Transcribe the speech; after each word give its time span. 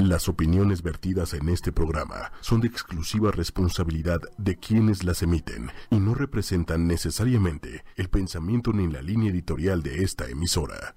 Las 0.00 0.30
opiniones 0.30 0.82
vertidas 0.82 1.34
en 1.34 1.50
este 1.50 1.72
programa 1.72 2.32
son 2.40 2.62
de 2.62 2.68
exclusiva 2.68 3.32
responsabilidad 3.32 4.18
de 4.38 4.56
quienes 4.56 5.04
las 5.04 5.22
emiten 5.22 5.70
y 5.90 5.96
no 6.00 6.14
representan 6.14 6.86
necesariamente 6.86 7.84
el 7.96 8.08
pensamiento 8.08 8.72
ni 8.72 8.90
la 8.90 9.02
línea 9.02 9.30
editorial 9.30 9.82
de 9.82 10.02
esta 10.02 10.26
emisora. 10.26 10.94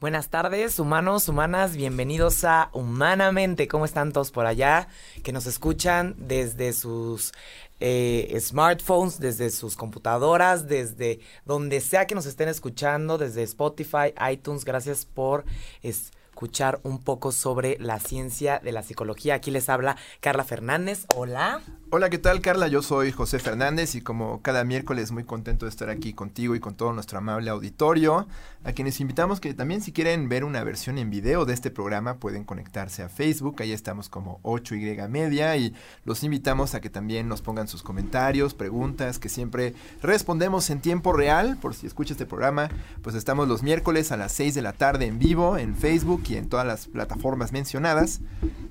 Buenas 0.00 0.30
tardes, 0.30 0.80
humanos, 0.80 1.28
humanas, 1.28 1.76
bienvenidos 1.76 2.42
a 2.42 2.70
Humanamente. 2.72 3.68
¿Cómo 3.68 3.84
están 3.84 4.10
todos 4.10 4.32
por 4.32 4.46
allá? 4.46 4.88
Que 5.22 5.32
nos 5.32 5.46
escuchan 5.46 6.16
desde 6.18 6.72
sus 6.72 7.32
eh, 7.78 8.36
smartphones, 8.40 9.20
desde 9.20 9.48
sus 9.50 9.76
computadoras, 9.76 10.66
desde 10.66 11.20
donde 11.44 11.80
sea 11.80 12.08
que 12.08 12.16
nos 12.16 12.26
estén 12.26 12.48
escuchando, 12.48 13.16
desde 13.16 13.44
Spotify, 13.44 14.12
iTunes. 14.28 14.64
Gracias 14.64 15.04
por 15.04 15.44
escuchar 16.34 16.80
un 16.82 16.98
poco 16.98 17.30
sobre 17.30 17.76
la 17.78 18.00
ciencia 18.00 18.58
de 18.58 18.72
la 18.72 18.82
psicología. 18.82 19.34
Aquí 19.34 19.52
les 19.52 19.68
habla 19.68 19.96
Carla 20.18 20.42
Fernández. 20.42 21.06
Hola. 21.14 21.60
Hola, 21.96 22.10
¿qué 22.10 22.18
tal 22.18 22.40
Carla? 22.40 22.66
Yo 22.66 22.82
soy 22.82 23.12
José 23.12 23.38
Fernández 23.38 23.94
y 23.94 24.00
como 24.00 24.42
cada 24.42 24.64
miércoles 24.64 25.12
muy 25.12 25.22
contento 25.22 25.64
de 25.64 25.70
estar 25.70 25.90
aquí 25.90 26.12
contigo 26.12 26.56
y 26.56 26.58
con 26.58 26.74
todo 26.74 26.92
nuestro 26.92 27.18
amable 27.18 27.50
auditorio, 27.50 28.26
a 28.64 28.72
quienes 28.72 28.98
invitamos 28.98 29.38
que 29.38 29.54
también 29.54 29.80
si 29.80 29.92
quieren 29.92 30.28
ver 30.28 30.42
una 30.42 30.64
versión 30.64 30.98
en 30.98 31.08
video 31.08 31.44
de 31.44 31.54
este 31.54 31.70
programa 31.70 32.16
pueden 32.16 32.42
conectarse 32.42 33.04
a 33.04 33.08
Facebook, 33.08 33.62
ahí 33.62 33.70
estamos 33.70 34.08
como 34.08 34.40
8Y 34.42 35.08
Media 35.08 35.56
y 35.56 35.72
los 36.04 36.24
invitamos 36.24 36.74
a 36.74 36.80
que 36.80 36.90
también 36.90 37.28
nos 37.28 37.42
pongan 37.42 37.68
sus 37.68 37.84
comentarios, 37.84 38.54
preguntas, 38.54 39.20
que 39.20 39.28
siempre 39.28 39.72
respondemos 40.02 40.70
en 40.70 40.80
tiempo 40.80 41.12
real, 41.12 41.58
por 41.62 41.74
si 41.74 41.86
escucha 41.86 42.14
este 42.14 42.26
programa, 42.26 42.70
pues 43.02 43.14
estamos 43.14 43.46
los 43.46 43.62
miércoles 43.62 44.10
a 44.10 44.16
las 44.16 44.32
6 44.32 44.56
de 44.56 44.62
la 44.62 44.72
tarde 44.72 45.06
en 45.06 45.20
vivo 45.20 45.58
en 45.58 45.76
Facebook 45.76 46.24
y 46.28 46.38
en 46.38 46.48
todas 46.48 46.66
las 46.66 46.88
plataformas 46.88 47.52
mencionadas 47.52 48.20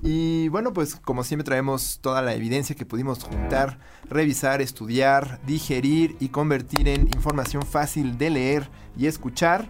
y 0.02 0.48
bueno, 0.48 0.74
pues 0.74 0.96
como 0.96 1.24
siempre 1.24 1.44
traemos 1.44 2.00
toda 2.02 2.20
la 2.20 2.34
evidencia 2.34 2.76
que 2.76 2.84
pudimos 2.84 3.13
juntar, 3.22 3.78
revisar, 4.08 4.60
estudiar, 4.60 5.40
digerir 5.46 6.16
y 6.18 6.30
convertir 6.30 6.88
en 6.88 7.02
información 7.02 7.62
fácil 7.62 8.18
de 8.18 8.30
leer 8.30 8.70
y 8.96 9.06
escuchar 9.06 9.68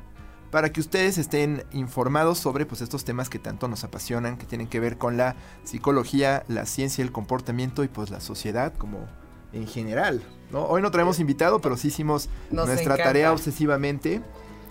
para 0.51 0.73
que 0.73 0.81
ustedes 0.81 1.19
estén 1.19 1.65
informados 1.73 2.39
sobre 2.39 2.65
pues, 2.65 2.81
estos 2.81 3.05
temas 3.05 3.29
que 3.29 3.41
tanto 3.41 3.67
nos 3.67 3.83
apasionan, 3.83 4.39
que 4.39 4.47
tienen 4.47 4.69
que 4.69 4.79
ver 4.79 4.99
con 4.99 5.17
la 5.17 5.35
psicología, 5.65 6.45
la 6.47 6.65
ciencia, 6.65 7.03
el 7.03 7.11
comportamiento 7.11 7.83
y 7.83 7.89
pues 7.89 8.11
la 8.11 8.21
sociedad 8.21 8.73
como 8.73 9.09
en 9.53 9.67
general. 9.67 10.23
¿no? 10.53 10.65
Hoy 10.67 10.81
no 10.81 10.93
traemos 10.93 11.19
invitado, 11.19 11.61
pero 11.61 11.77
sí 11.77 11.89
hicimos 11.89 12.29
nuestra 12.51 12.97
tarea 12.97 13.33
obsesivamente. 13.33 14.23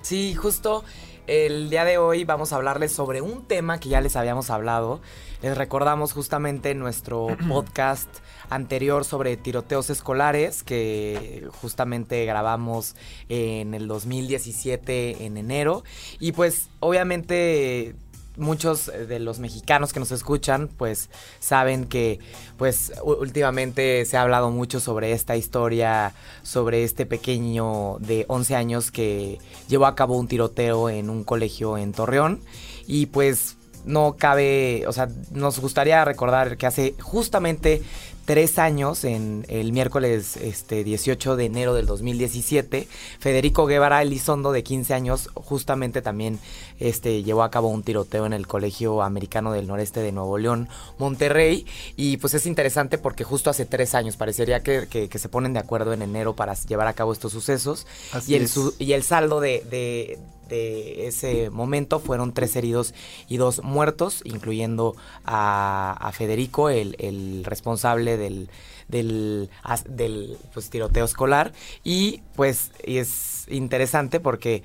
Sí, 0.02 0.34
justo 0.36 0.86
el 1.28 1.70
día 1.70 1.86
de 1.86 1.98
hoy 1.98 2.26
vamos 2.26 2.52
a 2.52 2.58
hablarles 2.58 2.92
sobre 2.92 3.22
un 3.22 3.46
tema 3.46 3.80
que 3.80 3.90
ya 3.90 4.02
les 4.02 4.16
habíamos 4.16 4.50
hablado. 4.50 5.02
Les 5.42 5.58
recordamos 5.58 6.14
justamente 6.14 6.76
nuestro 6.76 7.28
podcast 7.48 8.10
anterior 8.50 9.06
sobre 9.06 9.38
tiroteos 9.38 9.90
escolares 9.90 10.64
que 10.64 11.48
justamente 11.62 12.26
grabamos 12.26 12.96
en 13.30 13.74
el 13.74 13.88
2017 13.88 15.26
en 15.26 15.38
enero. 15.38 15.84
Y 16.20 16.32
pues 16.34 16.70
obviamente 16.80 17.96
muchos 18.38 18.88
de 18.88 19.20
los 19.20 19.40
mexicanos 19.40 19.94
que 19.94 20.00
nos 20.00 20.12
escuchan 20.12 20.68
pues 20.68 21.10
saben 21.40 21.86
que 21.86 22.20
pues 22.58 22.92
últimamente 23.04 24.06
se 24.06 24.18
ha 24.18 24.24
hablado 24.24 24.50
mucho 24.50 24.80
sobre 24.80 25.12
esta 25.12 25.36
historia, 25.36 26.14
sobre 26.42 26.84
este 26.84 27.06
pequeño 27.06 27.98
de 28.00 28.26
11 28.28 28.56
años 28.56 28.92
que 28.92 29.40
llevó 29.68 29.86
a 29.86 29.96
cabo 29.96 30.18
un 30.18 30.28
tiroteo 30.28 30.90
en 30.90 31.10
un 31.10 31.24
colegio 31.24 31.78
en 31.78 31.92
Torreón 31.92 32.42
y 32.88 33.08
pues 33.08 33.58
no 33.86 34.16
cabe, 34.18 34.86
o 34.88 34.94
sea, 34.94 35.10
nos 35.32 35.60
gustaría 35.60 36.06
recordar 36.06 36.58
que 36.58 36.66
hace 36.66 36.96
justamente 37.02 37.82
tres 38.26 38.60
años, 38.60 39.04
en 39.04 39.46
el 39.50 39.72
miércoles 39.72 40.38
este, 40.38 40.84
18 40.84 41.36
de 41.36 41.46
enero 41.46 41.74
del 41.74 41.86
2017, 41.86 42.88
Federico 43.20 43.66
Guevara 43.66 44.02
Elizondo, 44.02 44.52
de 44.52 44.64
15 44.64 44.94
años, 44.94 45.30
justamente 45.34 46.02
también 46.02 46.40
este, 46.80 47.24
llevó 47.24 47.44
a 47.44 47.52
cabo 47.52 47.68
un 47.68 47.84
tiroteo 47.84 48.26
en 48.26 48.34
el 48.34 48.48
Colegio 48.48 49.02
Americano 49.02 49.52
del 49.52 49.68
Noreste 49.68 50.00
de 50.02 50.12
Nuevo 50.12 50.38
León, 50.38 50.70
Monterrey. 50.98 51.66
Y 51.96 52.18
pues 52.18 52.34
es 52.34 52.46
interesante 52.46 52.98
porque 52.98 53.24
justo 53.24 53.50
hace 53.50 53.66
tres 53.66 53.96
años 53.96 54.18
parecería 54.18 54.62
que, 54.64 54.88
que, 54.88 55.20
se 55.20 55.30
ponen 55.30 55.54
de 55.54 55.60
acuerdo 55.60 55.94
en 55.94 56.02
enero 56.02 56.36
para 56.36 56.54
llevar 56.54 56.88
a 56.88 56.94
cabo 56.94 57.14
estos 57.14 57.32
sucesos. 57.32 57.88
y, 58.28 58.36
el, 58.36 58.50
y 58.80 58.94
el 58.94 59.04
saldo 59.04 59.40
de, 59.40 59.64
de 59.70 60.20
de 60.50 61.08
ese 61.08 61.50
momento 61.50 62.00
fueron 62.00 62.34
tres 62.34 62.56
heridos 62.56 62.94
y 63.28 63.38
dos 63.38 63.64
muertos, 63.64 64.22
incluyendo 64.26 64.96
a, 65.26 66.12
Federico, 66.14 66.70
el, 66.70 67.44
responsable 67.46 68.18
del, 68.18 68.50
del, 68.88 70.38
pues, 70.54 70.70
tiroteo 70.70 71.06
escolar. 71.06 71.54
Y 71.84 72.22
pues 72.36 72.72
es 72.84 73.46
interesante 73.50 74.20
porque 74.20 74.64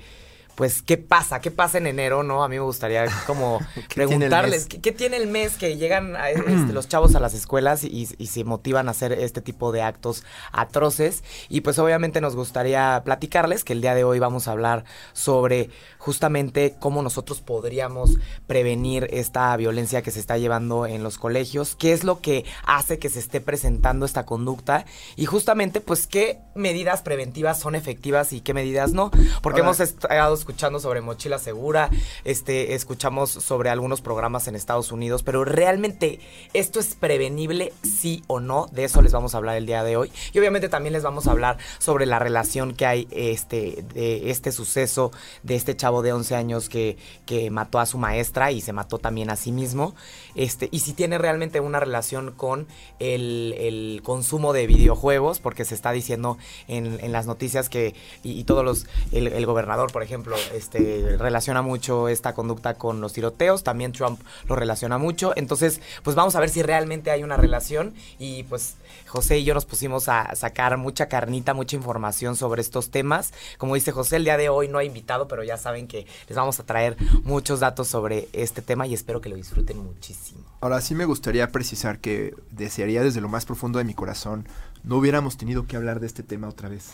pues, 0.59 0.81
¿qué 0.81 0.97
pasa? 0.97 1.39
¿Qué 1.39 1.51
pasa 1.51 1.77
en 1.77 1.87
enero, 1.87 2.21
no? 2.21 2.43
A 2.43 2.49
mí 2.49 2.57
me 2.57 2.63
gustaría 2.63 3.05
como 3.25 3.61
preguntarles, 3.95 4.65
¿qué, 4.65 4.91
tiene 4.91 5.15
el 5.15 5.27
mes 5.27 5.55
que 5.55 5.77
llegan 5.77 6.17
este, 6.47 6.73
los 6.73 6.89
chavos 6.89 7.15
a 7.15 7.21
las 7.21 7.33
escuelas 7.33 7.85
y, 7.85 8.07
se 8.07 8.43
motivan 8.43 8.89
a 8.89 8.91
hacer 8.91 9.13
este 9.13 9.39
tipo 9.39 9.71
de 9.71 9.83
actos 9.83 10.25
atroces? 10.51 11.23
Y 11.47 11.61
pues 11.61 11.79
obviamente 11.79 12.19
nos 12.19 12.35
gustaría 12.35 13.01
platicarles 13.05 13.63
que 13.63 13.71
el 13.71 13.79
día 13.79 13.95
de 13.95 14.03
hoy 14.03 14.19
vamos 14.19 14.49
a 14.49 14.51
hablar 14.51 14.83
sobre 15.13 15.69
justamente 15.97 16.75
cómo 16.77 17.01
nosotros 17.03 17.39
podríamos 17.39 18.17
prevenir 18.45 19.07
esta 19.11 19.55
violencia 19.55 20.01
que 20.01 20.11
se 20.11 20.19
está 20.19 20.37
llevando 20.37 20.85
en 20.85 21.03
los 21.03 21.17
colegios, 21.17 21.77
qué 21.77 21.93
es 21.93 22.03
lo 22.03 22.19
que 22.19 22.43
hace 22.65 22.99
que 22.99 23.07
se 23.07 23.19
esté 23.19 23.39
presentando 23.39 24.05
esta 24.05 24.25
conducta 24.25 24.85
y 25.15 25.25
justamente 25.25 25.79
pues 25.79 26.05
qué 26.05 26.39
medidas 26.53 27.01
preventivas 27.01 27.61
son 27.61 27.75
efectivas 27.75 28.33
y 28.33 28.41
qué 28.41 28.53
medidas 28.53 28.91
no, 28.91 29.09
porque 29.41 29.61
hemos 29.61 29.79
estado 29.79 30.33
escuchando 30.49 30.79
sobre 30.79 31.01
mochila 31.01 31.37
segura, 31.37 31.91
este, 32.23 32.73
escuchamos 32.73 33.29
sobre 33.29 33.69
algunos 33.69 34.01
programas 34.01 34.47
en 34.47 34.55
Estados 34.55 34.91
Unidos, 34.91 35.21
pero 35.21 35.45
realmente 35.45 36.19
esto 36.53 36.79
es 36.79 36.95
prevenible, 36.95 37.71
sí 37.83 38.23
o 38.25 38.39
no, 38.39 38.67
de 38.71 38.85
eso 38.85 39.03
les 39.03 39.11
vamos 39.11 39.35
a 39.35 39.37
hablar 39.37 39.57
el 39.57 39.67
día 39.67 39.83
de 39.83 39.95
hoy. 39.95 40.11
Y 40.33 40.39
obviamente 40.39 40.67
también 40.67 40.93
les 40.93 41.03
vamos 41.03 41.27
a 41.27 41.31
hablar 41.31 41.57
sobre 41.77 42.07
la 42.07 42.17
relación 42.17 42.73
que 42.73 42.87
hay 42.87 43.07
este, 43.11 43.85
de 43.93 44.31
este 44.31 44.51
suceso 44.51 45.11
de 45.43 45.55
este 45.55 45.75
chavo 45.75 46.01
de 46.01 46.13
11 46.13 46.35
años 46.35 46.67
que, 46.67 46.97
que 47.27 47.51
mató 47.51 47.79
a 47.79 47.85
su 47.85 47.99
maestra 47.99 48.51
y 48.51 48.61
se 48.61 48.73
mató 48.73 48.97
también 48.97 49.29
a 49.29 49.35
sí 49.35 49.51
mismo. 49.51 49.93
Este, 50.39 50.69
y 50.71 50.79
si 50.79 50.93
tiene 50.93 51.17
realmente 51.17 51.59
una 51.59 51.81
relación 51.81 52.31
con 52.31 52.65
el, 52.99 53.99
consumo 54.05 54.53
de 54.53 54.67
videojuegos, 54.67 55.39
porque 55.39 55.65
se 55.65 55.75
está 55.75 55.91
diciendo 55.91 56.37
en, 56.69 57.11
las 57.11 57.27
noticias 57.27 57.67
que, 57.67 57.93
y, 58.23 58.45
todos 58.45 58.63
los, 58.63 58.87
el 59.11 59.45
gobernador, 59.45 59.91
por 59.91 60.01
ejemplo, 60.01 60.37
este, 60.53 61.17
relaciona 61.17 61.61
mucho 61.61 62.07
esta 62.07 62.33
conducta 62.33 62.75
con 62.75 63.01
los 63.01 63.11
tiroteos, 63.11 63.63
también 63.63 63.91
Trump 63.91 64.21
lo 64.47 64.55
relaciona 64.55 64.97
mucho, 64.97 65.33
entonces 65.35 65.81
pues 66.03 66.15
vamos 66.15 66.35
a 66.35 66.39
ver 66.39 66.47
si 66.47 66.61
realmente 66.61 67.11
hay 67.11 67.23
una 67.23 67.35
relación 67.35 67.93
y 68.17 68.43
pues 68.43 68.75
José 69.07 69.39
y 69.39 69.43
yo 69.43 69.53
nos 69.53 69.65
pusimos 69.65 70.07
a 70.07 70.35
sacar 70.35 70.77
mucha 70.77 71.09
carnita, 71.09 71.53
mucha 71.53 71.75
información 71.75 72.37
sobre 72.37 72.61
estos 72.61 72.91
temas. 72.91 73.33
Como 73.57 73.75
dice 73.75 73.91
José, 73.91 74.17
el 74.17 74.23
día 74.23 74.37
de 74.37 74.47
hoy 74.47 74.69
no 74.69 74.77
ha 74.77 74.83
invitado, 74.83 75.27
pero 75.27 75.43
ya 75.43 75.57
saben 75.57 75.87
que 75.87 76.05
les 76.27 76.37
vamos 76.37 76.59
a 76.59 76.63
traer 76.63 76.95
muchos 77.23 77.59
datos 77.59 77.89
sobre 77.89 78.29
este 78.31 78.61
tema 78.61 78.87
y 78.87 78.93
espero 78.93 79.19
que 79.19 79.29
lo 79.29 79.35
disfruten 79.35 79.79
muchísimo. 79.79 80.28
Ahora 80.61 80.81
sí 80.81 80.95
me 80.95 81.05
gustaría 81.05 81.49
precisar 81.49 81.99
que 81.99 82.35
desearía 82.51 83.03
desde 83.03 83.21
lo 83.21 83.29
más 83.29 83.45
profundo 83.45 83.79
de 83.79 83.85
mi 83.85 83.93
corazón 83.93 84.45
no 84.83 84.97
hubiéramos 84.97 85.37
tenido 85.37 85.67
que 85.67 85.75
hablar 85.75 85.99
de 85.99 86.07
este 86.07 86.23
tema 86.23 86.47
otra 86.47 86.69
vez. 86.69 86.91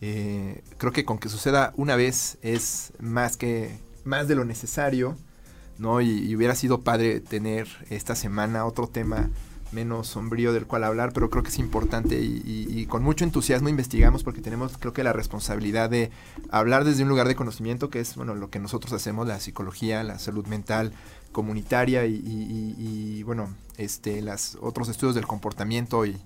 Eh, 0.00 0.62
creo 0.78 0.92
que 0.92 1.04
con 1.04 1.18
que 1.18 1.28
suceda 1.28 1.72
una 1.76 1.96
vez 1.96 2.38
es 2.42 2.92
más 3.00 3.36
que 3.36 3.78
más 4.04 4.28
de 4.28 4.34
lo 4.34 4.44
necesario, 4.44 5.16
¿no? 5.78 6.00
Y, 6.00 6.34
hubiera 6.34 6.54
sido 6.54 6.82
padre 6.82 7.20
tener 7.20 7.66
esta 7.90 8.14
semana 8.14 8.66
otro 8.66 8.88
tema 8.88 9.30
menos 9.72 10.06
sombrío 10.06 10.52
del 10.52 10.66
cual 10.66 10.84
hablar, 10.84 11.12
pero 11.12 11.28
creo 11.28 11.42
que 11.42 11.48
es 11.48 11.58
importante 11.58 12.20
y, 12.20 12.42
y, 12.44 12.86
con 12.86 13.02
mucho 13.02 13.24
entusiasmo 13.24 13.68
investigamos 13.68 14.22
porque 14.22 14.40
tenemos 14.40 14.78
creo 14.78 14.92
que 14.92 15.02
la 15.02 15.12
responsabilidad 15.12 15.90
de 15.90 16.10
hablar 16.50 16.84
desde 16.84 17.02
un 17.02 17.08
lugar 17.08 17.26
de 17.26 17.34
conocimiento 17.34 17.90
que 17.90 18.00
es 18.00 18.14
bueno 18.14 18.34
lo 18.34 18.48
que 18.48 18.60
nosotros 18.60 18.92
hacemos, 18.92 19.26
la 19.26 19.40
psicología, 19.40 20.04
la 20.04 20.18
salud 20.18 20.46
mental 20.46 20.92
comunitaria 21.36 22.06
y, 22.06 23.22
bueno, 23.24 23.54
este, 23.76 24.22
las 24.22 24.56
otros 24.62 24.88
estudios 24.88 25.14
del 25.14 25.26
comportamiento 25.26 26.06
y, 26.06 26.16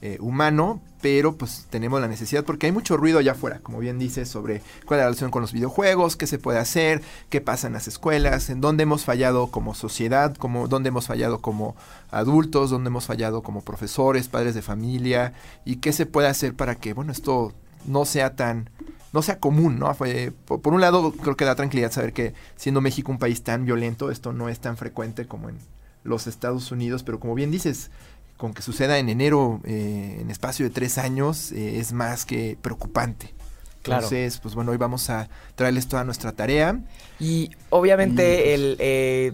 eh, 0.00 0.16
humano, 0.20 0.80
pero 1.02 1.36
pues 1.36 1.66
tenemos 1.70 2.00
la 2.00 2.06
necesidad 2.06 2.44
porque 2.44 2.66
hay 2.66 2.72
mucho 2.72 2.96
ruido 2.96 3.18
allá 3.18 3.32
afuera, 3.32 3.58
como 3.64 3.80
bien 3.80 3.98
dice, 3.98 4.26
sobre 4.26 4.62
cuál 4.86 5.00
es 5.00 5.02
la 5.02 5.06
relación 5.06 5.32
con 5.32 5.42
los 5.42 5.52
videojuegos, 5.52 6.14
qué 6.14 6.28
se 6.28 6.38
puede 6.38 6.60
hacer, 6.60 7.02
qué 7.30 7.40
pasa 7.40 7.66
en 7.66 7.72
las 7.72 7.88
escuelas, 7.88 8.48
en 8.48 8.60
dónde 8.60 8.84
hemos 8.84 9.04
fallado 9.04 9.48
como 9.48 9.74
sociedad, 9.74 10.36
como, 10.36 10.68
dónde 10.68 10.90
hemos 10.90 11.08
fallado 11.08 11.40
como 11.40 11.74
adultos, 12.12 12.70
dónde 12.70 12.88
hemos 12.88 13.06
fallado 13.06 13.42
como 13.42 13.62
profesores, 13.62 14.28
padres 14.28 14.54
de 14.54 14.62
familia, 14.62 15.32
y 15.64 15.76
qué 15.78 15.92
se 15.92 16.06
puede 16.06 16.28
hacer 16.28 16.54
para 16.54 16.76
que, 16.76 16.92
bueno, 16.92 17.10
esto 17.10 17.52
no 17.86 18.04
sea 18.04 18.36
tan 18.36 18.70
no 19.12 19.22
sea 19.22 19.38
común, 19.38 19.78
¿no? 19.78 19.92
Fue, 19.94 20.32
por, 20.44 20.60
por, 20.60 20.74
un 20.74 20.80
lado, 20.80 21.12
creo 21.12 21.36
que 21.36 21.44
da 21.44 21.54
tranquilidad 21.54 21.92
saber 21.92 22.12
que 22.12 22.34
siendo 22.56 22.80
México 22.80 23.10
un 23.10 23.18
país 23.18 23.42
tan 23.42 23.64
violento, 23.64 24.10
esto 24.10 24.32
no 24.32 24.48
es 24.48 24.60
tan 24.60 24.76
frecuente 24.76 25.26
como 25.26 25.48
en 25.48 25.58
los 26.04 26.26
Estados 26.26 26.70
Unidos, 26.72 27.02
pero 27.02 27.20
como 27.20 27.34
bien 27.34 27.50
dices, 27.50 27.90
con 28.36 28.54
que 28.54 28.62
suceda 28.62 28.98
en 28.98 29.08
enero, 29.08 29.60
eh, 29.64 30.18
en 30.20 30.30
espacio 30.30 30.64
de 30.64 30.70
tres 30.70 30.96
años, 30.98 31.52
eh, 31.52 31.78
es 31.78 31.92
más 31.92 32.24
que 32.24 32.56
preocupante. 32.60 33.34
Claro. 33.82 34.02
Entonces, 34.04 34.38
pues 34.38 34.54
bueno, 34.54 34.72
hoy 34.72 34.76
vamos 34.76 35.10
a 35.10 35.28
traerles 35.54 35.88
toda 35.88 36.04
nuestra 36.04 36.32
tarea. 36.32 36.80
Y 37.18 37.50
obviamente 37.70 38.50
Y, 38.50 38.52
el... 38.52 38.76
eh, 38.78 39.32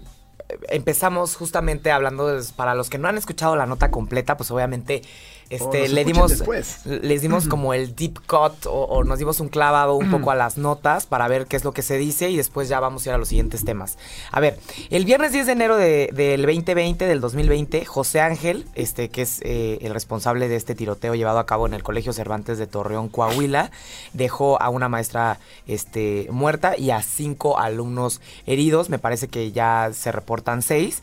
empezamos 0.69 1.37
justamente 1.37 1.91
hablando, 1.91 2.29
de- 2.29 2.45
para 2.55 2.75
los 2.75 2.89
que 2.91 2.99
no 2.99 3.09
han 3.09 3.19
escuchado 3.19 3.57
la 3.57 3.67
nota 3.67 3.91
completa, 3.91 4.37
pues 4.37 4.51
obviamente 4.51 5.03
este, 5.51 5.89
le 5.89 6.05
dimos... 6.05 6.31
después. 6.31 6.85
Les 6.87 7.23
dimos 7.23 7.47
como 7.49 7.75
el 7.75 7.95
deep 7.95 8.19
cut 8.27 8.67
o, 8.67 8.71
o 8.85 9.05
nos 9.05 9.19
dimos 9.19 9.41
un 9.41 9.49
clavado 9.49 9.95
un 9.95 10.11
poco 10.11 10.31
a 10.31 10.35
las 10.35 10.59
notas 10.59 11.07
para 11.07 11.29
ver 11.29 11.47
qué 11.47 11.57
es 11.57 11.65
lo 11.65 11.73
que 11.73 11.83
se 11.83 11.97
dice 11.99 12.31
y 12.31 12.37
después 12.37 12.69
ya 12.69 12.81
vamos 12.81 13.07
a 13.07 13.11
ir 13.11 13.15
a 13.15 13.19
los 13.19 13.29
siguientes 13.29 13.65
temas. 13.65 13.99
A 14.33 14.41
ver, 14.41 14.59
el 14.91 15.05
viernes 15.05 15.33
10 15.33 15.47
de 15.47 15.53
enero 15.53 15.77
de- 15.77 16.11
del 16.13 16.43
2020, 16.43 17.07
del 17.07 17.21
2020, 17.21 17.85
José 17.85 18.21
Ángel, 18.21 18.67
este, 18.75 19.09
que 19.09 19.23
es 19.23 19.41
eh, 19.43 19.79
el 19.83 19.93
responsable 19.93 20.49
de 20.49 20.57
este 20.57 20.75
tiroteo 20.75 21.15
llevado 21.15 21.39
a 21.39 21.47
cabo 21.47 21.67
en 21.67 21.75
el 21.75 21.83
Colegio 21.83 22.13
Cervantes 22.13 22.59
de 22.59 22.67
Torreón, 22.67 23.09
Coahuila, 23.09 23.71
dejó 24.13 24.61
a 24.61 24.69
una 24.69 24.89
maestra 24.89 25.39
este, 25.67 26.27
muerta 26.31 26.77
y 26.77 26.91
a 26.91 27.03
cinco 27.03 27.59
alumnos 27.59 28.21
heridos. 28.47 28.89
Me 28.91 28.99
parece 28.99 29.29
que 29.29 29.53
ya 29.53 29.91
se 29.93 30.13
reportan 30.13 30.63
seis. 30.63 31.03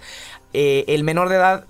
Eh, 0.54 0.86
el 0.88 1.04
menor 1.04 1.30
de 1.30 1.36
edad 1.36 1.66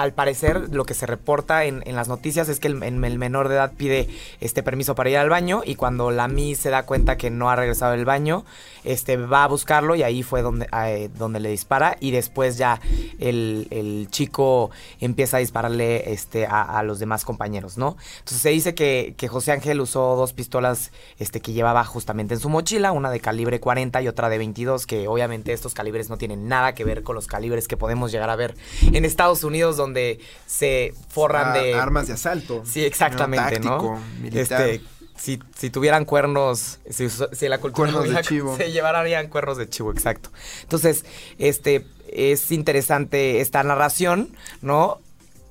al 0.00 0.12
parecer 0.12 0.68
lo 0.74 0.84
que 0.84 0.94
se 0.94 1.06
reporta 1.06 1.64
en, 1.64 1.82
las 1.94 2.08
noticias 2.08 2.48
es 2.48 2.60
que 2.60 2.68
el, 2.68 2.82
en- 2.82 3.04
el 3.04 3.18
menor 3.18 3.48
de 3.48 3.54
edad 3.56 3.72
pide 3.76 4.08
este 4.40 4.62
permiso 4.62 4.94
para 4.94 5.10
ir 5.10 5.16
al 5.18 5.28
baño 5.28 5.62
y 5.64 5.74
cuando 5.76 6.10
la 6.10 6.28
Mi 6.28 6.54
se 6.54 6.70
da 6.70 6.84
cuenta 6.84 7.16
que 7.16 7.30
no 7.30 7.50
ha 7.50 7.56
regresado 7.56 7.92
del 7.92 8.04
baño, 8.04 8.44
este 8.84 9.16
va 9.16 9.44
a 9.44 9.48
buscarlo 9.48 9.94
y 9.96 10.02
ahí 10.02 10.22
fue 10.22 10.42
donde, 10.42 10.68
eh, 10.84 11.08
donde 11.16 11.40
le 11.40 11.48
dispara 11.50 11.96
y 12.00 12.10
después 12.10 12.56
ya 12.58 12.80
el, 13.18 13.66
el 13.70 14.08
chico 14.10 14.70
empieza 15.00 15.38
a 15.38 15.40
dispararle 15.40 16.12
este, 16.12 16.46
a, 16.46 16.62
a 16.78 16.82
los 16.82 16.98
demás 16.98 17.24
compañeros, 17.24 17.78
¿no? 17.78 17.96
Entonces 18.18 18.40
se 18.42 18.50
dice 18.50 18.74
que, 18.74 19.14
que 19.16 19.28
José 19.28 19.52
Ángel 19.52 19.80
usó 19.80 20.16
dos 20.16 20.32
pistolas 20.32 20.92
este, 21.18 21.40
que 21.40 21.52
llevaba 21.52 21.84
justamente 21.84 22.34
en 22.34 22.40
su 22.40 22.48
mochila, 22.48 22.92
una 22.92 23.10
de 23.10 23.20
calibre 23.20 23.60
40 23.60 24.02
y 24.02 24.08
otra 24.08 24.28
de 24.28 24.38
22, 24.38 24.86
que 24.86 25.08
obviamente 25.08 25.52
estos 25.52 25.74
calibres 25.74 26.10
no 26.10 26.16
tienen 26.18 26.48
nada 26.48 26.74
que 26.74 26.84
ver 26.84 27.02
con 27.02 27.14
los 27.14 27.26
calibres 27.26 27.68
que 27.68 27.76
podemos 27.76 28.12
llegar 28.12 28.30
a 28.30 28.36
ver 28.36 28.54
en 28.92 29.04
Estados 29.04 29.42
Unidos, 29.44 29.76
donde 29.76 29.85
se 30.46 30.92
forran 31.08 31.48
Ah, 31.50 31.58
de 31.58 31.74
armas 31.74 32.06
de 32.06 32.14
asalto. 32.14 32.62
Sí, 32.64 32.84
exactamente, 32.84 33.60
¿no? 33.60 34.00
Militar. 34.20 34.68
Este, 34.68 34.84
si, 35.16 35.38
si 35.56 35.70
tuvieran 35.70 36.04
cuernos, 36.04 36.78
si, 36.90 37.08
si 37.08 37.48
la 37.48 37.58
cultura 37.58 37.90
Cuernos 37.90 38.02
de 38.04 38.08
hubiera- 38.10 38.22
chivo. 38.22 38.56
se 38.58 38.70
llevarían 38.72 39.28
cuernos 39.28 39.56
de 39.56 39.68
chivo, 39.68 39.90
exacto. 39.92 40.30
Entonces, 40.62 41.04
este, 41.38 41.86
es 42.12 42.50
interesante 42.52 43.40
esta 43.40 43.62
narración, 43.62 44.30
¿no? 44.62 44.98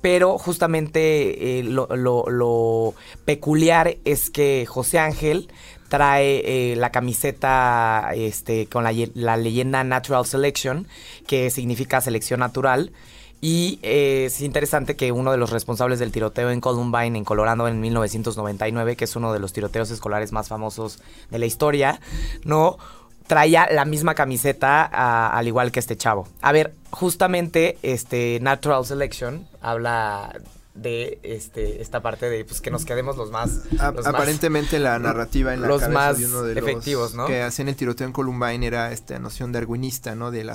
Pero 0.02 0.38
justamente 0.38 1.58
eh, 1.58 1.62
lo, 1.64 1.88
lo- 1.96 2.26
lo 2.30 2.94
peculiar 3.24 3.96
es 4.04 4.30
que 4.30 4.64
José 4.66 5.00
Ángel 5.00 5.50
trae 5.88 6.72
eh, 6.72 6.76
la 6.76 6.90
camiseta 6.92 8.10
este, 8.14 8.66
con 8.66 8.84
la, 8.84 8.92
la 9.14 9.36
leyenda 9.36 9.82
Natural 9.84 10.24
Selection, 10.26 10.86
que 11.26 11.50
significa 11.50 12.00
selección 12.00 12.40
natural. 12.40 12.92
Y 13.40 13.78
eh, 13.82 14.24
es 14.26 14.40
interesante 14.40 14.96
que 14.96 15.12
uno 15.12 15.30
de 15.30 15.36
los 15.38 15.50
responsables 15.50 15.98
del 15.98 16.10
tiroteo 16.10 16.50
en 16.50 16.60
Columbine, 16.60 17.18
en 17.18 17.24
Colorado, 17.24 17.68
en 17.68 17.80
1999, 17.80 18.96
que 18.96 19.04
es 19.04 19.14
uno 19.16 19.32
de 19.32 19.38
los 19.38 19.52
tiroteos 19.52 19.90
escolares 19.90 20.32
más 20.32 20.48
famosos 20.48 20.98
de 21.30 21.38
la 21.38 21.46
historia, 21.46 22.00
¿no? 22.44 22.78
Traía 23.26 23.68
la 23.70 23.84
misma 23.84 24.14
camiseta 24.14 24.84
a- 24.84 25.36
al 25.36 25.46
igual 25.48 25.70
que 25.72 25.80
este 25.80 25.96
chavo. 25.96 26.28
A 26.40 26.52
ver, 26.52 26.74
justamente 26.90 27.76
este 27.82 28.38
Natural 28.40 28.84
Selection 28.86 29.46
habla 29.60 30.32
de 30.74 31.18
este 31.22 31.80
esta 31.80 32.00
parte 32.02 32.28
de 32.28 32.44
pues 32.44 32.60
que 32.60 32.70
nos 32.70 32.84
quedemos 32.84 33.16
los 33.16 33.30
más, 33.30 33.62
A- 33.78 33.92
los 33.92 34.04
más- 34.04 34.14
aparentemente 34.14 34.78
la 34.78 34.98
narrativa 34.98 35.54
en 35.54 35.62
la 35.62 35.68
los 35.68 35.80
cabeza 35.80 35.98
más 35.98 36.18
de 36.18 36.26
uno 36.26 36.42
de 36.42 36.54
los 36.54 36.62
efectivos, 36.68 37.14
¿no? 37.14 37.26
que 37.26 37.42
hacían 37.42 37.68
el 37.68 37.76
tiroteo 37.76 38.06
en 38.06 38.12
Columbine 38.12 38.66
era 38.66 38.92
esta 38.92 39.18
noción 39.18 39.52
darwinista, 39.52 40.14
¿no? 40.14 40.30
De 40.30 40.42
el- 40.42 40.50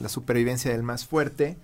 la 0.00 0.08
supervivencia 0.08 0.72
del 0.72 0.82
más 0.82 1.04
fuerte. 1.06 1.56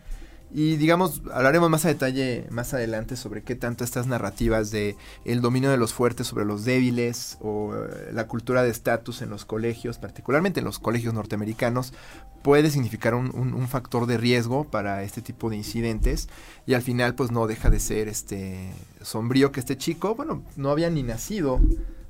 Y 0.54 0.76
digamos, 0.76 1.22
hablaremos 1.32 1.70
más 1.70 1.87
a 1.87 1.88
detalle 1.88 2.46
más 2.50 2.75
adelante 2.75 3.16
sobre 3.16 3.43
qué 3.43 3.54
tanto 3.54 3.84
estas 3.84 4.06
narrativas 4.06 4.70
de 4.70 4.96
el 5.25 5.40
dominio 5.40 5.70
de 5.70 5.78
los 5.78 5.94
fuertes 5.94 6.26
sobre 6.26 6.44
los 6.44 6.66
débiles 6.66 7.38
o 7.40 7.75
eh, 7.75 8.10
la 8.12 8.26
cultura 8.26 8.62
de 8.62 8.69
estatus 8.69 9.22
en 9.22 9.31
los 9.31 9.46
colegios, 9.46 9.99
particularmente 9.99 10.60
en 10.60 10.66
los 10.66 10.78
colegios 10.78 11.14
norteamericanos, 11.14 11.94
puede 12.43 12.70
significar 12.70 13.14
un, 13.14 13.69
factor 13.69 14.06
de 14.06 14.19
riesgo 14.19 14.64
para 14.64 15.02
este 15.04 15.22
tipo 15.22 15.49
de 15.49 15.56
incidentes. 15.56 16.28
Y 16.66 16.75
al 16.75 16.82
final 16.82 17.14
pues 17.14 17.31
no 17.31 17.46
deja 17.46 17.70
de 17.70 17.81
ser 17.81 18.08
este 18.08 18.75
sombrío 19.00 19.52
que 19.52 19.60
este 19.60 19.78
chico, 19.78 20.14
bueno, 20.14 20.43
no 20.56 20.70
había 20.70 20.90
ni 20.90 21.02
nacido 21.02 21.60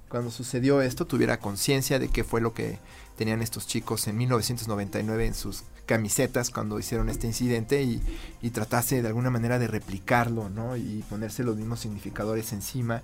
cuando 0.09 0.33
sucedió 0.33 0.83
esto, 0.83 1.07
tuviera 1.07 1.39
conciencia 1.39 1.99
de 2.01 2.09
qué 2.09 2.25
fue 2.25 2.41
lo 2.41 2.53
que 2.53 2.79
tenían 3.17 3.41
estos 3.41 3.69
chicos 3.69 4.09
en 4.09 4.19
1999 4.19 5.27
en 5.27 5.35
sus 5.35 5.63
camisetas 5.87 6.51
cuando 6.51 6.79
hicieron 6.79 7.09
este 7.09 7.27
incidente 7.27 7.83
y, 7.83 8.01
y 8.41 8.51
tratase 8.51 9.03
de 9.03 9.09
alguna 9.09 9.31
manera 9.31 9.59
de 9.59 9.67
replicarlo, 9.67 10.49
¿no? 10.49 10.77
Y 10.77 11.05
ponerse 11.09 11.43
los 11.43 11.57
mismos 11.57 11.81
significadores 11.81 12.53
encima 12.53 13.03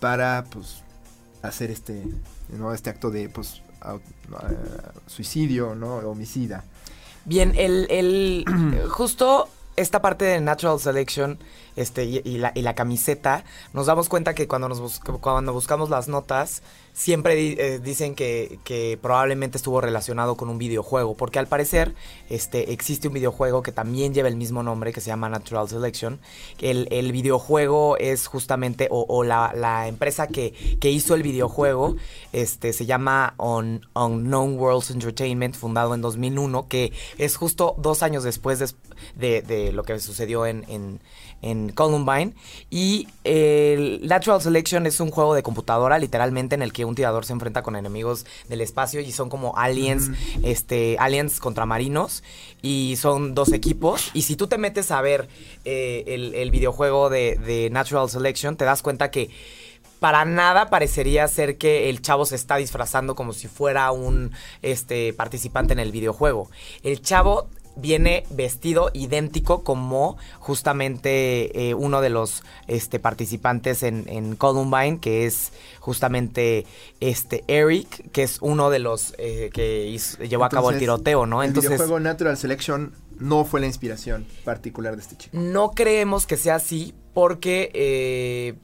para, 0.00 0.44
pues, 0.50 0.82
hacer 1.42 1.70
este, 1.70 2.04
¿no? 2.50 2.72
Este 2.72 2.90
acto 2.90 3.10
de, 3.10 3.28
pues, 3.28 3.62
eh, 3.84 3.98
suicidio, 5.06 5.74
¿no? 5.74 5.96
Homicida. 5.96 6.64
Bien, 7.24 7.52
el, 7.56 7.86
el 7.90 8.44
justo 8.90 9.48
esta 9.76 10.00
parte 10.00 10.24
de 10.24 10.40
Natural 10.40 10.80
Selection 10.80 11.38
este, 11.76 12.04
y, 12.04 12.38
la, 12.38 12.52
y 12.54 12.62
la 12.62 12.74
camiseta, 12.74 13.44
nos 13.72 13.86
damos 13.86 14.08
cuenta 14.08 14.34
que 14.34 14.48
cuando, 14.48 14.68
nos 14.68 15.00
cuando 15.20 15.52
buscamos 15.52 15.90
las 15.90 16.08
notas, 16.08 16.62
siempre 16.96 17.34
eh, 17.36 17.78
dicen 17.78 18.14
que, 18.14 18.98
probablemente 19.02 19.58
estuvo 19.58 19.82
relacionado 19.82 20.34
con 20.36 20.48
un 20.48 20.56
videojuego, 20.56 21.14
porque 21.14 21.38
al 21.38 21.46
parecer 21.46 21.94
este, 22.30 22.72
existe 22.72 23.08
un 23.08 23.14
videojuego 23.14 23.62
que 23.62 23.70
también 23.70 24.14
lleva 24.14 24.28
el 24.28 24.36
mismo 24.36 24.62
nombre, 24.62 24.94
que 24.94 25.02
se 25.02 25.08
llama 25.08 25.28
Natural 25.28 25.68
Selection. 25.68 26.18
El, 26.58 27.12
videojuego 27.12 27.98
es 27.98 28.26
justamente, 28.26 28.88
o, 28.90 29.24
la, 29.24 29.86
empresa 29.86 30.26
que, 30.26 30.54
hizo 30.82 31.14
el 31.14 31.22
videojuego, 31.22 31.96
este, 32.32 32.72
se 32.72 32.86
llama 32.86 33.34
Un- 33.36 33.86
Unknown 33.94 34.58
Worlds 34.58 34.90
Entertainment, 34.90 35.54
fundado 35.54 35.94
en 35.94 36.00
2001, 36.00 36.66
que 36.68 36.92
es 37.18 37.36
justo 37.36 37.74
dos 37.76 38.02
años 38.02 38.24
después 38.24 38.58
des- 38.58 38.76
de, 39.16 39.72
lo 39.72 39.82
que 39.82 39.98
sucedió 40.00 40.46
en, 40.46 40.64
en 41.42 41.65
Columbine. 41.74 42.34
Y 42.70 43.08
el 43.24 44.06
Natural 44.06 44.40
Selection 44.40 44.86
es 44.86 45.00
un 45.00 45.10
juego 45.10 45.34
de 45.34 45.42
computadora, 45.42 45.98
literalmente, 45.98 46.54
en 46.54 46.62
el 46.62 46.72
que 46.72 46.84
un 46.84 46.94
tirador 46.94 47.24
se 47.24 47.32
enfrenta 47.32 47.62
con 47.62 47.76
enemigos 47.76 48.26
del 48.48 48.60
espacio 48.60 49.00
y 49.00 49.12
son 49.12 49.28
como 49.28 49.56
aliens, 49.56 50.10
este, 50.42 50.96
aliens 50.98 51.40
contra 51.40 51.66
marinos. 51.66 52.22
Y 52.62 52.96
son 52.98 53.34
dos 53.34 53.52
equipos. 53.52 54.10
Y 54.14 54.22
si 54.22 54.36
tú 54.36 54.46
te 54.46 54.58
metes 54.58 54.90
a 54.90 55.00
ver 55.00 55.28
eh, 55.64 56.04
el, 56.06 56.34
el 56.34 56.50
videojuego 56.50 57.10
de, 57.10 57.36
de 57.36 57.70
Natural 57.70 58.08
Selection, 58.08 58.56
te 58.56 58.64
das 58.64 58.82
cuenta 58.82 59.10
que 59.10 59.30
para 60.00 60.24
nada 60.24 60.68
parecería 60.68 61.26
ser 61.28 61.56
que 61.56 61.88
el 61.88 62.02
chavo 62.02 62.26
se 62.26 62.36
está 62.36 62.56
disfrazando 62.56 63.14
como 63.14 63.32
si 63.32 63.48
fuera 63.48 63.90
un 63.92 64.32
este 64.62 65.12
participante 65.12 65.72
en 65.72 65.78
el 65.78 65.92
videojuego. 65.92 66.50
El 66.82 67.00
chavo 67.00 67.48
viene 67.76 68.24
vestido 68.30 68.90
idéntico 68.94 69.62
como 69.62 70.16
justamente 70.40 71.68
eh, 71.70 71.74
uno 71.74 72.00
de 72.00 72.10
los 72.10 72.42
este, 72.66 72.98
participantes 72.98 73.82
en, 73.82 74.04
en 74.08 74.34
Columbine, 74.36 74.98
que 74.98 75.26
es 75.26 75.52
justamente 75.80 76.66
este 77.00 77.44
Eric, 77.48 78.10
que 78.12 78.22
es 78.22 78.38
uno 78.40 78.70
de 78.70 78.78
los 78.78 79.14
eh, 79.18 79.50
que 79.52 79.86
hizo- 79.86 80.22
llevó 80.24 80.44
a 80.44 80.48
cabo 80.48 80.70
el 80.70 80.78
tiroteo, 80.78 81.26
¿no? 81.26 81.42
el 81.42 81.48
Entonces, 81.48 81.70
videojuego 81.70 82.00
Natural 82.00 82.36
Selection 82.36 82.92
no 83.18 83.44
fue 83.44 83.60
la 83.60 83.66
inspiración 83.66 84.26
particular 84.44 84.96
de 84.96 85.02
este 85.02 85.16
chico. 85.16 85.36
no 85.38 85.70
creemos 85.70 86.26
que 86.26 86.36
sea 86.36 86.56
así 86.56 86.94
porque 87.14 87.70
eh, 87.72 88.54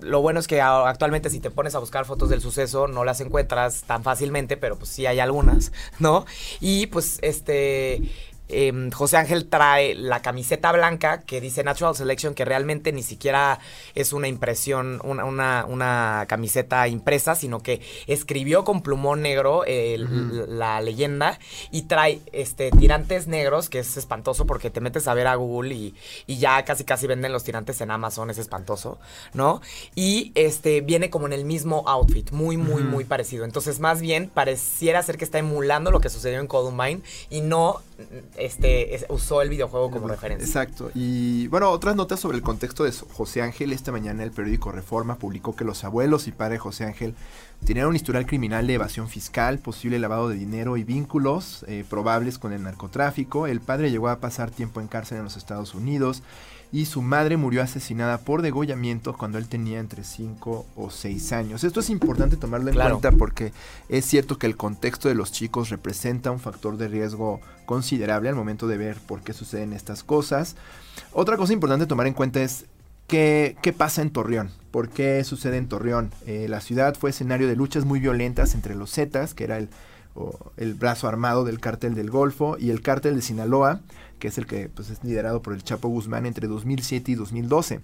lo 0.00 0.22
bueno 0.22 0.40
es 0.40 0.46
que 0.46 0.60
actualmente 0.60 1.28
si 1.30 1.40
te 1.40 1.50
pones 1.50 1.74
a 1.74 1.78
buscar 1.78 2.04
fotos 2.06 2.28
del 2.30 2.40
suceso 2.40 2.88
no 2.88 3.04
las 3.04 3.20
encuentras 3.20 3.82
tan 3.84 4.02
fácilmente, 4.02 4.56
pero 4.56 4.76
pues 4.76 4.90
sí 4.90 5.06
hay 5.06 5.20
algunas, 5.20 5.72
¿no? 5.98 6.24
Y 6.60 6.86
pues 6.86 7.18
este... 7.22 8.02
em, 8.48 8.90
José 8.90 9.16
Ángel 9.16 9.46
trae 9.48 9.94
la 9.94 10.22
camiseta 10.22 10.72
blanca 10.72 11.22
que 11.22 11.40
dice 11.40 11.64
Natural 11.64 11.94
Selection, 11.94 12.34
que 12.34 12.44
realmente 12.44 12.92
ni 12.92 13.02
siquiera 13.02 13.58
es 13.94 14.12
una 14.12 14.28
impresión, 14.28 15.00
una, 15.04 15.24
una, 15.24 15.64
una 15.68 16.26
camiseta 16.28 16.86
impresa, 16.88 17.34
sino 17.34 17.62
que 17.62 17.80
escribió 18.06 18.64
con 18.64 18.82
plumón 18.82 19.22
negro 19.22 19.64
eh, 19.66 19.96
la 20.48 20.80
leyenda 20.80 21.38
y 21.70 21.82
trae 21.82 22.20
este 22.32 22.70
tirantes 22.70 23.26
negros, 23.26 23.68
que 23.68 23.80
es 23.80 23.96
espantoso 23.96 24.46
porque 24.46 24.70
te 24.70 24.80
metes 24.80 25.08
a 25.08 25.14
ver 25.14 25.26
a 25.26 25.34
Google 25.34 25.74
y, 25.74 25.94
y 26.26 26.38
ya 26.38 26.64
casi 26.64 26.84
casi 26.84 27.06
venden 27.06 27.32
los 27.32 27.44
tirantes 27.44 27.80
en 27.80 27.90
Amazon, 27.90 28.30
es 28.30 28.38
espantoso, 28.38 28.98
¿no? 29.32 29.60
Y 29.94 30.32
este 30.34 30.80
viene 30.80 31.10
como 31.10 31.26
en 31.26 31.32
el 31.32 31.44
mismo 31.44 31.84
outfit, 31.86 32.30
muy, 32.30 32.56
muy, 32.56 32.82
muy 32.82 33.04
parecido. 33.04 33.44
Entonces, 33.44 33.80
más 33.80 34.00
bien, 34.00 34.30
pareciera 34.32 35.02
ser 35.02 35.18
que 35.18 35.24
está 35.24 35.38
emulando 35.38 35.90
lo 35.90 36.00
que 36.00 36.08
sucedió 36.08 36.40
en 36.40 36.46
Columbine 36.46 37.02
y 37.30 37.40
no 37.40 37.80
este, 38.36 39.06
usó 39.08 39.42
el 39.42 39.48
videojuego 39.48 39.90
como 39.90 40.08
referencia. 40.08 40.46
Exacto. 40.46 40.90
Y 40.94 41.46
bueno, 41.48 41.70
otras 41.70 41.94
notas 41.94 42.20
sobre 42.20 42.36
el 42.36 42.42
contexto 42.42 42.84
de 42.84 42.92
José 42.92 43.42
Ángel. 43.42 43.72
Esta 43.72 43.92
mañana 43.92 44.22
el 44.22 44.32
periódico 44.32 44.72
Reforma 44.72 45.16
publicó 45.16 45.54
que 45.54 45.64
los 45.64 45.84
abuelos 45.84 46.26
y 46.26 46.32
padre 46.32 46.58
José 46.58 46.84
Ángel 46.84 47.14
tenían 47.64 47.86
un 47.86 47.96
historial 47.96 48.26
criminal 48.26 48.66
de 48.66 48.74
evasión 48.74 49.08
fiscal, 49.08 49.58
posible 49.58 49.98
lavado 49.98 50.28
de 50.28 50.36
dinero 50.36 50.76
y 50.76 50.84
vínculos 50.84 51.64
eh, 51.68 51.84
probables 51.88 52.38
con 52.38 52.52
el 52.52 52.62
narcotráfico. 52.62 53.46
El 53.46 53.60
padre 53.60 53.90
llegó 53.90 54.08
a 54.08 54.18
pasar 54.18 54.50
tiempo 54.50 54.80
en 54.80 54.88
cárcel 54.88 55.18
en 55.18 55.24
los 55.24 55.36
Estados 55.36 55.74
Unidos 55.74 56.22
y 56.74 56.86
su 56.86 57.02
madre 57.02 57.36
murió 57.36 57.62
asesinada 57.62 58.18
por 58.18 58.42
degollamiento 58.42 59.16
cuando 59.16 59.38
él 59.38 59.46
tenía 59.46 59.78
entre 59.78 60.02
5 60.02 60.66
o 60.74 60.90
6 60.90 61.32
años. 61.32 61.62
Esto 61.62 61.78
es 61.78 61.88
importante 61.88 62.36
tomarlo 62.36 62.68
en 62.68 62.74
cuenta 62.74 63.12
porque 63.12 63.52
es 63.88 64.04
cierto 64.04 64.38
que 64.38 64.48
el 64.48 64.56
contexto 64.56 65.08
de 65.08 65.14
los 65.14 65.30
chicos 65.30 65.70
representa 65.70 66.32
un 66.32 66.40
factor 66.40 66.76
de 66.76 66.88
riesgo 66.88 67.40
considerable 67.64 68.28
al 68.28 68.34
momento 68.34 68.66
de 68.66 68.76
ver 68.76 68.96
por 69.06 69.22
qué 69.22 69.32
suceden 69.32 69.72
estas 69.72 70.02
cosas. 70.02 70.56
Otra 71.12 71.36
cosa 71.36 71.52
importante 71.52 71.86
tomar 71.86 72.08
en 72.08 72.14
cuenta 72.14 72.42
es 72.42 72.64
qué, 73.06 73.56
qué 73.62 73.72
pasa 73.72 74.02
en 74.02 74.10
Torreón. 74.10 74.50
¿Por 74.72 74.88
qué 74.88 75.22
sucede 75.22 75.58
en 75.58 75.68
Torreón? 75.68 76.10
Eh, 76.26 76.48
la 76.48 76.60
ciudad 76.60 76.96
fue 76.96 77.10
escenario 77.10 77.46
de 77.46 77.54
luchas 77.54 77.84
muy 77.84 78.00
violentas 78.00 78.56
entre 78.56 78.74
los 78.74 78.90
Zetas, 78.90 79.34
que 79.34 79.44
era 79.44 79.58
el, 79.58 79.68
el 80.56 80.74
brazo 80.74 81.06
armado 81.06 81.44
del 81.44 81.60
cártel 81.60 81.94
del 81.94 82.10
Golfo, 82.10 82.56
y 82.58 82.70
el 82.70 82.82
cártel 82.82 83.14
de 83.14 83.22
Sinaloa, 83.22 83.80
que 84.24 84.28
es 84.28 84.38
el 84.38 84.46
que 84.46 84.70
pues, 84.70 84.88
es 84.88 85.04
liderado 85.04 85.42
por 85.42 85.52
el 85.52 85.62
Chapo 85.62 85.86
Guzmán 85.88 86.24
entre 86.24 86.48
2007 86.48 87.12
y 87.12 87.14
2012. 87.14 87.82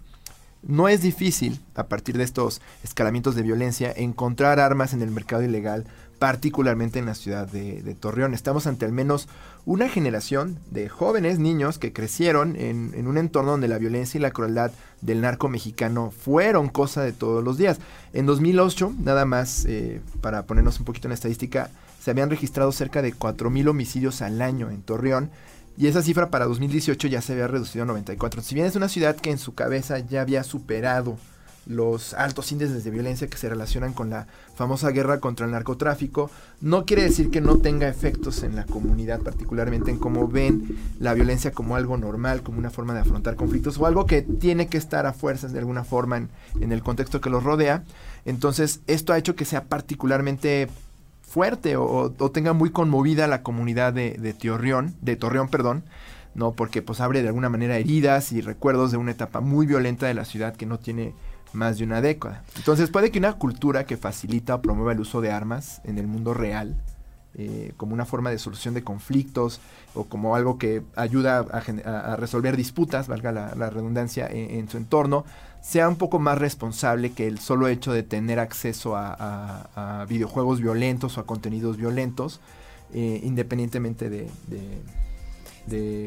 No 0.63 0.89
es 0.89 1.03
difícil, 1.03 1.61
a 1.75 1.87
partir 1.87 2.17
de 2.17 2.25
estos 2.25 2.63
escalamientos 2.83 3.35
de 3.35 3.43
violencia, 3.43 3.93
encontrar 3.95 4.59
armas 4.59 4.95
en 4.95 5.03
el 5.03 5.11
mercado 5.11 5.43
ilegal, 5.43 5.85
particularmente 6.19 6.99
en 6.99 7.05
la 7.05 7.15
ciudad 7.15 7.47
de, 7.47 7.95
Torreón. 7.95 8.33
Estamos 8.33 8.67
ante 8.67 8.87
al 8.87 8.93
menos 8.93 9.29
una 9.67 9.91
generación 9.91 10.59
de 10.71 10.89
jóvenes 10.89 11.39
niños 11.39 11.79
que 11.79 11.93
crecieron 11.93 12.57
en, 12.57 13.07
un 13.07 13.19
entorno 13.19 13.51
donde 13.51 13.69
la 13.69 13.77
violencia 13.77 14.17
y 14.17 14.23
la 14.23 14.31
crueldad 14.31 14.73
del 15.03 15.21
narco 15.21 15.51
mexicano 15.51 16.11
fueron 16.11 16.71
cosa 16.71 17.03
de 17.03 17.13
todos 17.13 17.45
los 17.45 17.59
días. 17.59 17.81
En 18.15 18.25
2008, 18.25 18.95
nada 18.99 19.27
más 19.27 19.67
eh, 19.67 20.01
para 20.23 20.47
ponernos 20.47 20.79
un 20.79 20.87
poquito 20.87 21.07
en 21.07 21.13
estadística, 21.13 21.69
se 22.01 22.11
habían 22.11 22.31
registrado 22.31 22.73
cerca 22.73 23.03
de 23.03 23.13
4.000 23.13 23.69
homicidios 23.69 24.23
al 24.23 24.41
año 24.41 24.71
en 24.71 24.81
Torreón 24.81 25.31
y 25.81 25.87
esa 25.87 26.03
cifra 26.03 26.29
para 26.29 26.45
2018 26.45 27.09
ya 27.09 27.23
se 27.23 27.33
había 27.33 27.49
reducido 27.49 27.85
a 27.85 27.87
94. 27.87 28.43
Si 28.43 28.55
bien 28.55 28.67
es 28.67 28.77
una 28.77 28.91
ciudad 28.91 29.17
que 29.17 29.31
en 29.31 29.39
su 29.39 29.55
cabeza 29.55 29.99
ya 29.99 30.21
había 30.21 30.45
superado 30.45 31.17
los 31.65 32.13
altos 32.13 32.53
índices 32.53 32.85
de 32.85 32.91
violencia 32.91 33.29
que 33.29 33.39
se 33.39 33.49
relacionan 33.49 33.95
con 33.95 34.11
la 34.11 34.27
famosa 34.55 34.91
guerra 34.91 35.21
contra 35.21 35.47
el 35.47 35.53
narcotráfico, 35.53 36.31
no 36.61 36.85
quiere 36.85 37.05
decir 37.05 37.31
que 37.31 37.41
no 37.41 37.57
tenga 37.57 37.89
efectos 37.89 38.43
en 38.43 38.57
la 38.57 38.67
comunidad, 38.67 39.21
particularmente 39.23 39.91
en 39.91 39.97
cómo 39.97 40.29
ven 40.29 40.77
la 40.99 41.15
violencia 41.15 41.53
como 41.53 41.77
algo 41.77 41.97
normal, 41.97 42.43
como 42.43 42.59
una 42.59 42.69
forma 42.69 42.93
de 42.93 43.01
afrontar 43.01 43.37
conflictos 43.37 43.79
o 43.79 43.87
algo 43.87 44.05
que 44.05 44.21
tiene 44.21 44.67
que 44.67 44.77
estar 44.77 45.07
a 45.07 45.15
fuerzas 45.15 45.55
de 45.55 45.61
alguna 45.61 45.85
forma 45.85 46.19
en, 46.19 46.29
en 46.61 46.73
el 46.73 46.83
contexto 46.83 47.23
que 47.23 47.31
los 47.31 47.43
rodea. 47.43 47.85
Entonces, 48.27 48.81
esto 48.87 49.15
ha 49.15 49.19
hecho 49.19 49.35
que 49.35 49.47
sea 49.47 49.65
particularmente 49.65 50.69
fuerte 51.31 51.77
o, 51.77 52.11
tenga 52.33 52.53
muy 52.53 52.71
conmovida 52.71 53.29
la 53.29 53.43
comunidad 53.45 53.93
de, 53.93 54.15
de 54.15 54.35
Torreón, 54.35 54.97
de 55.01 55.15
Torreón, 55.15 55.49
perdón, 55.49 55.85
¿no? 56.35 56.53
Porque 56.53 56.83
pues 56.83 57.01
abre 57.01 57.23
de 57.23 57.29
alguna 57.29 57.49
manera 57.49 57.77
heridas 57.77 58.33
y 58.33 58.41
recuerdos 58.41 58.91
de 58.91 58.97
una 58.97 59.13
etapa 59.13 59.41
muy 59.41 59.65
violenta 59.65 60.07
de 60.07 60.15
la 60.15 60.25
ciudad 60.25 60.57
que 60.57 60.67
no 60.67 60.81
tiene 60.81 61.15
más 61.53 61.79
de 61.79 61.85
una 61.85 62.01
década. 62.01 62.43
Entonces 62.57 62.91
puede 62.91 63.13
que 63.13 63.21
una 63.21 63.35
cultura 63.35 63.85
que 63.85 63.97
facilita 63.97 64.57
o 64.57 64.63
promueva 64.63 64.93
el 64.93 65.01
uso 65.01 65.21
de 65.21 65.31
armas 65.31 65.81
en 65.85 65.99
el 65.99 66.09
mundo 66.09 66.35
real, 66.35 66.77
eh, 67.35 67.75
como 67.77 67.95
una 67.95 68.07
forma 68.07 68.31
de 68.31 68.39
solución 68.39 68.75
de 68.75 68.83
conflictos 68.83 69.61
o 69.95 70.05
como 70.05 70.35
algo 70.35 70.59
que 70.59 70.83
ayuda 70.97 71.39
a, 71.39 72.17
resolver 72.17 72.57
disputas, 72.57 73.07
valga 73.07 73.31
la, 73.31 73.71
redundancia, 73.71 74.27
en, 74.29 74.69
su 74.69 74.77
entorno, 74.77 75.25
sea 75.61 75.89
un 75.89 75.97
poco 75.97 76.19
más 76.19 76.39
responsable 76.39 77.13
que 77.13 77.27
el 77.27 77.39
solo 77.39 77.69
hecho 77.69 77.93
de 77.93 78.03
tener 78.03 78.39
acceso 78.39 78.97
a, 78.97 80.07
videojuegos 80.09 80.61
violentos 80.61 81.19
o 81.19 81.21
a 81.21 81.27
contenidos 81.27 81.77
violentos, 81.77 82.41
eh, 82.93 83.21
independientemente 83.23 84.11
de, 84.11 84.29
de 84.49 84.83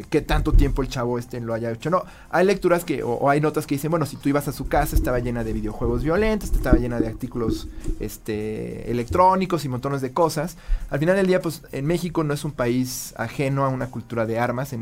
qué 0.10 0.22
tanto 0.22 0.54
tiempo 0.54 0.82
el 0.82 0.90
chavo 0.90 1.18
este 1.18 1.40
lo 1.40 1.54
haya 1.54 1.72
hecho. 1.72 1.90
No, 1.90 2.04
hay 2.30 2.46
lecturas 2.46 2.84
que, 2.84 3.04
o, 3.04 3.30
hay 3.30 3.42
notas 3.42 3.66
que 3.66 3.76
dicen, 3.76 3.92
bueno, 3.92 4.06
si 4.06 4.18
tú 4.18 4.30
ibas 4.30 4.48
a 4.48 4.52
su 4.52 4.68
casa, 4.68 4.96
estaba 4.96 5.20
llena 5.20 5.44
de 5.44 5.54
videojuegos 5.54 6.04
violentos, 6.04 6.52
estaba 6.52 6.78
llena 6.78 7.00
de 7.00 7.08
artículos 7.08 7.68
este, 8.00 8.90
electrónicos 8.92 9.66
y 9.66 9.70
montones 9.70 10.02
de 10.02 10.12
cosas. 10.12 10.58
Al 10.90 11.00
final 11.00 11.16
del 11.16 11.28
día, 11.28 11.42
pues 11.42 11.64
en 11.72 11.86
México 11.86 12.24
no 12.24 12.34
es 12.34 12.44
un 12.46 12.52
país 12.52 13.14
ajeno 13.18 13.66
a 13.66 13.70
una 13.70 13.88
cultura 13.88 14.26
de 14.26 14.40
armas. 14.40 14.76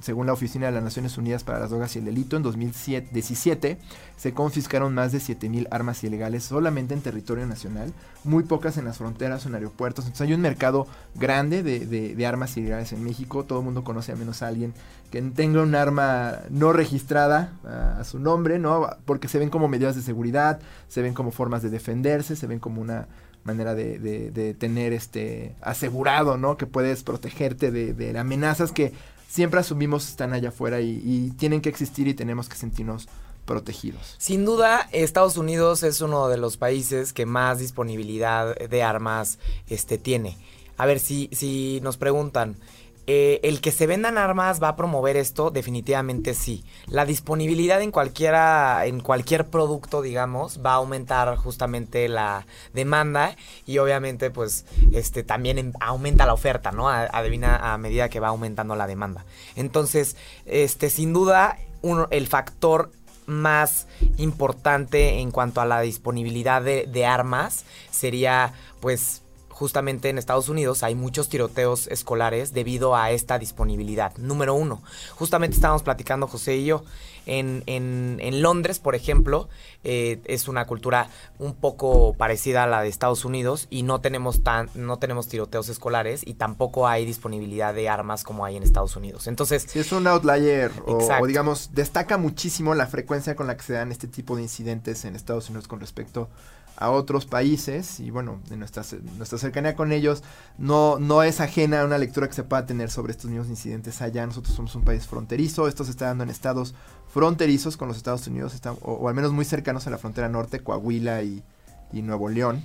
Según 0.00 0.26
la 0.26 0.32
Oficina 0.32 0.66
de 0.66 0.72
las 0.72 0.82
Naciones 0.82 1.18
Unidas 1.18 1.44
para 1.44 1.58
las 1.58 1.70
Drogas 1.70 1.94
y 1.96 2.00
el 2.00 2.04
Delito, 2.04 2.36
en 2.36 2.42
2017 2.42 3.78
se 4.16 4.34
confiscaron 4.34 4.94
más 4.94 5.12
de 5.12 5.18
7.000 5.18 5.68
armas 5.70 6.02
ilegales 6.02 6.42
solamente 6.42 6.92
en 6.92 7.00
territorio 7.00 7.46
nacional, 7.46 7.92
muy 8.24 8.42
pocas 8.42 8.76
en 8.76 8.84
las 8.84 8.98
fronteras 8.98 9.44
o 9.44 9.48
en 9.48 9.54
aeropuertos. 9.54 10.06
Entonces 10.06 10.26
hay 10.26 10.34
un 10.34 10.40
mercado 10.40 10.88
grande 11.14 11.62
de, 11.62 11.86
de 11.86 12.26
armas 12.26 12.56
ilegales 12.56 12.92
en 12.92 13.04
México. 13.04 13.44
Todo 13.44 13.60
el 13.60 13.64
mundo 13.64 13.84
conoce 13.84 14.12
a 14.12 14.16
menos 14.16 14.27
a 14.42 14.48
alguien 14.48 14.74
que 15.10 15.22
tenga 15.22 15.62
un 15.62 15.74
arma 15.74 16.40
no 16.50 16.72
registrada 16.72 17.52
a, 17.64 18.04
su 18.04 18.18
nombre, 18.18 18.58
¿no? 18.58 18.88
Porque 19.04 19.28
se 19.28 19.38
ven 19.38 19.50
como 19.50 19.68
medidas 19.68 19.96
de 19.96 20.02
seguridad, 20.02 20.60
se 20.88 21.02
ven 21.02 21.14
como 21.14 21.30
formas 21.30 21.62
de 21.62 21.70
defenderse, 21.70 22.36
se 22.36 22.46
ven 22.46 22.58
como 22.58 22.80
una 22.80 23.08
manera 23.44 23.74
de, 23.74 24.56
tener 24.58 24.92
este 24.92 25.54
asegurado, 25.62 26.36
¿no? 26.36 26.56
Que 26.56 26.66
puedes 26.66 27.02
protegerte 27.02 27.70
de, 27.70 28.18
amenazas 28.18 28.72
que 28.72 28.92
siempre 29.28 29.60
asumimos 29.60 30.08
están 30.08 30.32
allá 30.32 30.50
afuera 30.50 30.80
y, 30.80 31.00
y 31.04 31.30
tienen 31.32 31.60
que 31.60 31.68
existir 31.68 32.08
y 32.08 32.14
tenemos 32.14 32.48
que 32.48 32.56
sentirnos 32.56 33.08
protegidos. 33.48 34.14
Sin 34.18 34.44
duda, 34.44 34.88
Estados 34.92 35.38
Unidos 35.38 35.82
es 35.82 36.02
uno 36.02 36.28
de 36.28 36.36
los 36.36 36.58
países 36.58 37.14
que 37.14 37.24
más 37.24 37.58
disponibilidad 37.58 38.54
de 38.54 38.82
armas 38.82 39.38
este, 39.68 39.96
tiene. 39.96 40.36
A 40.76 40.86
ver, 40.86 41.00
si, 41.00 41.28
si 41.32 41.80
nos 41.82 41.96
preguntan, 41.96 42.56
eh, 43.10 43.40
el 43.42 43.62
que 43.62 43.72
se 43.72 43.86
vendan 43.86 44.18
armas 44.18 44.62
va 44.62 44.68
a 44.68 44.76
promover 44.76 45.16
esto, 45.16 45.50
definitivamente 45.50 46.34
sí. 46.34 46.62
La 46.88 47.06
disponibilidad 47.06 47.80
en 47.80 47.90
cualquiera, 47.90 48.84
en 48.84 49.00
cualquier 49.00 49.46
producto, 49.46 50.02
digamos, 50.02 50.60
va 50.62 50.72
a 50.72 50.74
aumentar 50.74 51.34
justamente 51.36 52.06
la 52.10 52.44
demanda 52.74 53.34
y 53.64 53.78
obviamente, 53.78 54.30
pues, 54.30 54.66
este 54.92 55.22
también 55.22 55.72
aumenta 55.80 56.26
la 56.26 56.34
oferta, 56.34 56.70
¿no? 56.70 56.90
adivina 56.90 57.72
a 57.72 57.78
medida 57.78 58.10
que 58.10 58.20
va 58.20 58.28
aumentando 58.28 58.76
la 58.76 58.86
demanda. 58.86 59.24
Entonces, 59.56 60.14
este, 60.44 60.90
sin 60.90 61.14
duda, 61.14 61.56
el 62.10 62.26
factor 62.26 62.92
más 63.24 63.86
importante 64.18 65.20
en 65.20 65.30
cuanto 65.30 65.62
a 65.62 65.64
la 65.64 65.80
disponibilidad 65.80 66.60
de 66.60 67.06
armas 67.06 67.64
sería, 67.90 68.52
pues, 68.80 69.22
justamente 69.58 70.08
en 70.08 70.18
Estados 70.18 70.48
Unidos 70.48 70.84
hay 70.84 70.94
muchos 70.94 71.28
tiroteos 71.28 71.88
escolares 71.88 72.52
debido 72.52 72.94
a 72.94 73.10
esta 73.10 73.40
disponibilidad. 73.40 74.16
Número 74.16 74.54
uno, 74.54 74.80
justamente 75.16 75.56
estábamos 75.56 75.82
platicando 75.82 76.28
José 76.28 76.58
y 76.58 76.66
yo, 76.66 76.84
en, 77.26 77.64
en, 77.66 78.40
Londres, 78.40 78.78
por 78.78 78.94
ejemplo, 78.94 79.48
eh, 79.84 80.20
es 80.24 80.46
una 80.48 80.64
cultura 80.66 81.08
un 81.38 81.54
poco 81.54 82.14
parecida 82.14 82.62
a 82.62 82.66
la 82.66 82.82
de 82.82 82.88
Estados 82.88 83.24
Unidos 83.24 83.66
y 83.68 83.82
no 83.82 84.00
tenemos, 84.00 84.44
tan, 84.44 84.70
no 84.74 84.98
tenemos 84.98 85.28
tiroteos 85.28 85.68
escolares 85.68 86.22
y 86.24 86.34
tampoco 86.34 86.86
hay 86.86 87.04
disponibilidad 87.04 87.74
de 87.74 87.88
armas 87.88 88.22
como 88.22 88.44
hay 88.44 88.56
en 88.56 88.62
Estados 88.62 88.96
Unidos. 88.96 89.26
Entonces... 89.26 89.66
Si 89.68 89.80
es 89.80 89.92
un 89.92 90.06
outlier 90.06 90.70
o, 90.86 90.96
o, 90.96 91.26
digamos, 91.26 91.74
destaca 91.74 92.16
muchísimo 92.16 92.74
la 92.74 92.86
frecuencia 92.86 93.34
con 93.34 93.48
la 93.48 93.56
que 93.56 93.64
se 93.64 93.72
dan 93.74 93.90
este 93.90 94.06
tipo 94.06 94.36
de 94.36 94.42
incidentes 94.42 95.04
en 95.04 95.16
Estados 95.16 95.50
Unidos 95.50 95.68
con 95.68 95.80
respecto 95.80 96.22
a 96.22 96.57
otros 96.80 97.26
países 97.26 97.98
y 98.00 98.10
bueno, 98.10 98.40
de 98.48 98.56
nuestra, 98.56 98.84
nuestra 99.16 99.38
cercanía 99.38 99.74
con 99.74 99.92
ellos 99.92 100.22
no, 100.58 100.98
no 100.98 101.22
es 101.22 101.40
ajena 101.40 101.82
a 101.82 101.84
una 101.84 101.98
lectura 101.98 102.28
que 102.28 102.34
se 102.34 102.44
pueda 102.44 102.66
tener 102.66 102.90
sobre 102.90 103.12
estos 103.12 103.30
mismos 103.30 103.48
incidentes 103.48 104.00
allá. 104.00 104.24
Nosotros 104.26 104.54
somos 104.54 104.74
un 104.76 104.82
país 104.82 105.06
fronterizo, 105.06 105.66
esto 105.66 105.84
se 105.84 105.90
está 105.90 106.06
dando 106.06 106.24
en 106.24 106.30
estados 106.30 106.74
fronterizos 107.08 107.76
con 107.76 107.88
los 107.88 107.96
Estados 107.96 108.26
Unidos, 108.28 108.60
o, 108.82 109.08
al 109.08 109.14
menos 109.14 109.32
muy 109.32 109.44
cercanos 109.44 109.86
a 109.86 109.90
la 109.90 109.98
frontera 109.98 110.28
norte, 110.28 110.60
Coahuila 110.60 111.22
y, 111.22 111.42
y 111.92 112.02
Nuevo 112.02 112.28
León. 112.28 112.64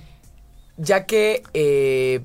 Ya 0.76 1.06
que 1.06 1.42
eh, 1.54 2.22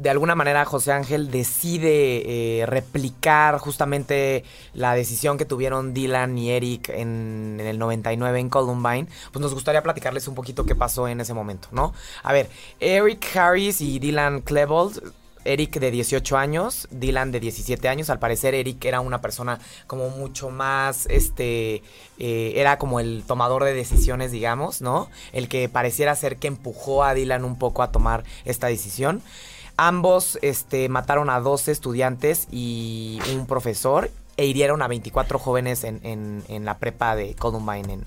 de 0.00 0.08
alguna 0.08 0.34
manera 0.34 0.64
José 0.64 0.92
Ángel 0.92 1.30
decide 1.30 2.60
eh, 2.60 2.66
replicar 2.66 3.58
justamente 3.58 4.44
la 4.72 4.94
decisión 4.94 5.36
que 5.36 5.44
tuvieron 5.44 5.92
Dylan 5.92 6.38
y 6.38 6.50
Eric 6.52 6.88
en, 6.88 7.58
el 7.60 7.78
99 7.78 8.40
en 8.40 8.48
Columbine, 8.48 9.08
pues 9.30 9.42
nos 9.42 9.52
gustaría 9.52 9.82
platicarles 9.82 10.26
un 10.26 10.34
poquito 10.34 10.64
qué 10.64 10.74
pasó 10.74 11.06
en 11.06 11.20
ese 11.20 11.34
momento, 11.34 11.68
¿no? 11.72 11.92
A 12.22 12.32
ver, 12.32 12.48
Eric 12.80 13.36
Harris 13.36 13.82
y 13.82 13.98
Dylan 13.98 14.40
Klebold 14.40 15.12
Eric 15.44 15.78
de 15.80 15.90
18 15.90 16.36
años, 16.36 16.88
Dylan 16.90 17.32
de 17.32 17.40
17 17.40 17.88
años. 17.88 18.10
Al 18.10 18.18
parecer 18.18 18.54
Eric 18.54 18.84
era 18.84 19.00
una 19.00 19.20
persona 19.20 19.58
como 19.86 20.10
mucho 20.10 20.50
más, 20.50 21.06
este, 21.10 21.82
eh, 22.18 22.52
era 22.56 22.78
como 22.78 23.00
el 23.00 23.24
tomador 23.26 23.64
de 23.64 23.74
decisiones, 23.74 24.32
digamos, 24.32 24.80
¿no? 24.82 25.08
El 25.32 25.48
que 25.48 25.68
pareciera 25.68 26.14
ser 26.14 26.36
que 26.36 26.48
empujó 26.48 27.04
a 27.04 27.14
Dylan 27.14 27.44
un 27.44 27.58
poco 27.58 27.82
a 27.82 27.90
tomar 27.90 28.24
esta 28.44 28.66
decisión. 28.66 29.22
Ambos 29.88 30.38
este, 30.42 30.88
mataron 30.88 31.30
a 31.30 31.40
12 31.40 31.72
estudiantes 31.72 32.46
y 32.50 33.18
un 33.34 33.46
profesor 33.46 34.10
e 34.36 34.46
hirieron 34.46 34.82
a 34.82 34.88
24 34.88 35.38
jóvenes 35.38 35.84
en, 35.84 36.00
en- 36.04 36.64
la 36.64 36.78
prepa 36.78 37.16
de 37.16 37.34
Columbine 37.34 37.92
en, 37.94 38.06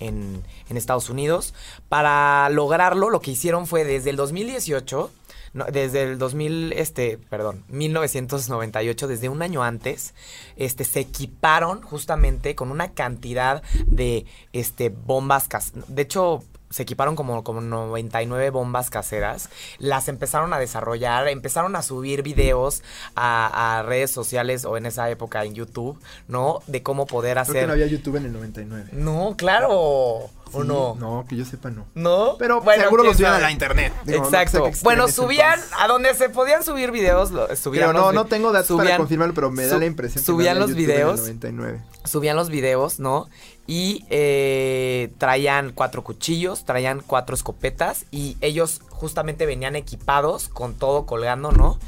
en- 0.00 0.42
en 0.68 0.76
Estados 0.76 1.08
Unidos. 1.10 1.54
Para 1.88 2.48
lograrlo, 2.50 3.08
lo 3.10 3.20
que 3.20 3.30
hicieron 3.32 3.66
fue 3.66 3.84
desde 3.84 4.10
el 4.10 4.16
2018, 4.16 5.10
no, 5.54 5.64
desde 5.66 6.02
el 6.02 6.18
2000, 6.18 6.72
este, 6.72 7.18
perdón, 7.18 7.62
1998, 7.68 9.06
desde 9.06 9.28
un 9.28 9.42
año 9.42 9.62
antes, 9.62 10.14
este, 10.56 10.84
se 10.84 11.00
equiparon 11.00 11.82
justamente 11.82 12.54
con 12.54 12.70
una 12.70 12.92
cantidad 12.92 13.62
de 13.86 14.24
este, 14.52 14.88
bombas, 14.88 15.48
de 15.88 16.02
hecho, 16.02 16.42
se 16.72 16.82
equiparon 16.82 17.14
como, 17.14 17.44
como 17.44 17.60
99 17.60 18.50
bombas 18.50 18.90
caseras, 18.90 19.48
las 19.78 20.08
empezaron 20.08 20.52
a 20.52 20.58
desarrollar, 20.58 21.28
empezaron 21.28 21.76
a 21.76 21.82
subir 21.82 22.22
videos 22.22 22.82
a, 23.14 23.78
a 23.78 23.82
redes 23.82 24.10
sociales 24.10 24.64
o 24.64 24.76
en 24.76 24.86
esa 24.86 25.08
época 25.10 25.44
en 25.44 25.54
YouTube, 25.54 25.98
¿no? 26.28 26.60
De 26.66 26.82
cómo 26.82 27.06
poder 27.06 27.34
Creo 27.34 27.44
que 27.44 27.50
hacer... 27.50 27.66
no 27.68 27.72
había 27.74 27.86
YouTube 27.86 28.16
en 28.16 28.24
el 28.26 28.32
99. 28.32 28.88
No, 28.92 29.34
claro. 29.36 30.30
¿O 30.54 30.64
no? 30.64 30.94
No, 31.00 31.24
que 31.26 31.34
yo 31.36 31.46
sepa 31.46 31.70
no. 31.70 31.86
¿No? 31.94 32.36
Pero 32.38 32.60
Bueno, 32.60 32.82
seguro 32.82 33.04
lo 33.04 33.08
quién 33.10 33.16
subían 33.16 33.32
a 33.34 33.38
la 33.38 33.50
internet. 33.50 33.90
Digo, 34.04 34.18
no 34.24 34.30
sé 34.30 34.42
Exacto. 34.42 34.70
bueno, 34.82 35.08
subían 35.08 35.58
a 35.78 35.88
donde 35.88 36.12
se 36.14 36.28
podían 36.28 36.62
subir 36.62 36.90
videos, 36.90 37.30
lo- 37.30 37.54
subían 37.56 37.86
Pero 37.88 37.92
los 37.94 38.02
no, 38.02 38.12
no 38.12 38.26
tengo 38.26 38.52
datos 38.52 38.76
para 38.76 38.82
subían- 38.90 38.96
confirmarlo, 38.98 39.34
pero 39.34 39.50
me 39.50 39.66
da 39.66 39.78
la 39.78 39.86
impresión 39.86 40.22
que 40.22 40.26
subían 40.26 40.58
no 40.58 40.64
había 40.64 40.74
los 40.74 40.76
YouTube 40.76 40.84
en 40.84 40.90
el 40.90 40.96
videos. 41.06 41.20
99. 41.20 41.80
subían 42.04 42.36
los 42.36 42.50
videos, 42.50 42.98
¿no? 43.00 43.28
Y 43.66 44.04
eh, 44.10 45.12
traían 45.18 45.72
cuatro 45.72 46.02
cuchillos, 46.02 46.64
traían 46.64 47.02
cuatro 47.06 47.34
escopetas 47.34 48.06
y 48.10 48.36
ellos 48.40 48.80
justamente 48.90 49.46
venían 49.46 49.76
equipados 49.76 50.48
con 50.48 50.74
todo 50.74 51.06
colgando, 51.06 51.52
¿no? 51.52 51.78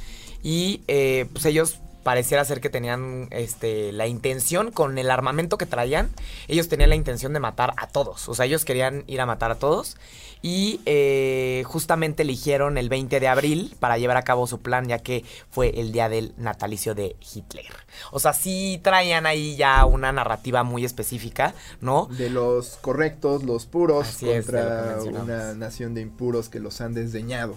Y 0.43 0.83
eh, 0.88 1.26
pues 1.33 1.47
ellos 1.47 1.81
pareciera 2.04 2.44
ser 2.44 2.61
que 2.61 2.70
tenían 2.70 3.26
este, 3.30 3.90
la 3.90 4.06
intención 4.06 4.70
con 4.70 4.96
el 4.99 5.11
armamento 5.11 5.58
que 5.58 5.66
traían, 5.66 6.11
ellos 6.46 6.68
tenían 6.68 6.90
la 6.90 6.96
intención 6.96 7.32
de 7.32 7.40
matar 7.40 7.75
a 7.76 7.88
todos, 7.88 8.28
o 8.28 8.34
sea, 8.34 8.46
ellos 8.46 8.64
querían 8.64 9.02
ir 9.08 9.20
a 9.20 9.26
matar 9.26 9.50
a 9.50 9.56
todos 9.56 9.96
y 10.44 10.82
eh, 10.84 11.62
justamente 11.64 12.23
eligieron 12.23 12.76
el 12.76 12.90
20 12.90 13.18
de 13.18 13.28
abril 13.28 13.75
para 13.80 13.96
llevar 13.96 14.18
a 14.18 14.23
cabo 14.23 14.46
su 14.46 14.61
plan, 14.61 14.87
ya 14.87 14.99
que 14.99 15.25
fue 15.49 15.80
el 15.80 15.90
día 15.90 16.11
del 16.11 16.34
natalicio 16.37 16.94
de 16.94 17.16
Hitler. 17.18 17.73
O 18.11 18.20
sea, 18.20 18.34
sí 18.34 18.78
traían 18.84 19.25
ahí 19.25 19.56
ya 19.56 19.87
una 19.87 20.12
narrativa 20.12 20.62
muy 20.62 20.84
específica, 20.84 21.54
¿no? 21.80 22.11
De 22.18 22.28
los 22.28 22.76
correctos, 22.82 23.42
los 23.42 23.64
puros, 23.64 24.06
Así 24.06 24.26
contra 24.26 24.99
una 25.02 25.54
nación 25.54 25.94
de 25.94 26.02
impuros 26.02 26.50
que 26.50 26.61
los 26.61 26.82
han 26.82 26.92
desdeñado. 26.92 27.56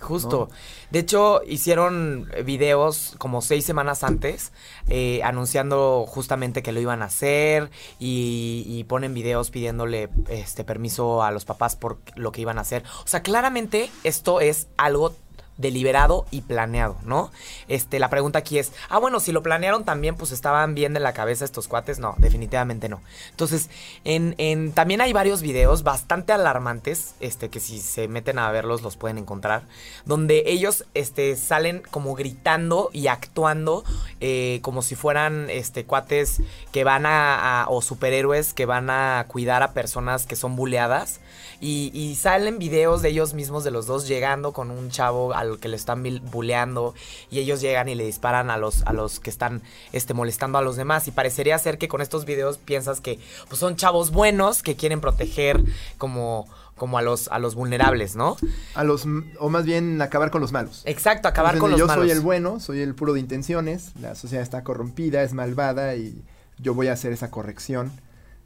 Justo. 0.00 0.48
De 0.90 1.00
hecho, 1.00 1.42
hicieron 1.46 2.30
videos 2.44 3.14
como 3.18 3.42
seis 3.42 3.64
semanas 3.64 4.04
antes, 4.04 4.52
eh, 4.88 5.20
anunciando 5.22 6.04
justamente 6.06 6.62
que 6.62 6.72
lo 6.72 6.80
iban 6.80 7.02
a 7.02 7.06
hacer 7.06 7.70
y, 7.98 8.64
y 8.66 8.84
ponen 8.84 9.14
videos 9.14 9.50
pidiéndole 9.50 10.08
este 10.28 10.64
permiso 10.64 11.22
a 11.22 11.30
los 11.30 11.44
papás 11.44 11.76
por 11.76 11.98
lo 12.16 12.32
que 12.32 12.40
iban 12.40 12.58
a 12.58 12.62
hacer. 12.62 12.84
O 13.04 13.06
sea, 13.06 13.22
claramente 13.22 13.90
esto 14.04 14.40
es 14.40 14.68
algo 14.76 15.14
deliberado 15.58 16.24
y 16.30 16.40
planeado, 16.40 16.96
¿no? 17.02 17.30
Este, 17.68 17.98
la 17.98 18.08
pregunta 18.08 18.38
aquí 18.38 18.58
es, 18.58 18.72
ah, 18.88 18.98
bueno, 18.98 19.20
si 19.20 19.32
lo 19.32 19.42
planearon 19.42 19.84
también, 19.84 20.16
pues 20.16 20.32
estaban 20.32 20.74
bien 20.74 20.94
de 20.94 21.00
la 21.00 21.12
cabeza 21.12 21.44
estos 21.44 21.68
cuates. 21.68 21.98
No, 21.98 22.14
definitivamente 22.18 22.88
no. 22.88 23.02
Entonces, 23.30 23.68
en, 24.04 24.34
en- 24.38 24.72
también 24.72 25.00
hay 25.00 25.12
varios 25.12 25.42
videos 25.42 25.82
bastante 25.82 26.32
alarmantes, 26.32 27.14
este, 27.20 27.50
que 27.50 27.60
si 27.60 27.80
se 27.80 28.08
meten 28.08 28.38
a 28.38 28.50
verlos 28.50 28.82
los 28.82 28.96
pueden 28.96 29.18
encontrar, 29.18 29.62
donde 30.06 30.44
ellos, 30.46 30.84
este, 30.94 31.36
salen 31.36 31.82
como 31.90 32.14
gritando 32.14 32.88
y 32.92 33.08
actuando 33.08 33.84
eh, 34.20 34.60
como 34.62 34.82
si 34.82 34.94
fueran, 34.94 35.50
este, 35.50 35.84
cuates 35.84 36.40
que 36.72 36.84
van 36.84 37.04
a, 37.04 37.62
a- 37.64 37.68
o 37.68 37.82
superhéroes 37.82 38.54
que 38.54 38.64
van 38.66 38.90
a 38.90 39.24
cuidar 39.28 39.62
a 39.62 39.72
personas 39.72 40.26
que 40.26 40.36
son 40.36 40.56
buleadas. 40.56 41.20
Y, 41.60 42.14
salen 42.14 42.58
videos 42.60 43.02
de 43.02 43.08
ellos 43.08 43.34
mismos, 43.34 43.64
de 43.64 43.72
los 43.72 43.86
dos, 43.86 44.06
llegando 44.06 44.52
con 44.52 44.70
un 44.70 44.90
chavo 44.90 45.34
al 45.52 45.58
que 45.58 45.68
le 45.68 45.76
están 45.76 46.04
buleando. 46.30 46.94
Y 47.30 47.38
ellos 47.38 47.60
llegan 47.60 47.88
y 47.88 47.94
le 47.94 48.04
disparan 48.04 48.50
a 48.50 48.56
los, 48.56 48.82
a 48.82 48.92
los 48.92 49.20
que 49.20 49.30
están 49.30 49.62
este, 49.92 50.14
molestando 50.14 50.58
a 50.58 50.62
los 50.62 50.76
demás. 50.76 51.08
Y 51.08 51.10
parecería 51.10 51.58
ser 51.58 51.78
que 51.78 51.88
con 51.88 52.00
estos 52.00 52.24
videos 52.24 52.58
piensas 52.58 53.00
que 53.00 53.18
pues, 53.48 53.58
son 53.58 53.76
chavos 53.76 54.10
buenos 54.10 54.62
que 54.62 54.76
quieren 54.76 55.00
proteger 55.00 55.62
como, 55.98 56.46
como 56.76 56.98
a, 56.98 57.02
los, 57.02 57.28
a 57.28 57.38
los 57.38 57.54
vulnerables, 57.54 58.16
¿no? 58.16 58.36
A 58.74 58.84
los, 58.84 59.04
o 59.38 59.48
más 59.50 59.64
bien 59.64 60.00
acabar 60.00 60.30
con 60.30 60.40
los 60.40 60.52
malos. 60.52 60.82
Exacto, 60.86 61.28
acabar 61.28 61.54
Entonces, 61.54 61.60
con 61.60 61.70
los 61.72 61.80
yo 61.80 61.86
malos. 61.86 62.04
soy 62.04 62.10
el 62.10 62.20
bueno, 62.20 62.60
soy 62.60 62.80
el 62.80 62.94
puro 62.94 63.12
de 63.12 63.20
intenciones, 63.20 63.92
la 64.00 64.14
sociedad 64.14 64.42
está 64.42 64.64
corrompida, 64.64 65.22
es 65.22 65.34
malvada 65.34 65.96
y 65.96 66.22
yo 66.58 66.74
voy 66.74 66.88
a 66.88 66.92
hacer 66.92 67.12
esa 67.12 67.30
corrección 67.30 67.92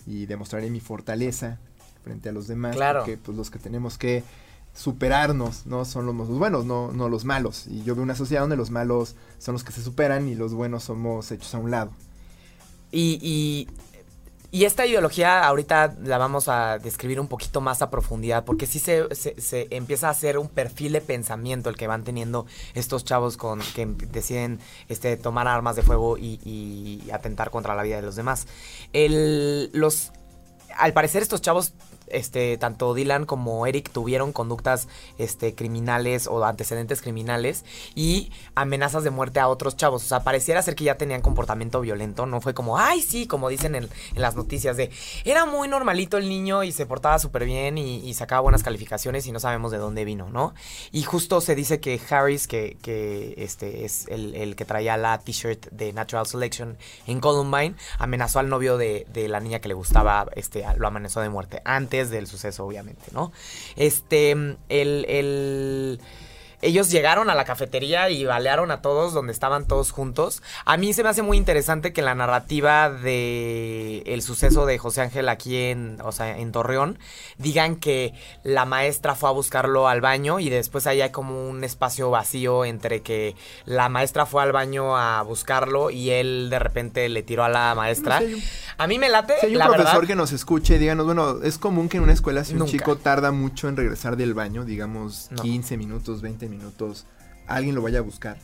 y 0.07 0.27
demostraré 0.27 0.71
mi 0.71 0.81
fortaleza 0.81 1.59
frente 2.03 2.29
a 2.29 2.33
los 2.33 2.49
demás. 2.49 2.75
Claro. 2.75 3.01
Porque 3.01 3.17
pues 3.17 3.37
los 3.37 3.51
que 3.51 3.59
tenemos 3.59 3.99
que 3.99 4.25
superarnos, 4.74 5.66
¿no? 5.66 5.85
Son 5.85 6.06
los, 6.06 6.28
buenos, 6.28 6.64
no, 6.64 6.92
no 6.92 7.08
los 7.08 7.24
malos. 7.24 7.66
Y 7.66 7.82
yo 7.85 7.94
veo 7.94 8.02
una 8.02 8.14
sociedad 8.14 8.42
donde 8.42 8.56
los 8.56 8.70
malos 8.70 9.16
son 9.38 9.52
los 9.54 9.64
que 9.64 9.72
se 9.72 9.82
superan 9.82 10.28
y 10.28 10.35
los 10.35 10.54
buenos 10.54 10.85
somos 10.85 11.30
hechos 11.30 11.54
a 11.54 11.58
un 11.58 11.70
lado. 11.70 11.90
Y, 12.90 13.66
y, 14.50 14.64
esta 14.64 14.85
ideología 14.87 15.44
ahorita 15.46 15.96
la 16.04 16.18
vamos 16.18 16.46
a 16.48 16.78
describir 16.78 17.18
un 17.20 17.28
poquito 17.28 17.62
más 17.62 17.80
a 17.80 17.88
profundidad, 17.88 18.44
porque 18.44 18.66
sí 18.66 18.78
se, 18.78 19.06
se- 19.14 19.66
empieza 19.70 20.08
a 20.08 20.11
hacer 20.11 20.37
un 20.37 20.48
perfil 20.48 20.92
de 20.92 21.00
pensamiento 21.00 21.70
el 21.70 21.76
que 21.76 21.87
van 21.87 22.04
teniendo 22.04 22.44
estos 22.74 23.02
chavos 23.04 23.38
con 23.38 23.61
que 23.74 23.87
deciden 23.87 24.61
este, 24.90 25.16
tomar 25.16 25.48
armas 25.48 25.76
de 25.76 25.82
fuego 25.82 26.18
y, 26.18 26.38
y 26.44 27.11
atentar 27.12 27.50
contra 27.50 27.74
la 27.74 27.82
vida 27.82 27.96
de 27.96 28.02
los 28.02 28.14
demás. 28.14 28.46
El, 28.92 29.70
los, 29.72 30.12
al 30.76 30.92
parecer 30.92 31.22
estos 31.22 31.40
chavos, 31.40 31.72
este, 32.12 32.57
tanto 32.59 32.94
Dylan 32.94 33.27
como 33.27 33.66
Eric 33.66 33.90
tuvieron 33.90 34.33
conductas 34.33 34.88
este, 35.18 35.55
criminales 35.55 36.27
o 36.27 36.44
antecedentes 36.44 37.03
criminales 37.03 37.64
y 37.94 38.31
amenazas 38.55 39.05
de 39.05 39.11
muerte 39.11 39.40
a 39.40 39.48
otros 39.48 39.77
chavos. 39.77 40.05
O 40.05 40.07
sea, 40.07 40.25
pareciera 40.25 40.62
ser 40.62 40.75
que 40.75 40.85
ya 40.85 40.96
tenían 40.96 41.22
comportamiento 41.22 41.81
violento. 41.81 42.27
No 42.27 42.40
fue 42.40 42.55
como, 42.55 42.79
ay, 42.79 43.03
sí, 43.03 43.27
como 43.27 43.48
dicen 43.48 43.75
en, 43.75 43.88
las 44.14 44.37
noticias 44.37 44.77
de, 44.77 44.90
era 45.25 45.46
muy 45.46 45.68
normalito 45.68 46.16
el 46.18 46.29
niño 46.29 46.62
y 46.62 46.72
se 46.72 46.87
portaba 46.87 47.18
súper 47.18 47.44
bien 47.44 47.79
y, 47.79 48.12
sacaba 48.12 48.42
buenas 48.42 48.62
calificaciones 48.62 49.27
y 49.27 49.33
no 49.33 49.40
sabemos 49.40 49.72
de 49.72 49.79
dónde 49.79 50.05
vino, 50.05 50.29
¿no? 50.29 50.55
Y 50.92 51.03
justo 51.03 51.40
se 51.40 51.55
dice 51.55 51.81
que 51.81 51.98
Harris, 52.11 52.46
que, 52.46 52.77
este, 53.38 53.87
es 53.87 54.07
el, 54.09 54.55
que 54.55 54.66
traía 54.66 54.98
la 54.98 55.18
t-shirt 55.18 55.68
de 55.70 55.94
Natural 55.94 56.27
Selection 56.27 56.77
en 57.07 57.20
Columbine, 57.20 57.75
amenazó 57.98 58.38
al 58.38 58.51
novio 58.51 58.77
de, 58.77 59.07
la 59.29 59.40
niña 59.40 59.61
que 59.61 59.68
le 59.68 59.75
gustaba, 59.75 60.27
lo 60.77 60.87
amenazó 60.87 61.22
de 61.22 61.31
muerte, 61.31 61.62
antes 61.64 62.02
del 62.11 62.27
suceso, 62.27 62.65
obviamente, 62.67 63.05
¿no? 63.12 63.33
Este, 63.77 64.31
el, 64.33 64.57
el- 64.69 66.01
ellos 66.62 66.90
llegaron 66.90 67.29
a 67.29 67.35
la 67.35 67.44
cafetería 67.44 68.09
y 68.11 68.25
balearon 68.25 68.70
a 68.70 68.81
todos 68.81 69.12
donde 69.12 69.33
estaban 69.33 69.66
todos 69.66 69.90
juntos. 69.90 70.42
A 70.64 70.77
mí 70.77 70.92
se 70.94 71.03
me 71.03 71.09
hace 71.11 71.22
muy 71.22 71.37
interesante 71.37 71.92
que 71.92 72.01
la 72.03 72.14
narrativa 72.14 72.88
de 72.90 74.03
el 74.07 74.22
suceso 74.22 74.64
de 74.66 74.79
José 74.79 75.03
Ángel 75.03 75.29
aquí 75.29 75.57
en, 75.57 75.98
o 76.03 76.12
sea, 76.12 76.38
en 76.38 76.53
Torreón, 76.53 76.98
digan 77.38 77.77
que 77.77 78.14
la 78.44 78.64
maestra 78.64 79.14
fue 79.14 79.29
a 79.29 79.33
buscarlo 79.33 79.88
al 79.88 80.01
baño 80.01 80.38
y 80.40 80.48
después 80.51 80.87
ahí 80.87 81.01
hay 81.01 81.11
como 81.11 81.48
un 81.48 81.64
espacio 81.64 82.11
vacío 82.11 82.64
entre 82.64 83.03
que 83.03 83.35
la 83.64 83.88
maestra 83.88 84.27
fue 84.27 84.42
al 84.42 84.53
baño 84.53 84.96
a 84.96 85.22
buscarlo 85.22 85.90
y 85.90 86.11
él 86.11 86.48
de 86.51 86.59
repente 86.59 87.09
le 87.09 87.22
tiró 87.22 87.44
a 87.44 87.48
la 87.48 87.75
maestra. 87.75 88.22
A 88.79 88.87
mí 88.87 88.98
me 88.98 89.09
late, 89.09 89.35
si 89.40 89.46
hay 89.46 89.53
un 89.53 89.59
la 89.59 89.66
profesor 89.66 89.94
verdad. 89.94 90.07
que 90.09 90.14
nos 90.16 90.33
escuche, 90.33 90.79
díganos, 90.79 91.07
bueno, 91.07 91.42
es 91.42 91.59
común 91.59 91.88
que 91.88 91.96
en 91.96 92.05
una 92.05 92.12
escuela 92.12 92.44
si 92.44 92.53
un 92.53 92.61
Nunca. 92.61 92.70
chico 92.72 92.96
tarda 92.96 93.33
mucho 93.33 93.68
en 93.68 93.77
regresar 93.77 94.16
del 94.16 94.35
baño, 94.35 94.64
digamos 94.64 95.29
No. 95.31 95.42
15 95.42 95.77
minutos, 95.77 96.20
20 96.22 96.46
minutos, 96.46 96.52
alguien 97.47 97.75
lo 97.75 97.83
vaya 97.83 97.99
a 97.99 98.03
buscar. 98.03 98.37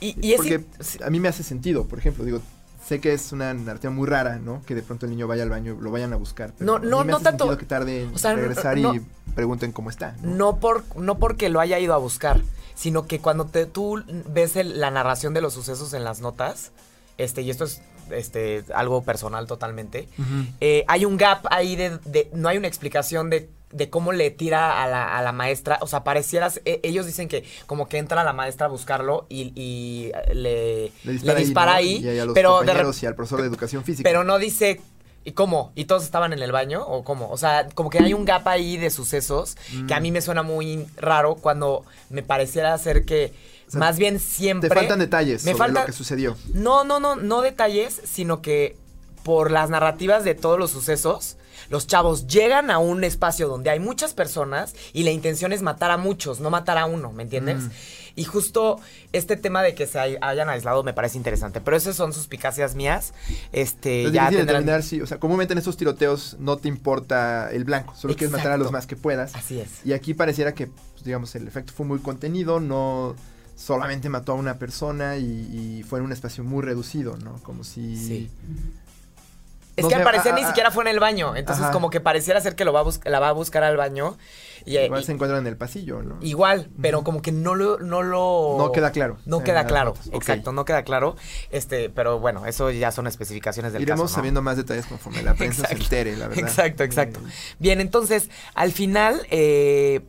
Y, 0.00 0.16
y 0.26 0.32
es 0.32 0.36
Porque 0.38 0.64
a 1.04 1.10
mí 1.10 1.20
me 1.20 1.28
hace 1.28 1.42
sentido, 1.42 1.86
por 1.86 1.98
ejemplo, 1.98 2.24
digo, 2.24 2.40
sé 2.86 3.00
que 3.00 3.12
es 3.12 3.32
una 3.32 3.52
narrativa 3.54 3.92
muy 3.92 4.06
rara, 4.08 4.38
¿no? 4.38 4.62
Que 4.66 4.74
de 4.74 4.82
pronto 4.82 5.06
el 5.06 5.10
niño 5.12 5.26
vaya 5.26 5.42
al 5.42 5.50
baño, 5.50 5.76
lo 5.80 5.90
vayan 5.90 6.12
a 6.12 6.16
buscar. 6.16 6.52
pero 6.58 6.66
No, 6.72 6.76
a 6.76 6.80
mí 6.80 6.88
no, 6.88 7.04
me 7.04 7.10
no 7.12 7.16
hace 7.16 7.24
tanto- 7.24 7.58
que 7.58 7.66
tarde 7.66 8.02
en 8.04 8.14
o 8.14 8.18
sea, 8.18 8.32
no- 8.32 8.38
regresar 8.40 8.76
no- 8.78 8.94
y 8.94 9.02
pregunten 9.34 9.72
cómo 9.72 9.90
está. 9.90 10.16
¿no? 10.22 10.34
No, 10.34 10.56
por, 10.60 10.84
no 10.96 11.18
porque 11.18 11.48
lo 11.50 11.60
haya 11.60 11.78
ido 11.78 11.94
a 11.94 11.98
buscar, 11.98 12.40
sino 12.74 13.06
que 13.06 13.20
cuando 13.20 13.44
te, 13.46 13.66
tú 13.66 14.02
ves 14.30 14.56
el- 14.56 14.80
la 14.80 14.90
narración 14.90 15.34
de 15.34 15.40
los 15.42 15.52
sucesos 15.54 15.92
en 15.92 16.02
las 16.04 16.20
notas, 16.20 16.72
este, 17.18 17.42
y 17.42 17.50
esto 17.50 17.64
es 17.64 17.82
este, 18.10 18.64
algo 18.74 19.02
personal 19.04 19.46
totalmente, 19.46 20.08
eh, 20.60 20.84
hay 20.88 21.04
un 21.04 21.16
gap 21.16 21.46
ahí 21.50 21.76
de, 21.76 21.98
de- 22.06 22.28
no 22.34 22.48
hay 22.48 22.56
una 22.58 22.66
explicación 22.66 23.30
de, 23.30 23.48
de 23.72 23.88
cómo 23.88 24.12
le 24.12 24.30
tira 24.30 24.82
a 24.82 24.88
la, 24.88 25.16
a 25.16 25.22
la 25.22 25.32
maestra, 25.32 25.78
o 25.80 25.86
sea, 25.86 26.02
parecieras, 26.02 26.60
e- 26.64 26.80
ellos 26.82 27.06
dicen 27.06 27.28
que 27.28 27.44
como 27.66 27.88
que 27.88 27.98
entra 27.98 28.24
la 28.24 28.32
maestra 28.32 28.66
a 28.66 28.68
buscarlo 28.68 29.26
y, 29.28 29.52
y 29.54 30.10
le, 30.34 30.90
Le 31.04 31.12
dispara, 31.12 31.38
le 31.38 31.44
dispara 31.44 31.74
ahí, 31.76 31.94
ahí, 31.96 32.02
¿no? 32.04 32.12
y 32.12 32.18
a 32.18 32.24
los 32.24 32.34
pero 32.34 32.60
de 32.62 32.66
y 33.02 33.06
al 33.06 33.14
profesor 33.14 33.40
de 33.42 33.46
educación 33.46 33.84
física. 33.84 34.08
pero 34.08 34.24
no 34.24 34.38
dice 34.38 34.80
¿y 35.24 35.32
cómo? 35.32 35.70
¿Y 35.76 35.84
todos 35.84 36.02
estaban 36.02 36.32
en 36.32 36.40
el 36.42 36.50
baño 36.50 36.82
o 36.84 37.04
cómo? 37.04 37.30
O 37.30 37.36
sea, 37.36 37.68
como 37.74 37.90
que 37.90 37.98
hay 37.98 38.12
un 38.14 38.24
gap 38.24 38.48
ahí 38.48 38.76
de 38.76 38.90
sucesos 38.90 39.56
que 39.86 39.94
a 39.94 40.00
mí 40.00 40.10
me 40.10 40.20
suena 40.22 40.42
muy 40.42 40.86
raro 40.96 41.36
cuando 41.36 41.84
me 42.08 42.22
pareciera 42.22 42.76
ser 42.78 43.04
que 43.04 43.32
Más 43.74 43.98
bien 43.98 44.18
siempre. 44.18 44.68
Te 44.68 44.74
faltan 44.74 44.98
detalles 44.98 45.44
me 45.44 45.52
sobre 45.52 45.58
falta- 45.58 45.80
lo 45.80 45.86
que 45.86 45.92
sucedió. 45.92 46.36
No, 46.54 46.82
no, 46.84 46.98
no, 46.98 47.14
no 47.16 47.40
detalles, 47.42 48.00
sino 48.04 48.40
que 48.42 48.76
por 49.22 49.50
las 49.52 49.70
narrativas 49.70 50.24
de 50.24 50.34
todos 50.34 50.58
los 50.58 50.70
sucesos, 50.70 51.36
los 51.70 51.86
chavos 51.86 52.26
llegan 52.26 52.70
a 52.70 52.78
un 52.78 53.02
espacio 53.04 53.48
donde 53.48 53.70
hay 53.70 53.80
muchas 53.80 54.12
personas 54.12 54.74
y 54.92 55.04
la 55.04 55.10
intención 55.10 55.52
es 55.52 55.62
matar 55.62 55.90
a 55.90 55.96
muchos, 55.96 56.40
no 56.40 56.50
matar 56.50 56.76
a 56.76 56.84
uno, 56.84 57.12
¿me 57.12 57.22
entiendes? 57.22 57.62
Mm. 57.62 57.70
Y 58.16 58.24
justo 58.24 58.78
este 59.12 59.36
tema 59.36 59.62
de 59.62 59.74
que 59.74 59.86
se 59.86 59.98
hay- 59.98 60.16
hayan 60.20 60.48
aislado 60.50 60.82
me 60.82 60.92
parece 60.92 61.16
interesante, 61.16 61.60
pero 61.60 61.76
esas 61.76 61.94
son 61.96 62.12
suspicacias 62.12 62.74
mías. 62.74 63.14
Este, 63.52 64.04
Es 64.06 64.12
ya 64.12 64.22
difícil 64.24 64.40
tendrán- 64.46 64.62
determinar 64.64 64.82
si, 64.82 65.00
o 65.00 65.06
sea, 65.06 65.18
comúnmente 65.18 65.52
en 65.54 65.58
estos 65.58 65.76
tiroteos 65.76 66.36
no 66.40 66.56
te 66.58 66.68
importa 66.68 67.50
el 67.52 67.64
blanco, 67.64 67.94
solo 67.96 68.14
quieres 68.16 68.32
matar 68.36 68.52
a 68.52 68.56
los 68.58 68.72
más 68.72 68.86
que 68.86 68.96
puedas. 68.96 69.34
Así 69.36 69.60
es. 69.60 69.68
Y 69.86 69.92
aquí 69.92 70.12
pareciera 70.12 70.52
que, 70.54 70.66
pues, 70.66 71.04
digamos, 71.04 71.34
el 71.36 71.46
efecto 71.46 71.72
fue 71.72 71.86
muy 71.86 72.00
contenido, 72.00 72.58
no 72.60 73.14
solamente 73.54 74.08
mató 74.08 74.32
a 74.32 74.34
una 74.34 74.58
persona 74.58 75.16
y, 75.18 75.24
y 75.78 75.82
fue 75.84 75.98
en 76.00 76.06
un 76.06 76.12
espacio 76.12 76.42
muy 76.42 76.62
reducido, 76.62 77.16
¿no? 77.18 77.34
Como 77.42 77.62
si... 77.62 77.96
Sí. 77.96 78.30
Es 79.80 79.86
que 79.86 79.94
al 79.94 80.02
parecer 80.02 80.32
ah, 80.32 80.36
ni 80.36 80.42
ah, 80.42 80.46
siquiera 80.48 80.70
fue 80.70 80.84
en 80.84 80.88
el 80.88 81.00
baño, 81.00 81.34
entonces 81.36 81.64
Ajá. 81.64 81.72
como 81.72 81.90
que 81.90 82.00
pareciera 82.00 82.40
ser 82.40 82.54
que 82.54 82.64
lo 82.64 82.72
va 82.72 82.80
a 82.80 83.08
la 83.08 83.20
va 83.20 83.28
a 83.28 83.32
buscar 83.32 83.62
al 83.64 83.76
baño 83.76 84.16
y, 84.64 84.76
Igual 84.78 85.00
y- 85.00 85.04
se 85.04 85.12
encuentran 85.12 85.40
en 85.40 85.46
el 85.46 85.56
pasillo, 85.56 86.02
¿no? 86.02 86.18
igual, 86.20 86.68
pero 86.80 87.02
como 87.02 87.22
que 87.22 87.32
no 87.32 87.54
lo 87.54 87.78
no 87.78 88.02
lo 88.02 88.56
No 88.58 88.72
queda 88.72 88.92
claro. 88.92 89.16
No 89.24 89.42
queda 89.42 89.64
claro, 89.66 89.94
fotos. 89.94 90.12
Exacto, 90.14 90.52
no 90.52 90.64
queda 90.64 90.82
claro. 90.84 91.16
Este, 91.50 91.90
pero 91.90 92.18
bueno, 92.20 92.46
eso 92.46 92.70
ya 92.70 92.90
son 92.92 93.06
especificaciones 93.06 93.72
del 93.72 93.82
Iremos 93.82 94.02
caso, 94.02 94.12
¿no? 94.12 94.16
sabiendo 94.16 94.42
más 94.42 94.56
detalles 94.56 94.86
conforme 94.86 95.22
la 95.22 95.34
prensa 95.34 95.62
Exacto. 95.62 95.76
se 95.76 95.82
entere, 95.82 96.16
la 96.16 96.28
verdad. 96.28 96.44
Exacto, 96.44 96.82
exacto. 96.84 97.20
Eh, 97.20 97.32
Bien, 97.58 97.80
entonces, 97.80 98.28
al 98.54 98.72
final 98.72 99.26
eh, 99.30 100.00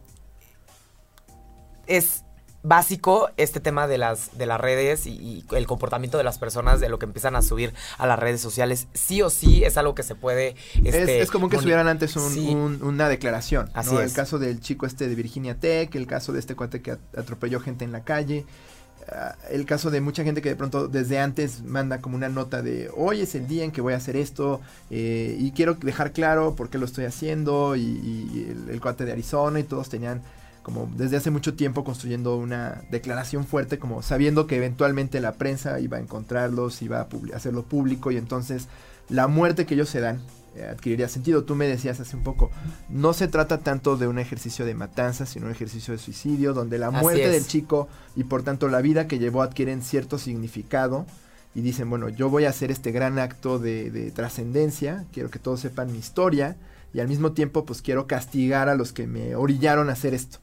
es 1.87 2.23
básico 2.63 3.29
este 3.37 3.59
tema 3.59 3.87
de 3.87 3.97
las, 3.97 4.37
de 4.37 4.45
las 4.45 4.59
redes 4.61 5.07
y, 5.07 5.11
y 5.11 5.45
el 5.55 5.65
comportamiento 5.67 6.17
de 6.17 6.23
las 6.23 6.37
personas, 6.37 6.79
de 6.79 6.89
lo 6.89 6.99
que 6.99 7.05
empiezan 7.05 7.35
a 7.35 7.41
subir 7.41 7.73
a 7.97 8.05
las 8.07 8.19
redes 8.19 8.41
sociales. 8.41 8.87
Sí 8.93 9.21
o 9.21 9.29
sí 9.29 9.63
es 9.63 9.77
algo 9.77 9.95
que 9.95 10.03
se 10.03 10.15
puede... 10.15 10.55
es, 10.83 10.93
este, 10.95 11.21
es 11.21 11.31
común 11.31 11.49
que 11.49 11.57
moni- 11.57 11.63
subieran 11.63 11.87
antes 11.87 12.15
un- 12.15 12.31
Sí. 12.31 12.49
un- 12.49 12.83
una 12.83 13.09
declaración. 13.09 13.69
Así 13.73 13.93
¿no? 13.93 14.01
es. 14.01 14.11
El 14.11 14.15
caso 14.15 14.37
del 14.39 14.59
chico 14.59 14.85
este 14.85 15.07
de 15.07 15.15
Virginia 15.15 15.55
Tech, 15.59 15.93
el 15.95 16.07
caso 16.07 16.33
de 16.33 16.39
este 16.39 16.55
cuate 16.55 16.81
que 16.81 16.91
at- 16.91 16.99
atropelló 17.17 17.59
gente 17.59 17.83
en 17.85 17.91
la 17.91 18.03
calle. 18.03 18.45
ah, 19.11 19.35
el 19.49 19.65
caso 19.65 19.89
de 19.89 19.99
mucha 19.99 20.23
gente 20.23 20.43
que 20.43 20.49
de 20.49 20.55
pronto 20.55 20.87
desde 20.87 21.17
antes 21.19 21.63
manda 21.63 21.99
como 22.01 22.15
una 22.15 22.29
nota 22.29 22.61
de 22.61 22.91
hoy 22.95 23.21
es 23.21 23.33
el 23.33 23.47
día 23.47 23.63
en 23.63 23.71
que 23.71 23.81
voy 23.81 23.93
a 23.93 23.97
hacer 23.97 24.15
esto 24.15 24.61
eh, 24.91 25.35
y 25.39 25.51
quiero 25.51 25.73
dejar 25.73 26.11
claro 26.13 26.55
por 26.55 26.69
qué 26.69 26.77
lo 26.77 26.85
estoy 26.85 27.05
haciendo 27.05 27.75
y, 27.75 27.81
y 27.81 28.47
el, 28.51 28.69
el 28.69 28.79
cuate 28.79 29.03
de 29.05 29.11
Arizona 29.13 29.59
y 29.59 29.63
todos 29.63 29.89
tenían 29.89 30.21
como 30.63 30.89
desde 30.95 31.17
hace 31.17 31.31
mucho 31.31 31.55
tiempo 31.55 31.83
construyendo 31.83 32.37
una 32.37 32.83
declaración 32.91 33.45
fuerte 33.45 33.79
como 33.79 34.01
sabiendo 34.01 34.47
que 34.47 34.57
eventualmente 34.57 35.19
la 35.19 35.33
prensa 35.33 35.79
iba 35.79 35.97
a 35.97 35.99
encontrarlos, 35.99 36.81
iba 36.81 36.99
a 37.01 37.07
hacerlo 37.35 37.63
público 37.63 38.11
y 38.11 38.17
entonces 38.17 38.67
la 39.09 39.27
muerte 39.27 39.65
que 39.65 39.73
ellos 39.73 39.89
se 39.89 39.99
dan 39.99 40.21
eh, 40.55 40.65
adquiriría 40.65 41.07
sentido. 41.07 41.45
Tú 41.45 41.55
me 41.55 41.65
decías 41.65 42.01
hace 42.01 42.17
un 42.17 42.23
poco, 42.23 42.51
no 42.89 43.13
se 43.13 43.29
trata 43.29 43.59
tanto 43.59 43.95
de 43.95 44.07
un 44.07 44.19
ejercicio 44.19 44.65
de 44.65 44.73
matanza, 44.73 45.25
sino 45.25 45.45
un 45.45 45.53
ejercicio 45.53 45.93
de 45.93 45.97
suicidio, 45.97 46.53
donde 46.53 46.77
la 46.77 46.91
muerte 46.91 47.29
del 47.29 47.47
chico 47.47 47.87
y 48.17 48.25
por 48.25 48.43
tanto 48.43 48.67
la 48.67 48.81
vida 48.81 49.07
que 49.07 49.17
llevó 49.17 49.43
adquieren 49.43 49.81
cierto 49.81 50.17
significado 50.17 51.05
y 51.55 51.61
dicen, 51.61 51.89
bueno, 51.89 52.09
yo 52.09 52.29
voy 52.29 52.45
a 52.45 52.49
hacer 52.49 52.69
este 52.69 52.91
gran 52.91 53.17
acto 53.17 53.59
de, 53.59 53.91
de 53.91 54.11
trascendencia, 54.11 55.05
quiero 55.13 55.29
que 55.29 55.39
todos 55.39 55.61
sepan 55.61 55.91
mi 55.91 55.99
historia 55.99 56.57
y 56.93 56.99
al 56.99 57.07
mismo 57.07 57.31
tiempo 57.31 57.65
pues 57.65 57.81
quiero 57.81 58.05
castigar 58.05 58.67
a 58.67 58.75
los 58.75 58.91
que 58.91 59.07
me 59.07 59.35
orillaron 59.35 59.89
a 59.89 59.93
hacer 59.93 60.13
esto. 60.13 60.39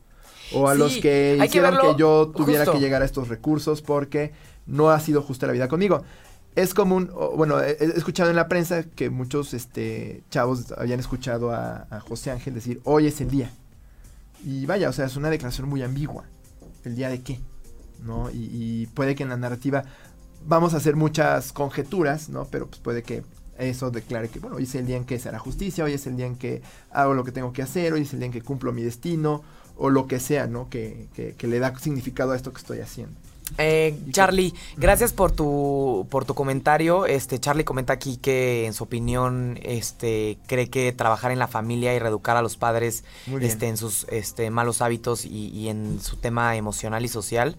O 0.51 0.69
a 0.69 0.75
Sí, 0.75 0.79
los 0.79 0.97
que 0.99 1.39
hicieron 1.45 1.79
que, 1.79 1.95
yo 1.97 2.33
tuviera 2.35 2.65
justo. 2.65 2.73
que 2.73 2.81
llegar 2.81 3.03
a 3.03 3.05
estos 3.05 3.29
recursos 3.29 3.83
porque 3.83 4.33
no 4.67 4.91
ha 4.91 5.01
sido 5.01 5.23
justa 5.23 5.47
la 5.47 5.53
vida 5.53 5.69
conmigo. 5.69 6.03
Es 6.55 6.75
común, 6.75 7.11
bueno, 7.37 7.61
he, 7.63 7.73
he 7.81 7.85
escuchado 7.97 8.31
en 8.31 8.37
la 8.37 8.49
prensa 8.49 8.83
que 8.85 9.11
muchos 9.11 9.55
este, 9.55 10.25
chavos 10.31 10.73
habían 10.77 11.01
escuchado 11.01 11.53
a, 11.53 11.87
a 11.91 12.01
José 12.01 12.31
Ángel 12.31 12.55
decir, 12.55 12.81
hoy 12.85 13.07
es 13.07 13.21
el 13.21 13.31
día. 13.31 13.53
Y 14.45 14.67
vaya, 14.67 14.89
o 14.89 14.93
sea, 14.93 15.07
es 15.07 15.17
una 15.17 15.31
declaración 15.31 15.69
muy 15.69 15.83
ambigua. 15.83 16.25
¿El 16.85 16.97
día 16.97 17.09
de 17.09 17.23
qué? 17.23 17.41
¿No? 18.03 18.31
Y, 18.31 18.49
y 18.53 18.87
puede 18.89 19.15
que 19.15 19.23
en 19.25 19.29
la 19.29 19.37
narrativa 19.37 19.85
vamos 20.47 20.75
a 20.75 20.79
hacer 20.79 20.97
muchas 20.97 21.53
conjeturas, 21.53 22.29
¿no? 22.29 22.47
Pero 22.47 22.67
pues 22.69 22.81
puede 22.81 23.03
que 23.03 23.25
eso 23.59 23.91
declare 23.91 24.29
que, 24.29 24.39
bueno, 24.39 24.57
hoy 24.57 24.63
es 24.65 24.75
el 24.77 24.87
día 24.87 24.97
en 24.97 25.05
que 25.05 25.19
se 25.19 25.29
hará 25.29 25.39
justicia, 25.41 25.85
hoy 25.85 25.93
es 25.93 26.07
el 26.07 26.17
día 26.17 26.27
en 26.27 26.37
que 26.37 26.63
hago 26.91 27.15
lo 27.15 27.25
que 27.25 27.33
tengo 27.33 27.53
que 27.53 27.63
hacer, 27.63 27.93
hoy 27.93 28.03
es 28.03 28.13
el 28.13 28.21
día 28.21 28.27
en 28.27 28.33
que 28.33 28.43
cumplo 28.43 28.73
mi 28.73 28.83
destino, 28.83 29.43
o 29.79 29.91
lo 29.91 30.07
que 30.07 30.21
sea, 30.21 30.47
¿no? 30.47 30.69
Que, 30.69 31.07
que, 31.14 31.35
que 31.35 31.47
le 31.47 31.59
da 31.59 31.77
significado 31.79 32.33
a 32.33 32.37
esto 32.37 32.53
que 32.53 32.59
estoy 32.59 32.81
haciendo. 32.81 33.14
Eh, 33.57 33.99
Charlie, 34.11 34.53
gracias 34.77 35.12
por 35.14 35.33
tu 35.33 36.07
por 36.11 36.27
tu 36.27 36.35
comentario. 36.35 37.07
Este 37.07 37.38
Charlie 37.38 37.64
comenta 37.64 37.95
aquí 37.95 38.19
que 38.19 38.67
en 38.67 38.75
su 38.75 38.85
opinión 38.85 39.59
este 39.62 40.38
cree 40.47 40.69
que 40.69 40.93
trabajar 40.93 41.31
en 41.31 41.38
la 41.38 41.49
familia 41.49 41.95
y 41.95 41.99
reeducar 41.99 42.37
a 42.37 42.43
los 42.43 42.59
padres 42.59 43.05
este 43.41 43.69
en 43.69 43.79
sus 43.79 44.07
este 44.11 44.51
malos 44.51 44.83
hábitos 44.83 45.25
y, 45.25 45.49
y 45.49 45.69
en 45.69 46.01
su 46.03 46.17
tema 46.17 46.57
emocional 46.57 47.05
y 47.07 47.09
social 47.09 47.57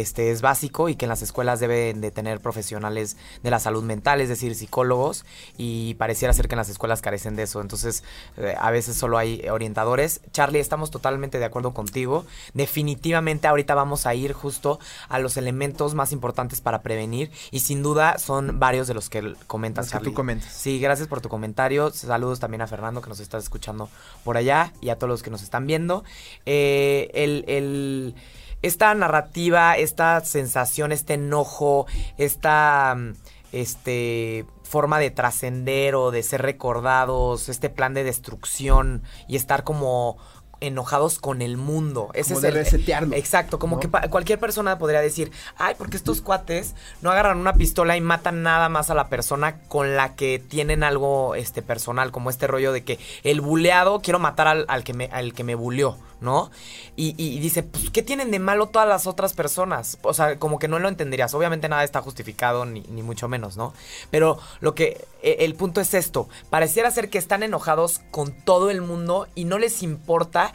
este 0.00 0.30
es 0.30 0.40
básico 0.42 0.88
y 0.88 0.96
que 0.96 1.04
en 1.04 1.08
las 1.08 1.22
escuelas 1.22 1.60
deben 1.60 2.00
de 2.00 2.10
tener 2.10 2.40
profesionales 2.40 3.16
de 3.42 3.50
la 3.50 3.58
salud 3.60 3.82
mental, 3.82 4.20
es 4.20 4.28
decir, 4.28 4.54
psicólogos 4.54 5.24
y 5.56 5.94
pareciera 5.94 6.32
ser 6.32 6.48
que 6.48 6.54
en 6.54 6.58
las 6.58 6.68
escuelas 6.68 7.02
carecen 7.02 7.36
de 7.36 7.44
eso. 7.44 7.60
Entonces, 7.60 8.04
eh, 8.36 8.54
a 8.58 8.70
veces 8.70 8.96
solo 8.96 9.18
hay 9.18 9.46
orientadores. 9.48 10.20
Charlie, 10.32 10.60
estamos 10.60 10.90
totalmente 10.90 11.38
de 11.38 11.44
acuerdo 11.44 11.72
contigo. 11.74 12.24
Definitivamente 12.54 13.48
ahorita 13.48 13.74
vamos 13.74 14.06
a 14.06 14.14
ir 14.14 14.32
justo 14.32 14.78
a 15.08 15.18
los 15.18 15.36
elementos 15.36 15.94
más 15.94 16.12
importantes 16.12 16.60
para 16.60 16.82
prevenir 16.82 17.30
y 17.50 17.60
sin 17.60 17.82
duda 17.82 18.18
son 18.18 18.58
varios 18.58 18.86
de 18.88 18.94
los 18.94 19.08
que 19.08 19.34
comentas, 19.46 19.86
Los 19.86 19.92
que 19.92 19.98
tú 19.98 20.04
Charlie. 20.04 20.14
comentas. 20.14 20.52
Sí, 20.52 20.78
gracias 20.78 21.08
por 21.08 21.20
tu 21.20 21.28
comentario. 21.28 21.90
Saludos 21.90 22.40
también 22.40 22.62
a 22.62 22.66
Fernando 22.66 23.00
que 23.00 23.08
nos 23.08 23.20
está 23.20 23.38
escuchando 23.38 23.88
por 24.24 24.36
allá 24.36 24.72
y 24.80 24.90
a 24.90 24.96
todos 24.96 25.08
los 25.08 25.22
que 25.22 25.30
nos 25.30 25.42
están 25.42 25.66
viendo. 25.66 26.04
Eh, 26.46 27.10
el, 27.14 27.44
el- 27.48 28.14
esta 28.62 28.94
narrativa, 28.94 29.76
esta 29.76 30.20
sensación, 30.24 30.92
este 30.92 31.14
enojo, 31.14 31.86
esta 32.16 32.94
mm, 32.96 33.12
este, 33.52 34.44
forma 34.62 34.98
de 34.98 35.10
trascender 35.10 35.94
o 35.94 36.10
de 36.10 36.22
ser 36.22 36.42
recordados, 36.42 37.48
este 37.48 37.70
plan 37.70 37.94
de 37.94 38.04
destrucción 38.04 39.02
y 39.26 39.36
estar 39.36 39.64
como 39.64 40.18
enojados 40.60 41.18
con 41.18 41.40
el 41.40 41.56
mundo. 41.56 42.10
Ese 42.14 42.34
Como 42.34 42.38
es 42.38 42.42
de 42.42 42.48
el, 42.48 42.54
resetearlo, 42.64 43.14
Exacto, 43.14 43.58
como 43.58 43.76
¿no? 43.76 43.80
que 43.80 43.88
cualquier 43.88 44.38
persona 44.38 44.78
podría 44.78 45.00
decir, 45.00 45.30
ay, 45.56 45.74
porque 45.78 45.96
estos 45.96 46.20
cuates 46.20 46.74
no 47.00 47.10
agarran 47.10 47.38
una 47.38 47.52
pistola 47.52 47.96
y 47.96 48.00
matan 48.00 48.42
nada 48.42 48.68
más 48.68 48.90
a 48.90 48.94
la 48.94 49.08
persona 49.08 49.60
con 49.68 49.96
la 49.96 50.16
que 50.16 50.38
tienen 50.38 50.82
algo 50.82 51.34
este 51.34 51.62
personal, 51.62 52.10
como 52.10 52.30
este 52.30 52.46
rollo 52.46 52.72
de 52.72 52.82
que 52.82 52.98
el 53.22 53.40
buleado 53.40 54.00
quiero 54.00 54.18
matar 54.18 54.48
al, 54.48 54.64
al 54.68 54.84
que 54.84 54.94
me 54.94 55.06
al 55.12 55.32
que 55.32 55.44
me 55.44 55.54
buleó, 55.54 55.96
¿no? 56.20 56.50
Y, 56.96 57.14
y- 57.16 57.38
dice, 57.38 57.62
pues, 57.62 57.90
¿qué 57.90 58.02
tienen 58.02 58.30
de 58.30 58.38
malo 58.38 58.66
todas 58.68 58.88
las 58.88 59.06
otras 59.06 59.32
personas? 59.34 59.98
O 60.02 60.12
sea, 60.14 60.38
como 60.38 60.58
que 60.58 60.66
no 60.68 60.78
lo 60.78 60.88
entenderías. 60.88 61.32
Obviamente 61.34 61.68
nada 61.68 61.84
está 61.84 62.00
justificado, 62.02 62.64
ni, 62.64 62.80
ni 62.82 63.02
mucho 63.02 63.28
menos, 63.28 63.56
¿no? 63.56 63.72
Pero 64.10 64.38
lo 64.60 64.74
que, 64.74 65.04
e- 65.22 65.36
el 65.40 65.54
punto 65.54 65.80
es 65.80 65.94
esto. 65.94 66.28
Pareciera 66.50 66.90
ser 66.90 67.08
que 67.10 67.18
están 67.18 67.42
enojados 67.42 68.00
con 68.10 68.32
todo 68.32 68.70
el 68.70 68.80
mundo 68.80 69.28
y 69.34 69.44
no 69.44 69.58
les 69.58 69.82
importa 69.82 70.52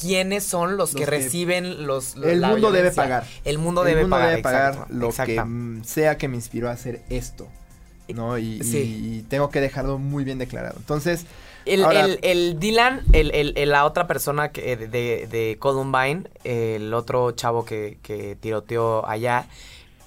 quiénes 0.00 0.44
son 0.44 0.76
los, 0.76 0.90
que, 0.94 1.00
Los 1.00 1.08
que- 1.10 1.16
reciben 1.16 1.86
los 1.86 2.16
El 2.16 2.40
la 2.40 2.48
mundo 2.48 2.72
debe 2.72 2.90
pagar. 2.90 3.24
El 3.44 3.58
mundo 3.58 3.82
El 3.82 3.88
debe 3.88 4.00
mundo 4.02 4.16
pagar. 4.16 4.30
debe 4.30 4.42
pagar 4.42 4.72
exacto, 4.74 4.94
lo 4.94 5.00
que 5.10 5.32
exacto. 5.34 5.88
sea 5.88 6.18
que 6.18 6.28
me 6.28 6.36
inspiró 6.36 6.68
a 6.68 6.72
hacer 6.72 7.02
esto. 7.08 7.46
¿No? 8.08 8.36
Y, 8.36 8.56
y- 8.60 8.64
Sí. 8.64 8.78
y 9.18 9.22
tengo 9.22 9.48
que 9.48 9.62
dejarlo 9.62 9.96
muy 9.96 10.24
bien 10.24 10.36
declarado. 10.38 10.74
Entonces, 10.76 11.24
El, 11.66 11.84
ahora- 11.84 12.04
el- 12.04 12.18
el 12.22 12.58
Dylan, 12.60 13.02
el, 13.12 13.30
el- 13.34 13.54
el- 13.56 13.70
la 13.70 13.84
otra 13.84 14.06
persona 14.06 14.50
que, 14.52 14.76
de, 14.76 14.86
de, 14.88 15.26
de 15.26 15.56
Columbine, 15.58 16.24
el 16.44 16.92
otro 16.94 17.30
chavo 17.32 17.64
que, 17.64 17.98
que 18.02 18.36
tiroteó 18.36 19.06
allá, 19.08 19.46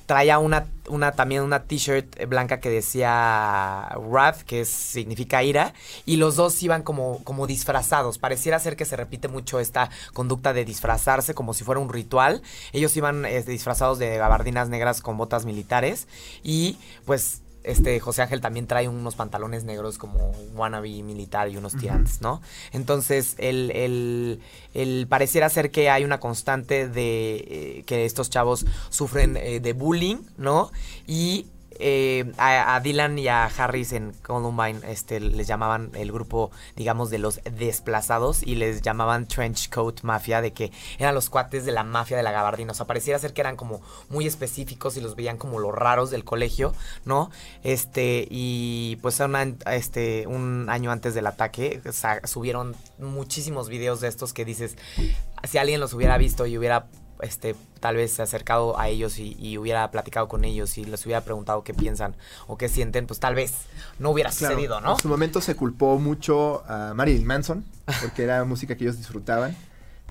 traía 0.06 0.39
una, 0.39 0.67
una 0.88 1.12
también 1.12 1.41
una 1.41 1.63
t-shirt 1.63 2.28
blanca 2.30 2.62
que 2.62 2.70
decía 2.70 3.89
Wrath, 3.98 4.43
que 4.43 4.62
es- 4.62 4.70
significa 4.70 5.43
ira, 5.43 5.74
y 6.06 6.15
los 6.15 6.36
dos 6.38 6.62
iban 6.63 6.82
como, 6.84 7.22
como 7.26 7.46
disfrazados. 7.48 8.17
Pareciera 8.17 8.58
ser 8.60 8.76
que 8.78 8.86
se 8.86 8.96
repite 8.96 9.28
mucho 9.28 9.60
esta 9.60 9.89
conducta 10.13 10.54
de 10.54 10.63
disfrazarse 10.63 11.34
como 11.34 11.54
si 11.54 11.63
fuera 11.65 11.82
un 11.82 11.89
ritual. 11.91 12.41
Ellos 12.72 12.96
iban 12.96 13.26
eh, 13.26 13.43
disfrazados 13.43 14.00
de 14.00 14.15
gabardinas 14.17 14.70
negras 14.70 15.02
con 15.02 15.17
botas 15.17 15.43
militares 15.46 16.08
y 16.41 16.78
pues 17.06 17.41
este 17.67 17.99
José 17.99 18.21
Ángel 18.23 18.41
también 18.41 18.67
trae 18.67 18.88
unos 18.88 19.15
pantalones 19.15 19.63
negros 19.63 19.97
como 19.97 20.32
wannabe 20.56 21.03
militar 21.03 21.49
y 21.49 21.58
unos 21.58 21.75
tirantes, 21.75 22.21
¿no? 22.21 22.41
Entonces, 22.71 23.36
el, 23.38 23.71
el, 23.71 24.39
el 24.73 25.08
pareciera 25.08 25.49
ser 25.49 25.69
que 25.69 25.89
hay 25.89 26.03
una 26.03 26.19
constante 26.19 26.88
de 26.88 27.36
eh, 27.36 27.84
que 27.86 28.06
estos 28.06 28.30
chavos 28.30 28.65
sufren 28.89 29.38
eh, 29.38 29.60
de 29.60 29.73
bullying, 29.73 30.17
¿no? 30.38 30.71
Y 31.06 31.47
eh, 31.80 32.32
a, 32.38 32.80
Dylan 32.80 33.18
y 33.20 33.28
a 33.28 33.46
Harris 33.46 33.94
en 33.94 34.13
Columbine 34.22 34.80
este, 34.88 35.20
les 35.20 35.48
llamaban 35.48 35.92
el 35.94 36.12
grupo, 36.12 36.52
digamos, 36.76 37.10
de 37.10 37.20
los 37.20 37.42
desplazados 37.44 38.44
y 38.44 38.56
les 38.56 38.82
llamaban 38.82 39.28
Trench 39.28 39.70
Coat 39.70 40.02
Mafia, 40.04 40.42
de 40.42 40.54
que 40.54 40.72
eran 40.98 41.16
los 41.16 41.30
cuates 41.30 41.66
de 41.66 41.72
la 41.72 41.84
mafia 41.84 42.18
de 42.18 42.24
la 42.24 42.32
gabardina. 42.32 42.72
O 42.72 42.76
sea, 42.76 42.86
pareciera 42.86 43.20
ser 43.20 43.34
que 43.34 43.42
eran 43.42 43.56
como 43.56 43.82
muy 44.10 44.28
específicos 44.28 44.98
y 44.98 45.02
los 45.02 45.16
veían 45.16 45.38
como 45.38 45.60
los 45.60 45.74
raros 45.74 46.10
del 46.10 46.24
colegio, 46.24 46.74
¿no? 47.06 47.32
Este, 47.63 48.28
y 48.30 48.98
pues 49.02 49.22
este, 49.68 50.28
un 50.28 50.70
año 50.70 50.92
antes 50.92 51.13
del 51.13 51.28
ataque 51.28 51.82
subieron 52.24 52.76
muchísimos 52.98 53.70
videos 53.70 54.02
de 54.02 54.08
estos 54.08 54.34
que 54.34 54.46
dices, 54.46 54.78
si 55.44 55.58
alguien 55.58 55.80
los 55.80 55.94
hubiera 55.94 56.18
visto 56.18 56.46
y 56.46 56.58
hubiera 56.58 56.88
este, 57.21 57.56
tal 57.80 57.95
vez 57.95 58.19
acercado 58.19 58.80
a 58.80 58.89
ellos 58.89 59.19
y, 59.19 59.58
hubiera 59.58 59.89
platicado 59.91 60.27
con 60.27 60.45
ellos 60.45 60.77
y 60.77 60.86
les 60.86 61.06
hubiera 61.06 61.21
preguntado 61.21 61.63
qué 61.63 61.73
piensan 61.73 62.15
o 62.47 62.58
qué 62.58 62.69
sienten, 62.69 63.08
pues 63.08 63.19
tal 63.19 63.36
vez 63.36 63.53
no 63.99 64.12
hubiera 64.12 64.32
sucedido, 64.32 64.82
¿no? 64.82 64.93
En 64.93 64.99
su 64.99 65.08
momento 65.08 65.41
se 65.41 65.56
culpó 65.56 65.97
mucho 65.99 66.63
a 66.67 66.93
Marilyn 66.93 67.25
Manson, 67.25 67.65
porque 68.01 68.23
era 68.23 68.43
música 68.45 68.75
que 68.75 68.84
ellos 68.84 68.97
disfrutaban. 68.97 69.56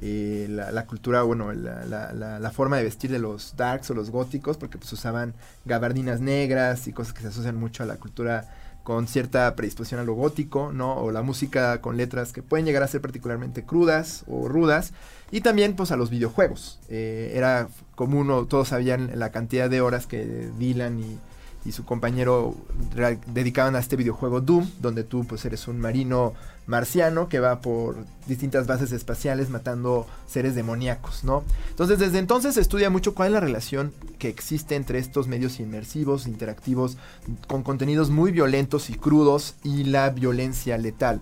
Eh, 0.03 0.47
la, 0.51 0.87
cultura, 0.87 1.23
bueno, 1.23 1.53
la, 1.55 2.13
la, 2.13 2.51
forma 2.51 2.77
de 2.77 2.85
vestir 2.85 3.11
de 3.11 3.19
los 3.19 3.57
darks 3.57 3.91
o 3.91 3.95
los 3.95 4.11
góticos, 4.11 4.59
porque 4.59 4.77
pues 4.77 4.93
usaban 4.93 5.35
gabardinas 5.65 6.21
negras 6.21 6.87
y 6.87 6.93
cosas 6.93 7.15
que 7.15 7.23
se 7.23 7.29
asocian 7.29 7.57
mucho 7.57 7.83
a 7.83 7.87
la 7.87 7.97
cultura 7.97 8.47
con 8.87 9.09
cierta 9.09 9.53
predisposición 9.57 9.99
a 9.99 10.05
lo 10.05 10.15
gótico, 10.15 10.71
¿no? 10.73 10.95
O 10.95 11.11
la 11.11 11.23
música 11.23 11.81
con 11.81 11.97
letras 11.97 12.33
que 12.33 12.41
pueden 12.41 12.65
llegar 12.65 12.85
a 12.85 12.87
ser 12.87 13.01
particularmente 13.01 13.65
crudas 13.65 14.23
o 14.29 14.47
rudas. 14.47 14.93
Y 15.33 15.41
también, 15.41 15.75
pues, 15.75 15.91
a 15.91 15.97
los 15.97 16.09
videojuegos. 16.09 16.79
Eh, 16.89 17.33
era 17.35 17.67
común, 17.97 18.47
todos 18.49 18.69
sabían 18.69 19.11
la 19.19 19.33
cantidad 19.33 19.69
de 19.69 19.81
horas 19.81 20.07
que 20.07 20.51
Dylan 20.57 21.01
y 21.01 21.19
y 21.67 21.73
su 21.73 21.85
compañero 21.85 22.55
dedicaban 23.27 23.75
a 23.75 23.81
este 23.81 23.97
videojuego 23.97 24.41
Doom, 24.41 24.71
donde 24.81 25.03
tú 25.03 25.27
pues 25.27 25.45
eres 25.45 25.67
un 25.67 25.81
marino 25.81 26.33
marciano 26.67 27.29
que 27.29 27.41
va 27.41 27.61
por 27.61 27.97
distintas 28.27 28.67
bases 28.67 28.93
espaciales 28.93 29.51
matando 29.51 30.07
seres 30.27 30.55
demoníacos, 30.55 31.25
¿no? 31.25 31.45
Entonces 31.71 31.99
desde 31.99 32.19
entonces 32.19 32.55
se 32.55 32.61
estudia 32.61 32.91
mucho 32.91 33.15
cuál 33.15 33.29
es 33.29 33.33
la 33.35 33.41
relación 33.41 33.93
que 34.19 34.29
existe 34.29 34.75
entre 34.75 34.99
estos 34.99 35.29
medios 35.29 35.61
inmersivos, 35.61 36.27
interactivos, 36.27 36.97
con 37.47 37.63
contenidos 37.63 38.11
muy 38.11 38.33
violentos 38.33 38.91
y 38.91 38.95
crudos 38.95 39.55
y 39.63 39.85
la 39.85 40.11
violencia 40.11 40.77
letal. 40.79 41.21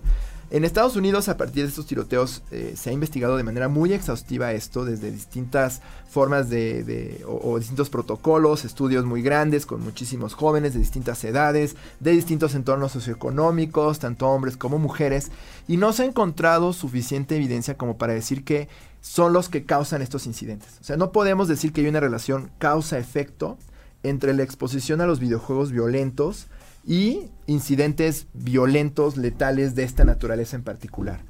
En 0.51 0.63
Estados 0.63 0.95
Unidos, 0.95 1.27
a 1.27 1.37
partir 1.37 1.63
de 1.63 1.69
estos 1.69 1.87
tiroteos, 1.87 2.43
eh, 2.51 2.75
se 2.77 2.91
ha 2.91 2.93
investigado 2.93 3.35
de 3.35 3.43
manera 3.43 3.67
muy 3.67 3.93
exhaustiva 3.93 4.53
esto, 4.53 4.85
desde 4.85 5.11
distintas 5.11 5.81
formas 6.07 6.49
de, 6.51 7.25
o, 7.27 7.57
distintos 7.57 7.89
protocolos, 7.89 8.63
estudios 8.63 9.05
muy 9.05 9.23
grandes 9.23 9.65
con 9.65 9.81
muchísimos 9.81 10.35
jóvenes 10.35 10.73
de 10.73 10.79
distintas 10.79 11.23
edades, 11.23 11.75
de 11.99 12.11
distintos 12.11 12.53
entornos 12.53 12.91
socioeconómicos, 12.91 13.97
tanto 13.97 14.27
hombres 14.27 14.55
como 14.55 14.77
mujeres, 14.77 15.31
y 15.67 15.77
no 15.77 15.93
se 15.93 16.03
ha 16.03 16.05
encontrado 16.05 16.73
suficiente 16.73 17.35
evidencia 17.35 17.75
como 17.75 17.97
para 17.97 18.13
decir 18.13 18.43
que 18.43 18.69
son 19.01 19.33
los 19.33 19.49
que 19.49 19.65
causan 19.65 20.03
estos 20.03 20.27
incidentes. 20.27 20.77
O 20.79 20.83
sea, 20.83 20.95
no 20.95 21.11
podemos 21.11 21.47
decir 21.47 21.73
que 21.73 21.81
hay 21.81 21.87
una 21.87 21.99
relación 21.99 22.51
causa-efecto 22.59 23.57
entre 24.03 24.33
la 24.35 24.43
exposición 24.43 25.01
a 25.01 25.07
los 25.07 25.19
videojuegos 25.19 25.71
violentos, 25.71 26.47
y 26.85 27.29
incidentes 27.47 28.27
violentos, 28.33 29.17
letales 29.17 29.75
de 29.75 29.83
esta 29.83 30.03
naturaleza 30.03 30.55
en 30.55 30.63
particular. 30.63 31.21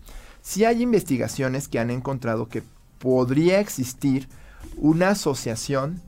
Si 0.42 0.66
hay 0.66 0.82
investigaciones 0.82 1.68
que 1.68 1.80
han 1.80 1.90
encontrado 1.90 2.50
que 2.50 2.64
podría 3.00 3.60
existir 3.60 4.28
una 4.78 5.10
asociación, 5.10 6.02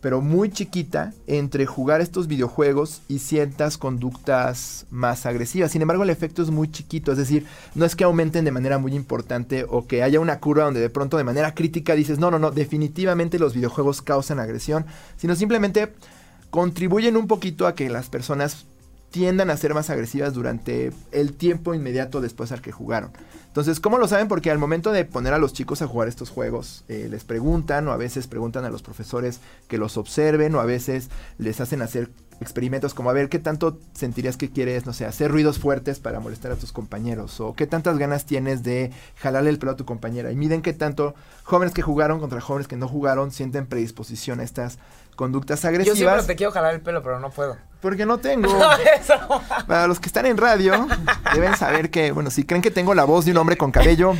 pero 0.00 0.20
muy 0.20 0.50
chiquita, 0.50 1.12
entre 1.26 1.66
jugar 1.66 2.00
estos 2.00 2.28
videojuegos 2.28 3.02
y 3.08 3.18
ciertas 3.18 3.76
conductas 3.78 4.86
más 4.90 5.26
agresivas. 5.26 5.72
Sin 5.72 5.82
embargo, 5.82 6.04
el 6.04 6.10
efecto 6.10 6.42
es 6.42 6.50
muy 6.50 6.70
chiquito, 6.70 7.10
es 7.10 7.18
decir, 7.18 7.46
no 7.74 7.84
es 7.84 7.96
que 7.96 8.04
aumenten 8.04 8.44
de 8.44 8.52
manera 8.52 8.78
muy 8.78 8.94
importante 8.94 9.66
o 9.68 9.86
que 9.86 10.02
haya 10.02 10.20
una 10.20 10.38
curva 10.38 10.64
donde 10.64 10.80
de 10.80 10.90
pronto 10.90 11.16
de 11.16 11.24
manera 11.24 11.54
crítica 11.54 11.94
dices, 11.94 12.18
no, 12.18 12.30
no, 12.30 12.38
no, 12.38 12.50
definitivamente 12.50 13.38
los 13.38 13.54
videojuegos 13.54 14.02
causan 14.02 14.38
agresión, 14.38 14.86
sino 15.16 15.34
simplemente 15.34 15.92
contribuyen 16.50 17.16
un 17.16 17.26
poquito 17.26 17.66
a 17.66 17.74
que 17.74 17.88
las 17.88 18.08
personas 18.08 18.66
tiendan 19.10 19.50
a 19.50 19.56
ser 19.56 19.72
más 19.72 19.88
agresivas 19.88 20.34
durante 20.34 20.92
el 21.12 21.32
tiempo 21.32 21.74
inmediato 21.74 22.20
después 22.20 22.52
al 22.52 22.60
que 22.60 22.72
jugaron. 22.72 23.12
Entonces, 23.46 23.80
¿cómo 23.80 23.96
lo 23.96 24.08
saben? 24.08 24.28
Porque 24.28 24.50
al 24.50 24.58
momento 24.58 24.92
de 24.92 25.06
poner 25.06 25.32
a 25.32 25.38
los 25.38 25.54
chicos 25.54 25.80
a 25.80 25.86
jugar 25.86 26.08
estos 26.08 26.28
juegos, 26.28 26.84
eh, 26.88 27.08
les 27.10 27.24
preguntan 27.24 27.88
o 27.88 27.92
a 27.92 27.96
veces 27.96 28.26
preguntan 28.26 28.66
a 28.66 28.70
los 28.70 28.82
profesores 28.82 29.40
que 29.68 29.78
los 29.78 29.96
observen 29.96 30.54
o 30.54 30.60
a 30.60 30.66
veces 30.66 31.08
les 31.38 31.60
hacen 31.62 31.80
hacer 31.80 32.10
experimentos 32.40 32.92
como 32.92 33.08
a 33.08 33.14
ver 33.14 33.30
qué 33.30 33.38
tanto 33.38 33.78
sentirías 33.94 34.36
que 34.36 34.50
quieres, 34.50 34.84
no 34.84 34.92
sé, 34.92 35.06
hacer 35.06 35.30
ruidos 35.30 35.58
fuertes 35.58 36.00
para 36.00 36.20
molestar 36.20 36.52
a 36.52 36.56
tus 36.56 36.72
compañeros 36.72 37.40
o 37.40 37.54
qué 37.54 37.66
tantas 37.66 37.96
ganas 37.96 38.26
tienes 38.26 38.62
de 38.62 38.90
jalarle 39.16 39.48
el 39.48 39.58
pelo 39.58 39.72
a 39.72 39.76
tu 39.76 39.86
compañera 39.86 40.30
y 40.30 40.36
miden 40.36 40.60
qué 40.60 40.74
tanto 40.74 41.14
jóvenes 41.44 41.72
que 41.72 41.80
jugaron 41.80 42.20
contra 42.20 42.42
jóvenes 42.42 42.68
que 42.68 42.76
no 42.76 42.88
jugaron 42.88 43.30
sienten 43.30 43.66
predisposición 43.66 44.40
a 44.40 44.42
estas 44.42 44.78
conductas 45.16 45.64
agresivas. 45.64 45.98
Yo 45.98 46.04
siempre 46.04 46.26
te 46.26 46.36
quiero 46.36 46.52
jalar 46.52 46.74
el 46.74 46.80
pelo, 46.80 47.02
pero 47.02 47.18
no 47.18 47.30
puedo. 47.30 47.56
Porque 47.80 48.06
no 48.06 48.18
tengo. 48.18 48.48
Para 49.66 49.86
los 49.86 49.98
que 49.98 50.06
están 50.06 50.26
en 50.26 50.36
radio, 50.36 50.86
deben 51.34 51.56
saber 51.56 51.90
que, 51.90 52.12
bueno, 52.12 52.30
si 52.30 52.44
creen 52.44 52.62
que 52.62 52.70
tengo 52.70 52.94
la 52.94 53.04
voz 53.04 53.24
de 53.24 53.32
un 53.32 53.38
hombre 53.38 53.56
con 53.56 53.72
cabello, 53.72 54.14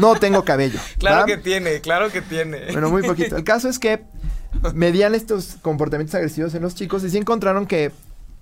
no 0.00 0.14
tengo 0.16 0.44
cabello. 0.44 0.78
Claro 0.98 1.26
que 1.26 1.36
tiene, 1.36 1.80
claro 1.80 2.10
que 2.10 2.22
tiene. 2.22 2.72
Bueno, 2.72 2.88
muy 2.90 3.02
poquito. 3.02 3.36
El 3.36 3.44
caso 3.44 3.68
es 3.68 3.78
que 3.78 4.04
medían 4.74 5.14
estos 5.14 5.56
comportamientos 5.60 6.14
agresivos 6.14 6.54
en 6.54 6.62
los 6.62 6.74
chicos 6.74 7.04
y 7.04 7.10
sí 7.10 7.18
encontraron 7.18 7.66
que 7.66 7.92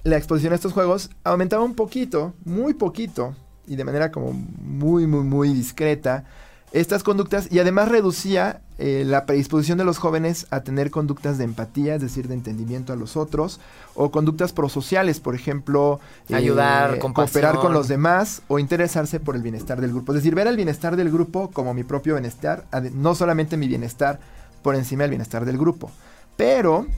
la 0.05 0.17
exposición 0.17 0.53
a 0.53 0.57
estos 0.57 0.73
juegos 0.73 1.11
aumentaba 1.25 1.63
un 1.63 1.75
poquito, 1.75 2.35
muy 2.45 2.75
poquito, 2.75 3.35
y 3.67 3.77
de 3.77 3.85
manera 3.85 4.11
como 4.11 4.33
muy, 4.33 5.07
muy, 5.07 5.25
muy 5.25 5.53
discreta, 5.53 6.25
estas 6.73 7.03
conductas 7.03 7.49
y 7.51 7.59
además 7.59 7.89
reducía 7.89 8.63
eh, 8.85 9.05
la 9.05 9.27
predisposición 9.27 9.79
de 9.79 9.85
los 9.85 9.99
jóvenes 9.99 10.49
a 10.51 10.65
tener 10.65 10.91
conductas 10.91 11.39
de 11.39 11.45
empatía, 11.45 11.95
es 11.95 12.03
decir, 12.03 12.27
de 12.27 12.35
entendimiento 12.35 12.93
a 12.93 12.97
los 12.97 13.17
otros, 13.17 13.61
o 13.95 14.11
conductas 14.11 14.53
prosociales, 14.53 15.21
por 15.21 15.37
ejemplo, 15.37 16.01
eh, 16.29 16.35
ayudar, 16.35 16.99
cooperar 16.99 17.61
con 17.61 17.75
los 17.75 17.87
demás 17.87 18.43
o 18.49 18.59
interesarse 18.59 19.21
por 19.21 19.37
el 19.37 19.43
bienestar 19.43 19.81
del 19.81 19.93
grupo. 19.93 20.11
Es 20.11 20.17
decir, 20.17 20.35
ver 20.35 20.49
el 20.49 20.57
bienestar 20.57 20.97
del 20.97 21.13
grupo 21.13 21.53
como 21.53 21.75
mi 21.75 21.85
propio 21.85 22.15
bienestar, 22.15 22.65
no 22.93 23.15
solamente 23.15 23.57
mi 23.57 23.69
bienestar 23.69 24.19
por 24.63 24.75
encima 24.75 25.05
del 25.05 25.11
bienestar 25.11 25.45
del 25.45 25.59
grupo. 25.59 25.89
Pero, 26.37 26.89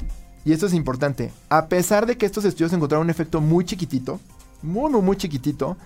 y 0.47 0.55
esto 0.55 0.64
es 0.64 0.73
importante, 0.73 1.33
a 1.51 1.66
pesar 1.66 2.07
de 2.07 2.16
que 2.16 2.25
estos 2.25 2.47
estudios 2.47 2.73
encontraron 2.73 3.05
un 3.05 3.11
efecto 3.11 3.42
muy 3.42 3.66
chiquitito, 3.66 4.20
muy, 4.62 4.90
muy, 4.90 5.03
muy 5.03 5.16
chiquitito, 5.18 5.77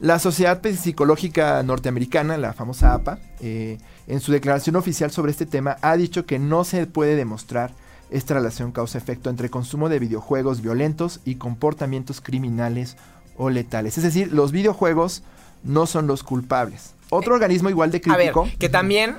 la 0.00 0.18
Sociedad 0.18 0.62
Psicológica 0.62 1.62
Norteamericana, 1.62 2.38
la 2.38 2.54
famosa 2.54 2.94
APA, 2.94 3.18
eh, 3.40 3.76
en 4.06 4.20
su 4.20 4.32
declaración 4.32 4.76
oficial 4.76 5.10
sobre 5.10 5.30
este 5.30 5.46
tema 5.46 5.76
ha 5.82 5.96
dicho 5.96 6.26
que 6.26 6.38
no 6.38 6.64
se 6.64 6.86
puede 6.86 7.16
demostrar 7.16 7.72
esta 8.10 8.34
relación 8.34 8.72
causa-efecto 8.72 9.30
entre 9.30 9.50
consumo 9.50 9.88
de 9.88 9.98
videojuegos 9.98 10.60
violentos 10.60 11.20
y 11.24 11.36
comportamientos 11.36 12.20
criminales 12.20 12.96
o 13.36 13.48
letales. 13.48 13.96
Es 13.96 14.04
decir, 14.04 14.32
los 14.32 14.52
videojuegos 14.52 15.22
no 15.62 15.86
son 15.86 16.06
los 16.06 16.22
culpables. 16.22 16.94
Otro 17.10 17.34
organismo 17.34 17.70
igual 17.70 17.90
de 17.90 18.00
crítico. 18.00 18.40
A 18.40 18.44
ver, 18.44 18.58
que 18.58 18.68
también 18.68 19.16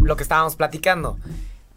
lo 0.00 0.16
que 0.16 0.22
estábamos 0.22 0.56
platicando 0.56 1.18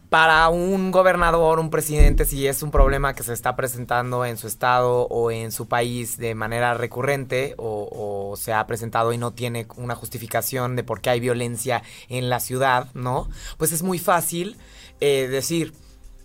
para 0.10 0.50
un 0.50 0.90
gobernador, 0.90 1.60
un 1.60 1.70
presidente, 1.70 2.26
si 2.26 2.48
es 2.48 2.64
un 2.64 2.72
problema 2.72 3.14
que 3.14 3.22
se 3.22 3.34
está 3.34 3.56
presentando 3.56 4.26
en 4.26 4.38
su 4.38 4.48
estado 4.48 5.04
o 5.08 5.30
en 5.30 5.52
su 5.52 5.68
país 5.68 6.18
de 6.18 6.34
manera 6.34 6.74
recurrente 6.74 7.54
o, 7.58 8.34
se 8.38 8.54
ha 8.54 8.66
presentado 8.68 9.12
y 9.14 9.18
no 9.18 9.32
tiene 9.32 9.68
una 9.76 9.96
justificación 9.96 10.76
de 10.76 10.84
por 10.84 11.02
qué 11.02 11.10
hay 11.12 11.20
violencia 11.20 11.84
en 12.08 12.30
la 12.30 12.40
ciudad, 12.40 12.88
¿no? 12.94 13.28
Pues 13.58 13.72
es 13.72 13.84
muy 13.84 14.00
fácil 14.00 14.58
eh, 15.00 15.28
decir, 15.28 15.74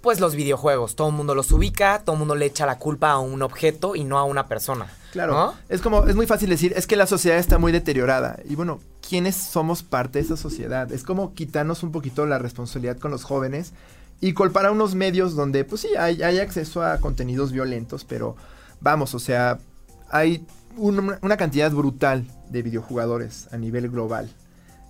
pues 0.05 0.21
los 0.21 0.35
videojuegos, 0.35 0.97
todo 0.97 1.09
el 1.09 1.15
mundo 1.15 1.35
los 1.35 1.51
ubica, 1.51 2.03
todo 2.05 2.13
el 2.13 2.19
mundo 2.19 2.35
le 2.35 2.45
echa 2.45 2.67
la 2.67 2.79
culpa 2.79 3.13
a 3.13 3.19
un 3.19 3.41
objeto 3.41 3.97
y 3.97 4.05
no 4.05 4.19
a 4.19 4.25
una 4.25 4.49
persona. 4.49 4.87
Claro. 5.13 5.55
Es 5.71 5.81
como, 5.81 6.07
es 6.07 6.15
muy 6.15 6.27
fácil 6.27 6.51
decir, 6.51 6.75
es 6.77 6.87
que 6.87 6.95
la 6.95 7.07
sociedad 7.07 7.39
está 7.39 7.57
muy 7.57 7.73
deteriorada. 7.73 8.39
Y 8.45 8.55
bueno, 8.55 8.81
¿quiénes 9.09 9.35
somos 9.35 9.83
parte 9.83 10.19
de 10.19 10.27
esa 10.27 10.37
sociedad? 10.37 10.93
Es 10.93 11.05
como 11.05 11.33
quitarnos 11.33 11.83
un 11.83 11.91
poquito 11.91 12.27
la 12.27 12.39
responsabilidad 12.39 12.99
con 12.99 13.13
los 13.13 13.25
jóvenes 13.25 13.73
y 14.21 14.35
culpar 14.35 14.67
a 14.67 14.73
unos 14.73 14.95
medios 14.95 15.37
donde, 15.37 15.65
pues 15.65 15.81
sí, 15.81 15.89
hay, 15.97 16.21
acceso 16.21 16.83
a 16.83 16.99
contenidos 16.99 17.51
violentos, 17.51 18.05
pero 18.05 18.37
vamos, 18.83 19.15
o 19.15 19.19
sea, 19.19 19.59
hay 20.11 20.47
una 20.77 21.39
cantidad 21.39 21.71
brutal 21.71 22.27
de 22.51 22.61
videojugadores 22.61 23.49
a 23.53 23.57
nivel 23.57 23.89
global. 23.89 24.29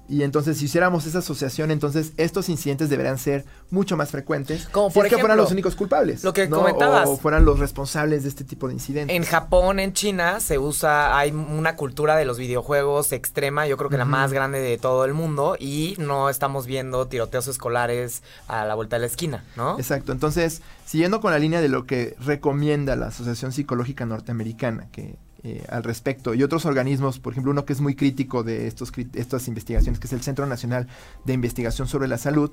Y 0.08 0.22
entonces, 0.22 0.58
si 0.58 0.66
hiciéramos 0.66 1.06
esa 1.06 1.20
asociación, 1.20 1.70
entonces 1.70 2.12
estos 2.18 2.48
incidentes 2.48 2.90
deberían 2.90 3.18
ser 3.18 3.44
mucho 3.70 3.96
más 3.96 4.10
frecuentes. 4.10 4.66
Como 4.68 4.90
si 4.90 4.94
por 4.94 5.06
es 5.06 5.10
que 5.10 5.16
fueran 5.16 5.36
ejemplo, 5.36 5.44
los 5.44 5.52
únicos 5.52 5.74
culpables. 5.76 6.22
lo 6.22 6.32
que 6.32 6.46
¿no? 6.46 6.58
comentabas. 6.58 7.08
O 7.08 7.16
fueran 7.16 7.44
los 7.44 7.58
responsables 7.58 8.22
de 8.22 8.28
este 8.28 8.44
tipo 8.44 8.68
de 8.68 8.74
incidentes. 8.74 9.16
En 9.16 9.24
Japón, 9.24 9.80
en 9.80 9.94
China, 9.94 10.40
se 10.40 10.58
usa, 10.58 11.16
hay 11.16 11.30
una 11.30 11.76
cultura 11.76 12.16
de 12.16 12.24
los 12.26 12.38
videojuegos 12.38 13.12
extrema, 13.12 13.66
yo 13.66 13.76
creo 13.76 13.88
que 13.88 13.96
la 13.96 14.04
más 14.04 14.32
grande 14.32 14.60
de 14.60 14.76
todo 14.76 15.04
el 15.04 15.14
mundo, 15.14 15.56
y 15.58 15.94
no 15.98 16.28
estamos 16.28 16.66
viendo 16.66 17.06
tiroteos 17.06 17.48
escolares 17.48 18.22
a 18.46 18.64
la 18.64 18.74
vuelta 18.74 18.96
de 18.96 19.00
la 19.00 19.06
esquina, 19.06 19.44
¿no? 19.56 19.78
Exacto. 19.78 20.12
Entonces, 20.12 20.60
siguiendo 20.84 21.20
con 21.20 21.32
la 21.32 21.38
línea 21.38 21.60
de 21.60 21.68
lo 21.68 21.86
que 21.86 22.14
recomienda 22.20 22.96
la 22.96 23.06
Asociación 23.06 23.52
Psicológica 23.52 24.04
Norteamericana, 24.04 24.88
que 24.92 25.16
eh, 25.44 25.62
al 25.68 25.84
respecto, 25.84 26.32
y 26.32 26.42
otros 26.42 26.64
organismos, 26.64 27.18
por 27.18 27.34
ejemplo, 27.34 27.52
uno 27.52 27.66
que 27.66 27.74
es 27.74 27.80
muy 27.82 27.94
crítico 27.94 28.42
de 28.42 28.66
estos, 28.66 28.90
estas 29.14 29.46
investigaciones, 29.46 30.00
que 30.00 30.06
es 30.06 30.12
el 30.14 30.22
Centro 30.22 30.46
Nacional 30.46 30.88
de 31.26 31.34
Investigación 31.34 31.86
sobre 31.86 32.08
la 32.08 32.16
Salud, 32.16 32.50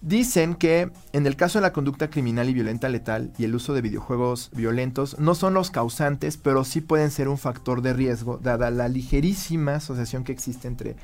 dicen 0.00 0.54
que 0.54 0.90
en 1.12 1.26
el 1.26 1.36
caso 1.36 1.58
de 1.58 1.62
la 1.62 1.74
conducta 1.74 2.08
criminal 2.08 2.48
y 2.48 2.54
violenta 2.54 2.88
letal 2.88 3.30
y 3.36 3.44
el 3.44 3.54
uso 3.54 3.74
de 3.74 3.82
videojuegos 3.82 4.50
violentos 4.54 5.18
no 5.18 5.34
son 5.34 5.52
los 5.52 5.70
causantes, 5.70 6.38
pero 6.38 6.64
sí 6.64 6.80
pueden 6.80 7.10
ser 7.10 7.28
un 7.28 7.36
factor 7.36 7.82
de 7.82 7.92
riesgo, 7.92 8.38
dada 8.38 8.70
la 8.70 8.88
ligerísima 8.88 9.74
asociación 9.74 10.24
que 10.24 10.32
existe 10.32 10.66
entre 10.66 10.96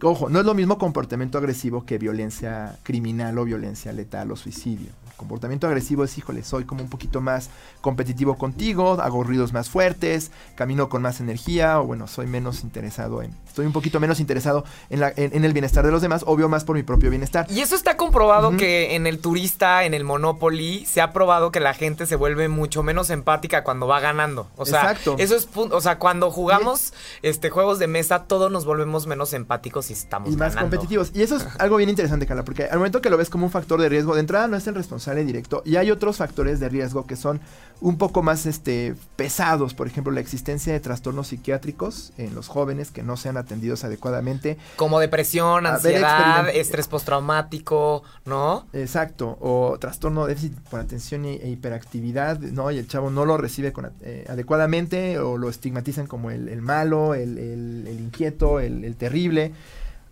Ojo, 0.00 0.28
no 0.30 0.40
es 0.40 0.46
lo 0.46 0.54
mismo 0.54 0.78
comportamiento 0.78 1.38
agresivo 1.38 1.84
que 1.84 1.98
violencia 1.98 2.78
criminal 2.82 3.38
o 3.38 3.44
violencia 3.44 3.92
letal 3.92 4.30
o 4.32 4.36
suicidio. 4.36 4.88
Comportamiento 5.16 5.66
agresivo 5.66 6.04
es, 6.04 6.16
híjole, 6.18 6.42
soy 6.42 6.64
como 6.64 6.82
un 6.82 6.88
poquito 6.88 7.20
más 7.20 7.50
competitivo 7.80 8.36
contigo, 8.36 9.00
hago 9.00 9.24
ruidos 9.24 9.52
más 9.52 9.70
fuertes, 9.70 10.30
camino 10.54 10.88
con 10.88 11.02
más 11.02 11.20
energía, 11.20 11.80
o 11.80 11.86
bueno, 11.86 12.06
soy 12.06 12.26
menos 12.26 12.64
interesado 12.64 13.22
en, 13.22 13.32
estoy 13.52 13.66
un 13.66 13.72
poquito 13.72 14.00
menos 14.00 14.18
interesado 14.18 14.64
en, 14.90 15.00
la- 15.00 15.12
en- 15.14 15.34
en 15.36 15.44
el 15.44 15.52
bienestar 15.52 15.84
de 15.84 15.92
los 15.92 16.00
demás, 16.02 16.24
obvio 16.26 16.48
más 16.48 16.64
por 16.64 16.74
mi 16.76 16.82
propio 16.82 17.10
bienestar. 17.10 17.46
Y 17.50 17.60
eso 17.60 17.74
está 17.76 17.96
comprobado 17.96 18.56
que 18.56 18.94
en 18.94 19.06
el 19.06 19.18
turista, 19.18 19.84
en 19.84 19.94
el 19.94 20.04
Monopoly, 20.04 20.86
se 20.86 21.00
ha 21.00 21.12
probado 21.12 21.52
que 21.52 21.60
la 21.60 21.74
gente 21.74 22.06
se 22.06 22.16
vuelve 22.16 22.48
mucho 22.48 22.82
menos 22.82 23.10
empática 23.10 23.62
cuando 23.62 23.86
va 23.86 24.00
ganando. 24.00 24.48
O 24.56 24.64
sea, 24.66 24.80
Exacto. 24.80 25.16
eso 25.18 25.36
es 25.36 25.48
o 25.54 25.80
sea, 25.80 25.98
cuando 25.98 26.30
jugamos 26.30 26.94
este 27.22 27.50
juegos 27.50 27.78
de 27.78 27.86
mesa, 27.86 28.24
todos 28.24 28.50
nos 28.50 28.64
volvemos 28.64 29.06
menos 29.06 29.32
empáticos 29.34 29.90
y 29.90 29.92
estamos 29.92 30.28
y 30.32 30.36
más 30.36 30.54
ganando. 30.54 30.70
competitivos. 30.76 31.10
Y 31.14 31.22
eso 31.22 31.36
es 31.36 31.46
algo 31.58 31.76
bien 31.76 31.90
interesante, 31.90 32.26
Carla, 32.26 32.44
porque 32.44 32.64
al 32.64 32.78
momento 32.78 33.00
que 33.02 33.10
lo 33.10 33.16
ves 33.18 33.28
como 33.30 33.44
un 33.46 33.52
factor 33.52 33.80
de 33.80 33.88
riesgo, 33.88 34.14
de 34.14 34.20
entrada 34.20 34.48
no 34.48 34.56
es 34.56 34.66
el 34.66 34.74
responsable 34.74 35.24
directo, 35.24 35.62
y 35.66 35.76
hay 35.76 35.90
otros 35.90 36.16
factores 36.16 36.58
de 36.60 36.68
riesgo 36.68 37.06
que 37.06 37.16
son 37.16 37.40
un 37.80 37.98
poco 37.98 38.22
más 38.22 38.46
este, 38.46 38.94
pesados, 39.16 39.74
por 39.74 39.88
ejemplo, 39.88 40.12
la 40.12 40.20
existencia 40.20 40.72
de 40.72 40.78
trastornos 40.78 41.26
psiquiátricos 41.28 42.12
en 42.16 42.32
los 42.34 42.46
jóvenes 42.48 42.90
que 42.92 43.02
no 43.02 43.16
sean 43.16 43.36
atendidos 43.42 43.84
adecuadamente. 43.84 44.56
Como 44.76 44.98
depresión, 44.98 45.66
ansiedad, 45.66 46.48
estrés 46.48 46.88
postraumático, 46.88 48.02
¿no? 48.24 48.66
Exacto, 48.72 49.36
o 49.40 49.76
trastorno 49.78 50.26
de 50.26 50.34
déficit 50.34 50.58
por 50.70 50.80
atención 50.80 51.24
e, 51.24 51.34
hiperactividad, 51.48 52.38
¿no? 52.38 52.70
Y 52.70 52.78
el 52.78 52.86
chavo 52.88 53.10
no 53.10 53.24
lo 53.24 53.36
recibe 53.36 53.72
con, 53.72 53.90
eh, 54.02 54.24
adecuadamente 54.28 55.18
o 55.18 55.36
lo 55.36 55.48
estigmatizan 55.48 56.06
como 56.06 56.30
el, 56.30 56.48
el 56.48 56.62
malo, 56.62 57.14
el, 57.14 57.38
el- 57.38 57.86
el 57.86 58.00
inquieto, 58.00 58.60
el, 58.60 58.84
terrible. 58.96 59.52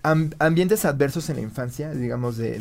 Am- 0.02 0.30
ambientes 0.38 0.84
adversos 0.84 1.28
en 1.28 1.36
la 1.36 1.42
infancia, 1.42 1.90
digamos, 1.90 2.36
de, 2.36 2.56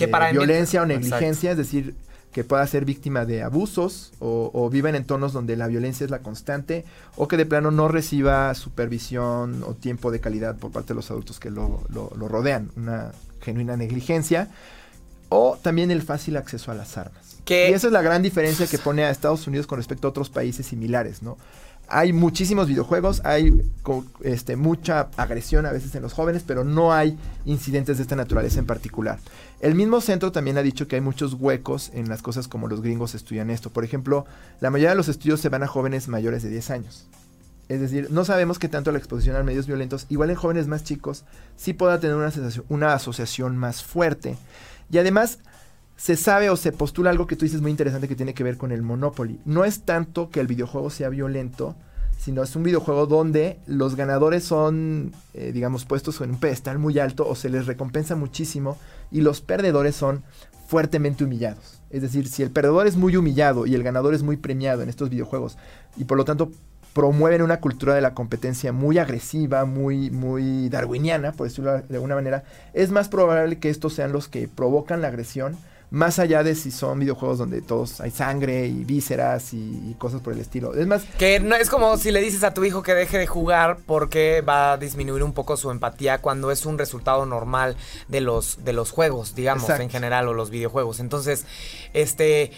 violencia 0.45 0.82
o 0.82 0.86
negligencia, 0.86 1.51
es 1.51 1.58
decir, 1.58 1.95
que 2.31 2.43
pueda 2.43 2.65
ser 2.67 2.85
víctima 2.85 3.25
de 3.25 3.41
abusos 3.41 4.11
o, 4.19 4.51
o 4.53 4.69
viva 4.69 4.89
en 4.89 4.95
entornos 4.95 5.33
donde 5.33 5.55
la 5.55 5.67
violencia 5.67 6.03
es 6.05 6.11
la 6.11 6.19
constante 6.19 6.85
o 7.17 7.27
que 7.27 7.37
de 7.37 7.45
plano 7.45 7.71
no 7.71 7.87
reciba 7.87 8.53
supervisión 8.53 9.63
o 9.65 9.73
tiempo 9.73 10.11
de 10.11 10.19
calidad 10.19 10.55
por 10.57 10.71
parte 10.71 10.89
de 10.89 10.95
los 10.95 11.09
adultos 11.11 11.39
que 11.39 11.49
lo, 11.49 11.83
lo- 11.89 12.11
lo 12.15 12.27
rodean, 12.27 12.69
una 12.77 13.11
genuina 13.41 13.75
negligencia 13.77 14.49
o 15.29 15.57
también 15.61 15.91
el 15.91 16.01
fácil 16.01 16.37
acceso 16.37 16.71
a 16.71 16.75
las 16.75 16.97
armas. 16.97 17.37
Que- 17.45 17.69
Y 17.69 17.73
esa 17.73 17.87
es 17.87 17.93
la 17.93 18.01
gran 18.01 18.21
diferencia 18.21 18.67
que 18.67 18.77
pone 18.77 19.03
a 19.03 19.09
Estados 19.09 19.45
Unidos 19.47 19.67
con 19.67 19.77
respecto 19.77 20.07
a 20.07 20.09
otros 20.11 20.29
países 20.29 20.65
similares, 20.67 21.21
¿no? 21.23 21.37
Hay 21.91 22.13
muchísimos 22.13 22.67
videojuegos, 22.67 23.21
hay 23.25 23.63
este, 24.21 24.55
mucha 24.55 25.09
agresión 25.17 25.65
a 25.65 25.71
veces 25.71 25.95
en 25.95 26.03
los 26.03 26.13
jóvenes, 26.13 26.43
pero 26.45 26.63
no 26.63 26.93
hay 26.93 27.17
incidentes 27.45 27.97
de 27.97 28.03
esta 28.03 28.15
naturaleza 28.15 28.59
en 28.59 28.67
particular. 28.67 29.17
El 29.59 29.75
mismo 29.75 29.99
centro 29.99 30.31
también 30.31 30.57
ha 30.57 30.63
dicho 30.63 30.87
que 30.87 30.95
hay 30.95 31.01
muchos 31.01 31.33
huecos 31.33 31.91
en 31.93 32.07
las 32.07 32.21
cosas 32.21 32.47
como 32.47 32.69
los 32.69 32.81
gringos 32.81 33.13
estudian 33.13 33.49
esto. 33.49 33.69
Por 33.69 33.83
ejemplo, 33.83 34.25
la 34.61 34.69
mayoría 34.69 34.91
de 34.91 34.95
los 34.95 35.09
estudios 35.09 35.41
se 35.41 35.49
van 35.49 35.63
a 35.63 35.67
jóvenes 35.67 36.07
mayores 36.07 36.43
de 36.43 36.49
10 36.49 36.69
años. 36.71 37.07
Es 37.67 37.81
decir, 37.81 38.07
no 38.09 38.23
sabemos 38.25 38.57
qué 38.57 38.69
tanto 38.69 38.91
la 38.91 38.97
exposición 38.97 39.35
a 39.35 39.43
medios 39.43 39.67
violentos, 39.67 40.05
igual 40.09 40.29
en 40.29 40.37
jóvenes 40.37 40.67
más 40.67 40.83
chicos, 40.83 41.25
sí 41.55 41.73
pueda 41.73 41.99
tener 41.99 42.15
una, 42.15 42.31
una 42.69 42.93
asociación 42.93 43.57
más 43.57 43.83
fuerte. 43.83 44.37
Y 44.89 44.97
además, 44.97 45.39
se 45.97 46.15
sabe 46.15 46.49
o 46.49 46.55
se 46.55 46.71
postula 46.71 47.09
algo 47.09 47.27
que 47.27 47.35
tú 47.35 47.43
dices 47.43 47.61
muy 47.61 47.71
interesante 47.71 48.07
que 48.07 48.15
tiene 48.15 48.33
que 48.33 48.45
ver 48.45 48.57
con 48.57 48.71
el 48.71 48.81
Monopoly. 48.81 49.41
No 49.43 49.65
es 49.65 49.81
tanto 49.81 50.29
que 50.29 50.39
el 50.39 50.47
videojuego 50.47 50.89
sea 50.89 51.09
violento, 51.09 51.75
sino 52.19 52.43
es 52.43 52.53
un 52.58 52.63
videojuego 52.63 53.05
donde 53.05 53.60
los 53.65 53.95
ganadores 53.95 54.43
son, 54.43 55.13
eh, 55.34 55.51
digamos, 55.53 55.86
puestos 55.86 56.19
en 56.19 56.32
un 56.32 56.39
pedestal 56.39 56.77
muy 56.77 56.99
alto 56.99 57.25
o 57.25 57.34
se 57.34 57.49
les 57.49 57.65
recompensa 57.65 58.17
muchísimo 58.17 58.77
y 59.10 59.21
los 59.21 59.39
perdedores 59.39 59.95
son 59.95 60.23
fuertemente 60.67 61.23
humillados. 61.23 61.82
Es 61.89 62.01
decir, 62.01 62.27
si 62.27 62.43
el 62.43 62.51
perdedor 62.51 62.88
es 62.88 62.97
muy 62.97 63.15
humillado 63.15 63.65
y 63.65 63.73
el 63.73 63.84
ganador 63.84 64.13
es 64.13 64.21
muy 64.21 64.36
premiado 64.36 64.82
en 64.82 64.89
estos 64.89 65.10
videojuegos 65.10 65.58
y 65.95 66.03
por 66.03 66.17
lo 66.17 66.25
tanto 66.25 66.51
promueven 66.93 67.41
una 67.41 67.62
cultura 67.62 67.95
de 67.95 68.01
la 68.01 68.13
competencia 68.13 68.73
muy 68.73 68.97
agresiva, 68.97 69.63
muy, 69.63 70.12
muy 70.12 70.67
darwiniana, 70.67 71.32
por 71.32 71.47
decirlo 71.47 71.82
de 71.82 71.95
alguna 71.95 72.15
manera, 72.15 72.43
es 72.73 72.91
más 72.91 73.08
probable 73.08 73.60
que 73.60 73.69
estos 73.69 73.93
sean 73.93 74.12
los 74.12 74.27
que 74.27 74.49
provocan 74.49 75.01
la 75.01 75.08
agresión, 75.08 75.55
más 75.91 76.19
allá 76.19 76.43
de 76.43 76.54
si 76.56 76.71
son 76.71 76.99
videojuegos 76.99 77.39
donde 77.39 77.62
todos 77.62 77.99
hay 77.99 78.12
sangre 78.12 78.67
y 78.67 78.84
vísceras 78.84 79.54
y, 79.54 79.58
y 79.58 79.95
cosas 79.97 80.21
por 80.21 80.34
el 80.34 80.39
estilo. 80.39 80.75
Es 80.75 80.86
más, 80.86 81.04
Que 81.17 81.39
no 81.39 81.56
es 81.56 81.69
como 81.69 81.97
si 81.97 82.12
le 82.12 82.21
dices 82.21 82.43
a 82.43 82.54
tu 82.54 82.63
hijo 82.63 82.84
que 82.84 82.93
deje 82.93 83.17
de 83.17 83.25
jugar 83.25 83.78
porque 83.86 84.41
va 84.41 84.73
a 84.73 84.78
disminuir 84.78 85.23
un 85.23 85.34
poco 85.34 85.58
su 85.58 85.71
empatía 85.71 86.19
cuando 86.19 86.52
es 86.52 86.65
un 86.65 86.78
resultado 86.78 87.25
normal 87.25 87.75
de 88.08 88.21
los 88.21 88.63
de 88.63 88.73
los 88.73 88.91
juegos, 88.91 89.34
digamos, 89.36 89.63
Exacto. 89.63 89.84
en 89.84 89.89
general 89.89 90.28
o 90.28 90.34
los 90.34 90.49
videojuegos. 90.52 90.99
Entonces, 90.99 91.45
este 91.93 92.52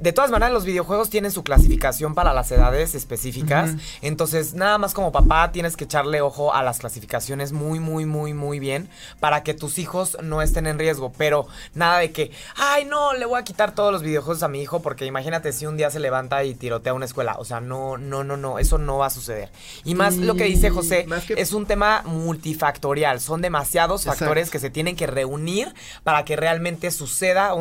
de 0.00 0.12
todas 0.12 0.30
maneras, 0.30 0.52
los 0.52 0.64
videojuegos 0.64 1.10
tienen 1.10 1.30
su 1.30 1.42
clasificación 1.44 2.14
para 2.14 2.32
las 2.32 2.50
edades 2.50 2.94
específicas. 2.94 3.72
Entonces, 4.02 4.54
nada 4.54 4.78
más 4.78 4.94
como 4.94 5.12
papá 5.12 5.52
tienes 5.52 5.76
que 5.76 5.84
echarle 5.84 6.20
ojo 6.20 6.54
a 6.54 6.62
las 6.62 6.78
clasificaciones 6.78 7.52
muy, 7.52 7.80
muy, 7.80 8.06
muy, 8.06 8.34
muy 8.34 8.58
bien 8.58 8.88
para 9.20 9.42
que 9.42 9.54
tus 9.54 9.78
hijos 9.78 10.16
no 10.22 10.42
estén 10.42 10.66
en 10.66 10.78
riesgo. 10.78 11.12
Pero 11.16 11.46
nada 11.74 11.98
de 11.98 12.12
que, 12.12 12.30
ay, 12.56 12.84
no, 12.84 13.12
le 13.14 13.26
voy 13.26 13.38
a 13.40 13.44
quitar 13.44 13.74
todos 13.74 13.92
los 13.92 14.02
videojuegos 14.02 14.42
a 14.42 14.48
mi 14.48 14.60
hijo 14.62 14.80
porque 14.80 15.04
imagínate 15.06 15.52
si 15.52 15.66
un 15.66 15.76
día 15.76 15.90
se 15.90 16.00
levanta 16.00 16.44
y 16.44 16.54
tirotea 16.54 16.94
una 16.94 17.04
escuela. 17.04 17.36
O 17.38 17.44
sea, 17.44 17.60
no, 17.60 17.96
no, 17.98 18.24
no, 18.24 18.36
no, 18.36 18.58
eso 18.58 18.78
no 18.78 18.98
va 18.98 19.06
a 19.06 19.10
suceder. 19.10 19.50
Y 19.84 19.94
más 19.94 20.16
lo 20.16 20.34
que 20.34 20.44
dice 20.44 20.70
José, 20.70 21.06
que- 21.26 21.34
es 21.40 21.52
un 21.52 21.66
tema 21.66 22.02
multifactorial. 22.04 23.20
Son 23.20 23.40
demasiados 23.40 24.02
Exacto. 24.02 24.20
factores 24.20 24.50
que 24.50 24.58
se 24.58 24.70
tienen 24.70 24.96
que 24.96 25.06
reunir 25.06 25.72
para 26.04 26.24
que 26.24 26.36
realmente 26.36 26.90
suceda 26.90 27.54
un 27.54 27.60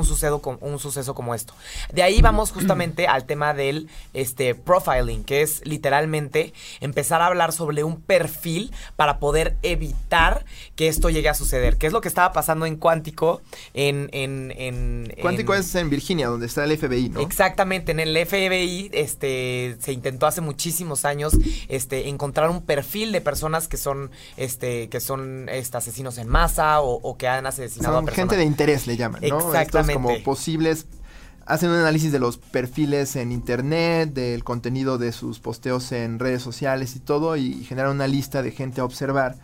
un 0.61 0.79
suceso 0.79 1.13
como 1.13 1.35
esto. 1.35 1.53
De 1.93 2.01
ahí 2.03 2.21
vamos 2.29 2.51
justamente 2.51 3.07
al 3.07 3.25
tema 3.25 3.53
del 3.55 3.89
este, 4.13 4.53
profiling, 4.53 5.23
que 5.23 5.41
es 5.41 5.65
literalmente 5.65 6.53
empezar 6.79 7.21
a 7.23 7.25
hablar 7.25 7.51
sobre 7.53 7.83
un 7.83 7.99
perfil 7.99 8.71
para 8.95 9.17
poder 9.17 9.57
evitar 9.63 10.45
que 10.75 10.87
esto 10.89 11.09
llegue 11.09 11.27
a 11.29 11.33
suceder. 11.33 11.77
Que 11.77 11.87
es 11.87 11.93
lo 11.93 12.01
que 12.01 12.07
estaba 12.07 12.31
pasando 12.31 12.65
en 12.67 12.75
Cuántico 12.75 13.41
en... 13.73 14.09
en, 14.13 14.53
en 14.57 15.13
Cuántico 15.21 15.55
en- 15.55 15.61
es 15.61 15.73
en 15.73 15.89
Virginia, 15.89 16.27
donde 16.27 16.45
está 16.45 16.63
el 16.65 16.77
FBI, 16.77 17.09
¿no? 17.09 17.21
Exactamente, 17.21 17.91
en 17.93 17.99
el 17.99 18.15
FBI 18.27 18.91
este, 18.93 19.75
se 19.79 19.91
intentó 19.91 20.27
hace 20.27 20.41
muchísimos 20.41 21.05
años 21.05 21.33
este, 21.67 22.09
encontrar 22.09 22.49
un 22.51 22.61
perfil 22.61 23.11
de 23.11 23.21
personas 23.21 23.67
que 23.67 23.77
son, 23.77 24.11
este, 24.37 24.87
que 24.89 24.99
son 24.99 25.49
este, 25.49 25.77
asesinos 25.77 26.17
en 26.19 26.27
masa 26.27 26.81
o, 26.81 26.99
o 27.01 27.17
que 27.17 27.27
han 27.27 27.47
asesinado 27.47 27.95
a 27.95 27.97
Son 27.97 28.05
personas. 28.05 28.29
gente 28.29 28.37
de 28.37 28.43
interés, 28.45 28.85
le 28.85 28.97
llaman, 28.97 29.21
¿no? 29.21 29.37
Estos 29.39 29.55
Exactamente. 29.55 29.93
como 29.93 30.23
posibles. 30.23 30.85
Hacen 31.49 31.71
un 31.71 31.77
análisis 31.77 32.11
de 32.11 32.19
los 32.19 32.37
perfiles 32.37 33.15
en 33.15 33.31
internet, 33.31 34.13
del 34.13 34.43
contenido 34.43 34.99
de 34.99 35.11
sus 35.11 35.39
posteos 35.39 35.91
en 35.91 36.19
redes 36.19 36.43
sociales 36.43 36.95
y 36.95 36.99
todo, 36.99 37.35
y 37.37 37.63
generan 37.63 37.95
una 37.95 38.05
lista 38.05 38.43
de 38.43 38.51
gente 38.51 38.81
a 38.81 38.85
observar 38.85 39.35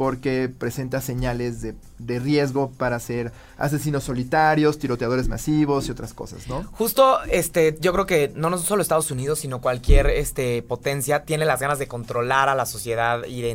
porque 0.00 0.48
presenta 0.48 1.02
señales 1.02 1.60
de, 1.60 1.74
de 1.98 2.18
riesgo 2.18 2.70
para 2.70 2.98
ser 2.98 3.32
asesinos 3.58 4.04
solitarios, 4.04 4.78
tiroteadores 4.78 5.28
masivos 5.28 5.88
y 5.88 5.90
otras 5.90 6.14
cosas, 6.14 6.48
¿no? 6.48 6.64
Justo, 6.72 7.18
este, 7.24 7.76
yo 7.80 7.92
creo 7.92 8.06
que 8.06 8.32
no, 8.34 8.56
solo 8.56 8.80
Estados 8.80 9.10
Unidos, 9.10 9.40
sino 9.40 9.60
cualquier 9.60 10.06
este, 10.06 10.62
potencia 10.62 11.24
tiene 11.24 11.44
las 11.44 11.60
ganas 11.60 11.78
de 11.78 11.86
controlar 11.86 12.48
a 12.48 12.54
la 12.54 12.64
sociedad 12.64 13.26
y 13.26 13.42
de, 13.42 13.50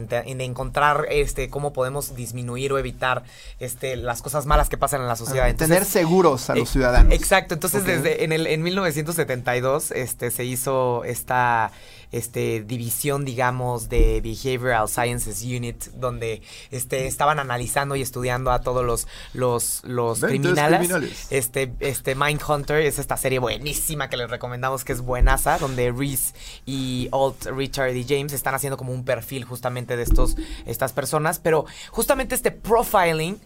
encontrar 0.45 1.07
este, 1.09 1.49
cómo 1.49 1.73
podemos 1.73 2.15
disminuir 2.15 2.71
o 2.73 2.77
evitar 2.77 3.23
este, 3.59 3.95
las 3.95 4.21
cosas 4.21 4.45
malas 4.45 4.69
que 4.69 4.77
pasan 4.77 5.01
en 5.01 5.07
la 5.07 5.15
sociedad. 5.15 5.45
Ah, 5.45 5.49
Entonces, 5.49 5.75
tener 5.75 5.89
seguros 5.89 6.47
a 6.51 6.55
los 6.55 6.69
Eh, 6.69 6.73
ciudadanos. 6.73 7.11
Exacto, 7.11 7.55
entonces 7.55 7.85
desde 7.85 8.23
en 8.23 8.31
el 8.31 8.45
en 8.45 8.61
1972 8.61 9.89
este 9.89 10.29
se 10.29 10.45
hizo 10.45 11.03
esta 11.05 11.71
este, 12.11 12.61
división, 12.61 13.25
digamos, 13.25 13.89
de 13.89 14.21
Behavioral 14.21 14.87
Sciences 14.87 15.43
Unit, 15.43 15.85
donde 15.95 16.41
este, 16.71 17.07
estaban 17.07 17.39
analizando 17.39 17.95
y 17.95 18.01
estudiando 18.01 18.51
a 18.51 18.61
todos 18.61 18.85
los, 18.85 19.07
los, 19.33 19.81
los 19.83 20.19
criminales. 20.19 20.79
criminales. 20.79 21.27
Este, 21.29 21.73
este 21.79 22.15
Mindhunter 22.15 22.81
es 22.81 22.99
esta 22.99 23.17
serie 23.17 23.39
buenísima 23.39 24.09
que 24.09 24.17
les 24.17 24.29
recomendamos 24.29 24.83
que 24.83 24.93
es 24.93 25.01
buenaza, 25.01 25.57
donde 25.57 25.91
Reese 25.91 26.33
y 26.65 27.09
Alt 27.11 27.45
Richard 27.47 27.95
y 27.95 28.05
James 28.07 28.33
están 28.33 28.55
haciendo 28.55 28.77
como 28.77 28.93
un 28.93 29.03
perfil 29.03 29.43
justamente 29.43 29.97
de 29.97 30.03
estos, 30.03 30.35
estas 30.65 30.93
personas, 30.93 31.39
pero 31.39 31.65
justamente 31.91 32.35
este 32.35 32.51
profiling 32.51 33.39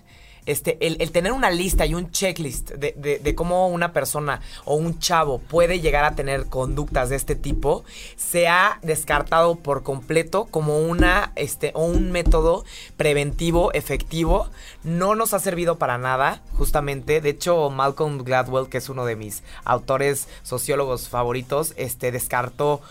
este, 0.49 0.77
el, 0.85 1.11
tener 1.11 1.31
una 1.31 1.51
lista 1.51 1.85
y 1.85 1.93
un 1.93 2.11
checklist 2.11 2.71
de, 2.71 3.35
cómo 3.35 3.67
una 3.67 3.93
persona 3.93 4.41
o 4.65 4.75
un 4.75 4.97
chavo 4.99 5.37
puede 5.37 5.79
llegar 5.79 6.05
a 6.05 6.15
tener 6.15 6.47
conductas 6.47 7.09
de 7.09 7.15
este 7.15 7.35
tipo, 7.35 7.83
se 8.15 8.47
ha 8.47 8.79
descartado 8.81 9.55
por 9.55 9.83
completo 9.83 10.45
como 10.45 10.79
una, 10.79 11.31
este, 11.35 11.71
o 11.75 11.85
un 11.85 12.11
método 12.11 12.65
preventivo 12.97 13.71
efectivo. 13.73 14.49
No 14.83 15.13
nos 15.13 15.33
ha 15.33 15.39
servido 15.39 15.77
para 15.77 15.97
nada, 15.97 16.41
justamente. 16.57 17.21
De 17.21 17.29
hecho, 17.29 17.69
Malcolm 17.69 18.23
Gladwell, 18.23 18.69
que 18.69 18.79
es 18.79 18.89
uno 18.89 19.05
de 19.05 19.15
mis 19.15 19.43
autores 19.65 20.27
sociólogos 20.41 21.09
favoritos, 21.09 21.73
este, 21.77 22.11
descartó 22.11 22.81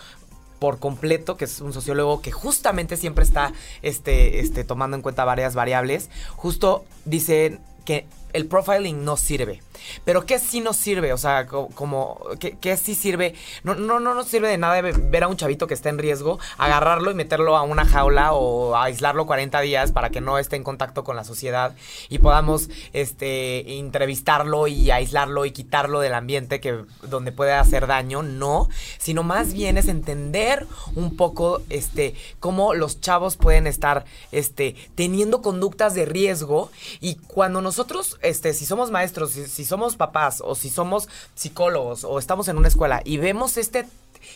por 0.58 0.78
completo, 0.78 1.36
que 1.36 1.44
es 1.44 1.60
un 1.60 1.72
sociólogo 1.72 2.20
que 2.20 2.32
justamente 2.32 2.96
siempre 2.96 3.24
está 3.24 3.52
este, 3.82 4.40
este, 4.40 4.64
tomando 4.64 4.96
en 4.96 5.02
cuenta 5.02 5.24
varias 5.24 5.54
variables, 5.54 6.10
justo 6.36 6.84
dice 7.04 7.58
que 7.84 8.06
el 8.32 8.46
profiling 8.46 9.04
no 9.04 9.16
sirve. 9.16 9.62
Pero 10.04 10.26
¿qué 10.26 10.38
sí 10.38 10.60
nos 10.60 10.76
sirve? 10.76 11.12
O 11.12 11.18
sea, 11.18 11.46
como, 11.46 12.20
¿qué, 12.38 12.76
sí 12.76 12.94
sirve? 12.94 13.34
No, 13.62 13.74
no, 13.74 14.00
no 14.00 14.14
nos 14.14 14.26
sirve 14.26 14.48
de 14.48 14.58
nada 14.58 14.80
ver 14.80 15.24
a 15.24 15.28
un 15.28 15.36
chavito 15.36 15.66
que 15.66 15.74
está 15.74 15.88
en 15.88 15.98
riesgo, 15.98 16.38
agarrarlo 16.58 17.10
y 17.10 17.14
meterlo 17.14 17.56
a 17.56 17.62
una 17.62 17.84
jaula 17.84 18.32
o 18.32 18.76
aislarlo 18.76 19.26
40 19.26 19.60
días 19.60 19.92
para 19.92 20.10
que 20.10 20.20
no 20.20 20.38
esté 20.38 20.56
en 20.56 20.64
contacto 20.64 21.04
con 21.04 21.16
la 21.16 21.24
sociedad 21.24 21.74
y 22.08 22.18
podamos 22.18 22.68
este, 22.92 23.78
entrevistarlo 23.78 24.66
y 24.66 24.90
aislarlo 24.90 25.44
y 25.44 25.52
quitarlo 25.52 26.00
del 26.00 26.14
ambiente 26.14 26.60
que, 26.60 26.84
donde 27.02 27.32
puede 27.32 27.52
hacer 27.52 27.86
daño. 27.86 28.22
No, 28.22 28.68
sino 28.98 29.22
más 29.22 29.52
bien 29.52 29.78
es 29.78 29.88
entender 29.88 30.66
un 30.94 31.16
poco 31.16 31.62
este, 31.70 32.14
cómo 32.40 32.74
los 32.74 33.00
chavos 33.00 33.36
pueden 33.36 33.66
estar 33.66 34.04
este, 34.32 34.76
teniendo 34.94 35.42
conductas 35.42 35.94
de 35.94 36.04
riesgo 36.04 36.70
y 37.00 37.16
cuando 37.16 37.60
nosotros, 37.60 38.17
este, 38.22 38.52
si 38.52 38.66
somos 38.66 38.90
maestros, 38.90 39.30
si 39.32 39.64
somos 39.64 39.96
papás 39.96 40.42
o 40.44 40.54
si 40.54 40.70
somos 40.70 41.08
psicólogos 41.34 42.04
o 42.04 42.18
estamos 42.18 42.48
en 42.48 42.58
una 42.58 42.68
escuela 42.68 43.00
y 43.04 43.18
vemos 43.18 43.56
este 43.56 43.86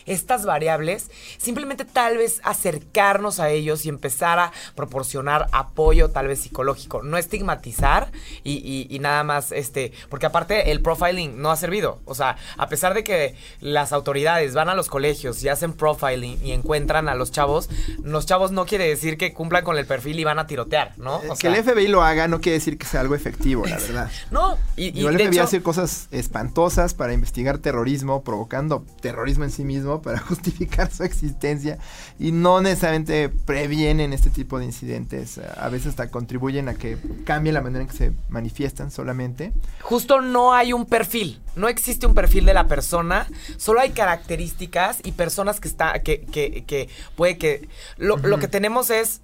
estas 0.05 0.45
variables, 0.45 1.11
simplemente 1.37 1.85
tal 1.85 2.17
vez 2.17 2.41
acercarnos 2.43 3.39
a 3.39 3.49
ellos 3.49 3.85
y 3.85 3.89
empezar 3.89 4.39
a 4.39 4.51
proporcionar 4.75 5.47
apoyo 5.51 6.09
tal 6.09 6.27
vez 6.27 6.41
psicológico, 6.41 7.03
no 7.03 7.17
estigmatizar 7.17 8.11
y, 8.43 8.97
nada 9.01 9.23
más, 9.23 9.51
este, 9.51 9.91
porque 10.09 10.25
aparte 10.25 10.71
el 10.71 10.81
profiling 10.81 11.41
no 11.41 11.51
ha 11.51 11.57
servido, 11.57 11.99
o 12.05 12.15
sea, 12.15 12.37
a 12.57 12.69
pesar 12.69 12.93
de 12.93 13.03
que 13.03 13.35
las 13.59 13.93
autoridades 13.93 14.53
van 14.53 14.69
a 14.69 14.75
los 14.75 14.89
colegios 14.89 15.43
y 15.43 15.49
hacen 15.49 15.73
profiling 15.73 16.43
y 16.43 16.51
encuentran 16.51 17.09
a 17.09 17.15
los 17.15 17.31
chavos, 17.31 17.69
los 18.03 18.25
chavos 18.25 18.51
no 18.51 18.65
quiere 18.65 18.87
decir 18.87 19.17
que 19.17 19.33
cumplan 19.33 19.63
con 19.63 19.77
el 19.77 19.85
perfil 19.85 20.19
y 20.19 20.23
van 20.23 20.39
a 20.39 20.47
tirotear, 20.47 20.97
¿no? 20.97 21.17
O 21.29 21.35
que 21.35 21.47
el 21.47 21.63
FBI 21.63 21.87
lo 21.87 22.03
haga 22.03 22.27
no 22.27 22.39
quiere 22.41 22.59
decir 22.59 22.77
que 22.77 22.85
sea 22.85 23.01
algo 23.01 23.15
efectivo, 23.15 23.65
la 23.65 23.77
verdad. 23.79 24.11
no, 24.31 24.57
y, 24.75 24.97
y 24.99 25.05
el 25.05 25.17
FBI 25.17 25.39
hace 25.39 25.61
cosas 25.61 26.07
espantosas 26.11 26.93
para 26.93 27.13
investigar 27.13 27.57
terrorismo, 27.57 28.23
provocando 28.23 28.85
terrorismo 29.01 29.43
en 29.43 29.51
sí 29.51 29.63
mismo 29.63 29.72
para 30.01 30.19
justificar 30.27 30.91
su 30.91 31.03
existencia 31.03 31.77
y 32.19 32.31
no 32.31 32.61
necesariamente 32.61 33.29
previenen 33.29 34.13
este 34.13 34.29
tipo 34.29 34.59
de 34.59 34.65
incidentes. 34.65 35.39
A 35.57 35.69
veces 35.69 35.87
hasta 35.87 36.09
contribuyen 36.09 36.69
a 36.69 36.75
que 36.75 36.97
cambie 37.25 37.53
la 37.53 37.61
manera 37.61 37.83
en 37.83 37.89
que 37.89 37.97
se 37.97 38.11
manifiestan 38.29 38.91
solamente. 38.91 39.53
Justo 39.81 40.21
no 40.21 40.53
hay 40.53 40.73
un 40.73 40.85
perfil, 40.85 41.41
no 41.55 41.67
existe 41.67 42.05
un 42.05 42.13
perfil 42.13 42.45
de 42.45 42.53
la 42.53 42.67
persona, 42.67 43.27
solo 43.57 43.79
hay 43.79 43.91
características 43.91 44.99
y 45.03 45.13
personas 45.13 45.59
que 45.59 45.67
está 45.67 46.01
que, 46.01 46.21
que, 46.21 46.63
que 46.65 46.89
puede 47.15 47.37
que 47.37 47.67
lo, 47.97 48.17
lo 48.17 48.39
que 48.39 48.47
tenemos 48.47 48.89
es 48.89 49.21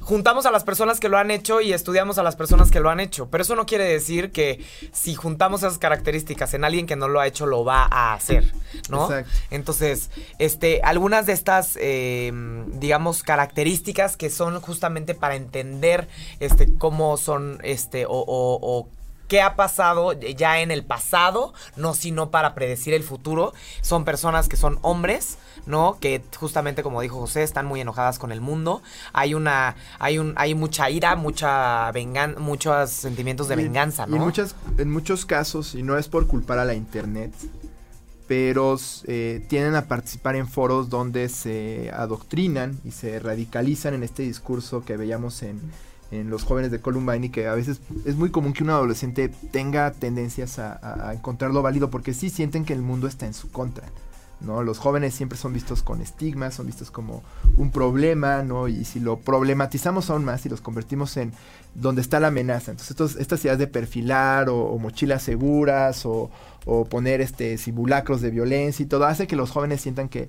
juntamos 0.00 0.46
a 0.46 0.50
las 0.50 0.64
personas 0.64 1.00
que 1.00 1.08
lo 1.08 1.18
han 1.18 1.30
hecho 1.30 1.60
y 1.60 1.72
estudiamos 1.72 2.18
a 2.18 2.22
las 2.22 2.36
personas 2.36 2.70
que 2.70 2.80
lo 2.80 2.90
han 2.90 3.00
hecho. 3.00 3.28
Pero 3.30 3.42
eso 3.42 3.56
no 3.56 3.66
quiere 3.66 3.84
decir 3.84 4.32
que 4.32 4.64
si 4.92 5.14
juntamos 5.14 5.62
esas 5.62 5.78
características 5.78 6.54
en 6.54 6.64
alguien 6.64 6.86
que 6.86 6.96
no 6.96 7.08
lo 7.08 7.20
ha 7.20 7.26
hecho, 7.26 7.46
lo 7.46 7.64
va 7.64 7.88
a 7.90 8.14
hacer, 8.14 8.52
¿no? 8.88 9.04
Exacto. 9.04 9.30
Entonces, 9.50 10.10
este, 10.38 10.80
algunas 10.82 11.26
de 11.26 11.32
estas, 11.32 11.78
eh, 11.80 12.32
digamos, 12.74 13.22
características 13.22 14.16
que 14.16 14.30
son 14.30 14.60
justamente 14.60 15.14
para 15.14 15.34
entender, 15.34 16.08
este, 16.40 16.72
cómo 16.78 17.16
son, 17.16 17.58
este, 17.62 18.06
o, 18.06 18.24
o 18.26 18.88
qué 19.28 19.42
ha 19.42 19.54
pasado 19.54 20.14
ya 20.14 20.60
en 20.60 20.70
el 20.70 20.84
pasado, 20.84 21.52
no 21.76 21.94
sino 21.94 22.30
para 22.30 22.54
predecir 22.54 22.94
el 22.94 23.04
futuro. 23.04 23.52
Son 23.82 24.04
personas 24.04 24.48
que 24.48 24.56
son 24.56 24.78
hombres, 24.82 25.38
¿no? 25.66 25.98
Que 26.00 26.22
justamente 26.38 26.82
como 26.82 27.00
dijo 27.00 27.18
José, 27.18 27.42
están 27.42 27.66
muy 27.66 27.80
enojadas 27.80 28.18
con 28.18 28.32
el 28.32 28.40
mundo. 28.40 28.82
Hay 29.12 29.34
una, 29.34 29.76
hay 29.98 30.18
un, 30.18 30.34
hay 30.36 30.54
mucha 30.54 30.90
ira, 30.90 31.16
mucha 31.16 31.90
venganza, 31.92 32.40
muchos 32.40 32.90
sentimientos 32.90 33.48
de 33.48 33.56
venganza, 33.56 34.06
¿no? 34.06 34.16
Y 34.16 34.18
muchas, 34.18 34.54
en 34.76 34.90
muchos 34.90 35.26
casos, 35.26 35.74
y 35.74 35.82
no 35.82 35.96
es 35.98 36.08
por 36.08 36.26
culpar 36.26 36.58
a 36.58 36.64
la 36.64 36.74
internet, 36.74 37.32
pero 38.28 38.76
eh, 39.04 39.44
tienden 39.48 39.74
a 39.74 39.86
participar 39.86 40.36
en 40.36 40.46
foros 40.46 40.90
donde 40.90 41.28
se 41.30 41.90
adoctrinan 41.92 42.78
y 42.84 42.90
se 42.90 43.18
radicalizan 43.18 43.94
en 43.94 44.02
este 44.02 44.22
discurso 44.22 44.84
que 44.84 44.98
veíamos 44.98 45.42
en, 45.42 45.60
en 46.10 46.28
los 46.28 46.44
jóvenes 46.44 46.70
de 46.70 46.80
Columbine 46.80 47.26
y 47.26 47.30
que 47.30 47.48
a 47.48 47.54
veces 47.54 47.80
es 48.04 48.16
muy 48.16 48.30
común 48.30 48.52
que 48.52 48.62
un 48.62 48.70
adolescente 48.70 49.30
tenga 49.50 49.92
tendencias 49.92 50.58
a, 50.58 51.08
a 51.08 51.14
encontrarlo 51.14 51.62
válido 51.62 51.88
porque 51.88 52.12
sí 52.12 52.28
sienten 52.28 52.66
que 52.66 52.74
el 52.74 52.82
mundo 52.82 53.08
está 53.08 53.24
en 53.24 53.34
su 53.34 53.50
contra. 53.50 53.88
¿No? 54.40 54.62
Los 54.62 54.78
jóvenes 54.78 55.14
siempre 55.14 55.38
son 55.38 55.52
vistos 55.52 55.82
con 55.82 56.00
estigmas, 56.00 56.54
son 56.54 56.66
vistos 56.66 56.90
como 56.90 57.22
un 57.56 57.70
problema, 57.70 58.42
¿no? 58.42 58.68
Y 58.68 58.84
si 58.84 59.00
lo 59.00 59.18
problematizamos 59.18 60.10
aún 60.10 60.24
más 60.24 60.46
y 60.46 60.48
los 60.48 60.60
convertimos 60.60 61.16
en 61.16 61.32
donde 61.74 62.00
está 62.00 62.20
la 62.20 62.28
amenaza. 62.28 62.72
Entonces, 62.72 63.20
estas 63.20 63.44
ideas 63.44 63.58
de 63.58 63.66
perfilar 63.66 64.48
o, 64.48 64.78
mochilas 64.78 65.22
seguras 65.22 66.04
o, 66.04 66.30
poner 66.90 67.22
este 67.22 67.56
simulacros 67.56 68.20
de 68.20 68.30
violencia 68.30 68.82
y 68.82 68.86
todo 68.86 69.06
hace 69.06 69.26
que 69.26 69.36
los 69.36 69.50
jóvenes 69.50 69.80
sientan 69.80 70.10
que 70.10 70.28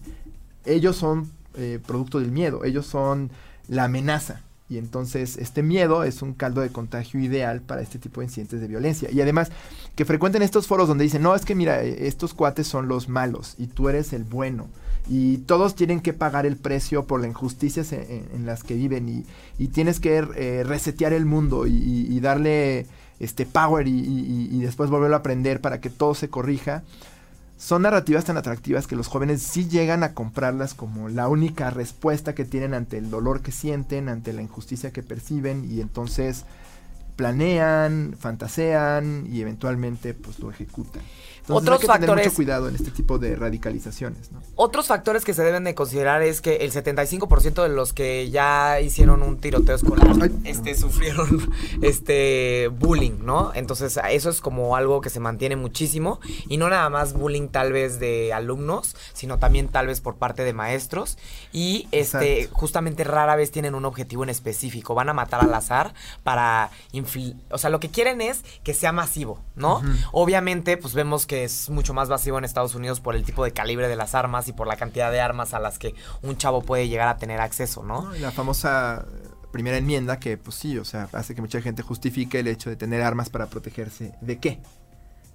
ellos 0.63 0.95
son 0.95 1.29
eh, 1.55 1.79
producto 1.85 2.21
del 2.21 2.31
miedo, 2.31 2.63
ellos 2.63 2.85
son 2.85 3.29
la 3.67 3.85
amenaza. 3.85 4.41
Y 4.69 4.77
entonces 4.77 5.37
este 5.37 5.63
miedo 5.63 6.03
es 6.03 6.21
un 6.21 6.33
caldo 6.33 6.61
de 6.61 6.69
contagio 6.69 7.19
ideal 7.19 7.61
para 7.61 7.81
este 7.81 7.97
tipo 7.97 8.21
de 8.21 8.27
incidentes 8.27 8.61
de 8.61 8.67
violencia. 8.67 9.09
Y 9.11 9.19
además, 9.19 9.51
que 9.95 10.05
frecuenten 10.05 10.43
estos 10.43 10.67
foros 10.67 10.87
donde 10.87 11.03
dicen, 11.03 11.23
no, 11.23 11.33
es 11.33 11.43
que 11.43 11.55
mira, 11.55 11.83
eh, 11.83 12.07
estos 12.07 12.33
cuates 12.33 12.67
son 12.67 12.87
los 12.87 13.09
malos 13.09 13.55
y 13.57 13.67
tú 13.67 13.89
eres 13.89 14.13
el 14.13 14.23
bueno. 14.23 14.67
Y 15.07 15.39
todos 15.39 15.73
tienen 15.73 16.01
que 16.01 16.13
pagar 16.13 16.45
el 16.45 16.55
precio 16.55 17.05
por 17.05 17.19
las 17.19 17.29
injusticias 17.29 17.93
en, 17.93 18.45
las 18.45 18.63
que 18.63 18.75
viven. 18.75 19.25
Y, 19.57 19.67
tienes 19.69 19.99
que 19.99 20.17
eh, 20.17 20.63
resetear 20.63 21.13
el 21.13 21.25
mundo 21.25 21.65
y, 21.65 22.19
darle 22.19 22.85
este 23.19 23.47
power 23.47 23.87
y, 23.87 24.49
y 24.51 24.59
después 24.59 24.91
volverlo 24.91 25.15
a 25.15 25.19
aprender 25.19 25.61
para 25.61 25.81
que 25.81 25.89
todo 25.89 26.13
se 26.13 26.29
corrija 26.29 26.83
son 27.59 27.81
narrativas 27.81 28.23
tan 28.23 28.37
atractivas 28.37 28.87
que 28.87 28.95
los 28.95 29.07
jóvenes 29.07 29.41
sí 29.41 29.67
llegan 29.67 30.03
a 30.03 30.13
comprarlas 30.13 30.73
como 30.73 31.09
la 31.09 31.27
única 31.27 31.69
respuesta 31.69 32.33
que 32.33 32.45
tienen 32.45 32.73
ante 32.73 32.97
el 32.97 33.09
dolor 33.09 33.41
que 33.41 33.51
sienten, 33.51 34.07
ante 34.07 34.31
la 34.31 34.41
injusticia 34.41 34.91
que 34.91 35.03
perciben 35.03 35.69
y 35.69 35.81
entonces 35.81 36.45
planean, 37.17 38.15
fantasean 38.17 39.27
y 39.29 39.41
eventualmente 39.41 40.13
pues 40.13 40.39
lo 40.39 40.49
ejecutan 40.49 41.01
otros 41.49 41.81
hay 41.81 41.99
que 41.99 42.05
Tener 42.05 42.25
mucho 42.25 42.35
cuidado 42.35 42.69
en 42.69 42.75
este 42.75 42.91
tipo 42.91 43.17
de 43.17 43.35
radicalizaciones. 43.35 44.31
¿no? 44.31 44.41
Otros 44.55 44.87
factores 44.87 45.25
que 45.25 45.33
se 45.33 45.43
deben 45.43 45.63
de 45.63 45.75
considerar 45.75 46.21
es 46.21 46.41
que 46.41 46.57
el 46.57 46.71
75% 46.71 47.63
de 47.63 47.69
los 47.69 47.93
que 47.93 48.29
ya 48.29 48.79
hicieron 48.81 49.23
un 49.23 49.37
tiroteo 49.37 49.75
escolar 49.75 50.31
este, 50.43 50.75
sufrieron 50.75 51.53
este 51.81 52.69
bullying, 52.69 53.23
¿no? 53.23 53.51
Entonces, 53.53 53.99
eso 54.11 54.29
es 54.29 54.41
como 54.41 54.75
algo 54.75 55.01
que 55.01 55.09
se 55.09 55.19
mantiene 55.19 55.55
muchísimo. 55.55 56.19
Y 56.47 56.57
no 56.57 56.69
nada 56.69 56.89
más 56.89 57.13
bullying 57.13 57.49
tal 57.49 57.73
vez 57.73 57.99
de 57.99 58.33
alumnos, 58.33 58.95
sino 59.13 59.37
también 59.39 59.67
tal 59.67 59.87
vez 59.87 60.01
por 60.01 60.15
parte 60.15 60.43
de 60.43 60.53
maestros. 60.53 61.17
Y 61.51 61.87
este, 61.91 62.49
justamente 62.51 63.03
rara 63.03 63.35
vez 63.35 63.51
tienen 63.51 63.75
un 63.75 63.85
objetivo 63.85 64.23
en 64.23 64.29
específico. 64.29 64.95
Van 64.95 65.09
a 65.09 65.13
matar 65.13 65.41
al 65.41 65.53
azar 65.53 65.93
para 66.23 66.71
O 67.49 67.57
sea, 67.57 67.69
lo 67.69 67.79
que 67.79 67.89
quieren 67.89 68.21
es 68.21 68.43
que 68.63 68.73
sea 68.73 68.91
masivo, 68.91 69.39
¿no? 69.55 69.81
Obviamente, 70.11 70.77
pues 70.77 70.93
vemos 70.93 71.25
que 71.25 71.38
es 71.43 71.69
mucho 71.69 71.93
más 71.93 72.09
masivo 72.09 72.37
en 72.37 72.45
Estados 72.45 72.75
Unidos 72.75 72.99
por 72.99 73.15
el 73.15 73.23
tipo 73.23 73.43
de 73.43 73.51
calibre 73.51 73.87
de 73.87 73.95
las 73.95 74.15
armas 74.15 74.47
y 74.47 74.53
por 74.53 74.67
la 74.67 74.77
cantidad 74.77 75.11
de 75.11 75.21
armas 75.21 75.53
a 75.53 75.59
las 75.59 75.79
que 75.79 75.95
un 76.21 76.37
chavo 76.37 76.61
puede 76.61 76.87
llegar 76.87 77.07
a 77.07 77.17
tener 77.17 77.41
acceso, 77.41 77.83
¿no? 77.83 78.11
la 78.19 78.31
famosa 78.31 79.05
primera 79.51 79.77
enmienda 79.77 80.19
que, 80.19 80.37
pues 80.37 80.55
sí, 80.55 80.77
o 80.77 80.85
sea, 80.85 81.09
hace 81.13 81.35
que 81.35 81.41
mucha 81.41 81.61
gente 81.61 81.81
justifique 81.81 82.39
el 82.39 82.47
hecho 82.47 82.69
de 82.69 82.75
tener 82.75 83.01
armas 83.01 83.29
para 83.29 83.47
protegerse 83.47 84.13
de 84.21 84.37
qué, 84.39 84.59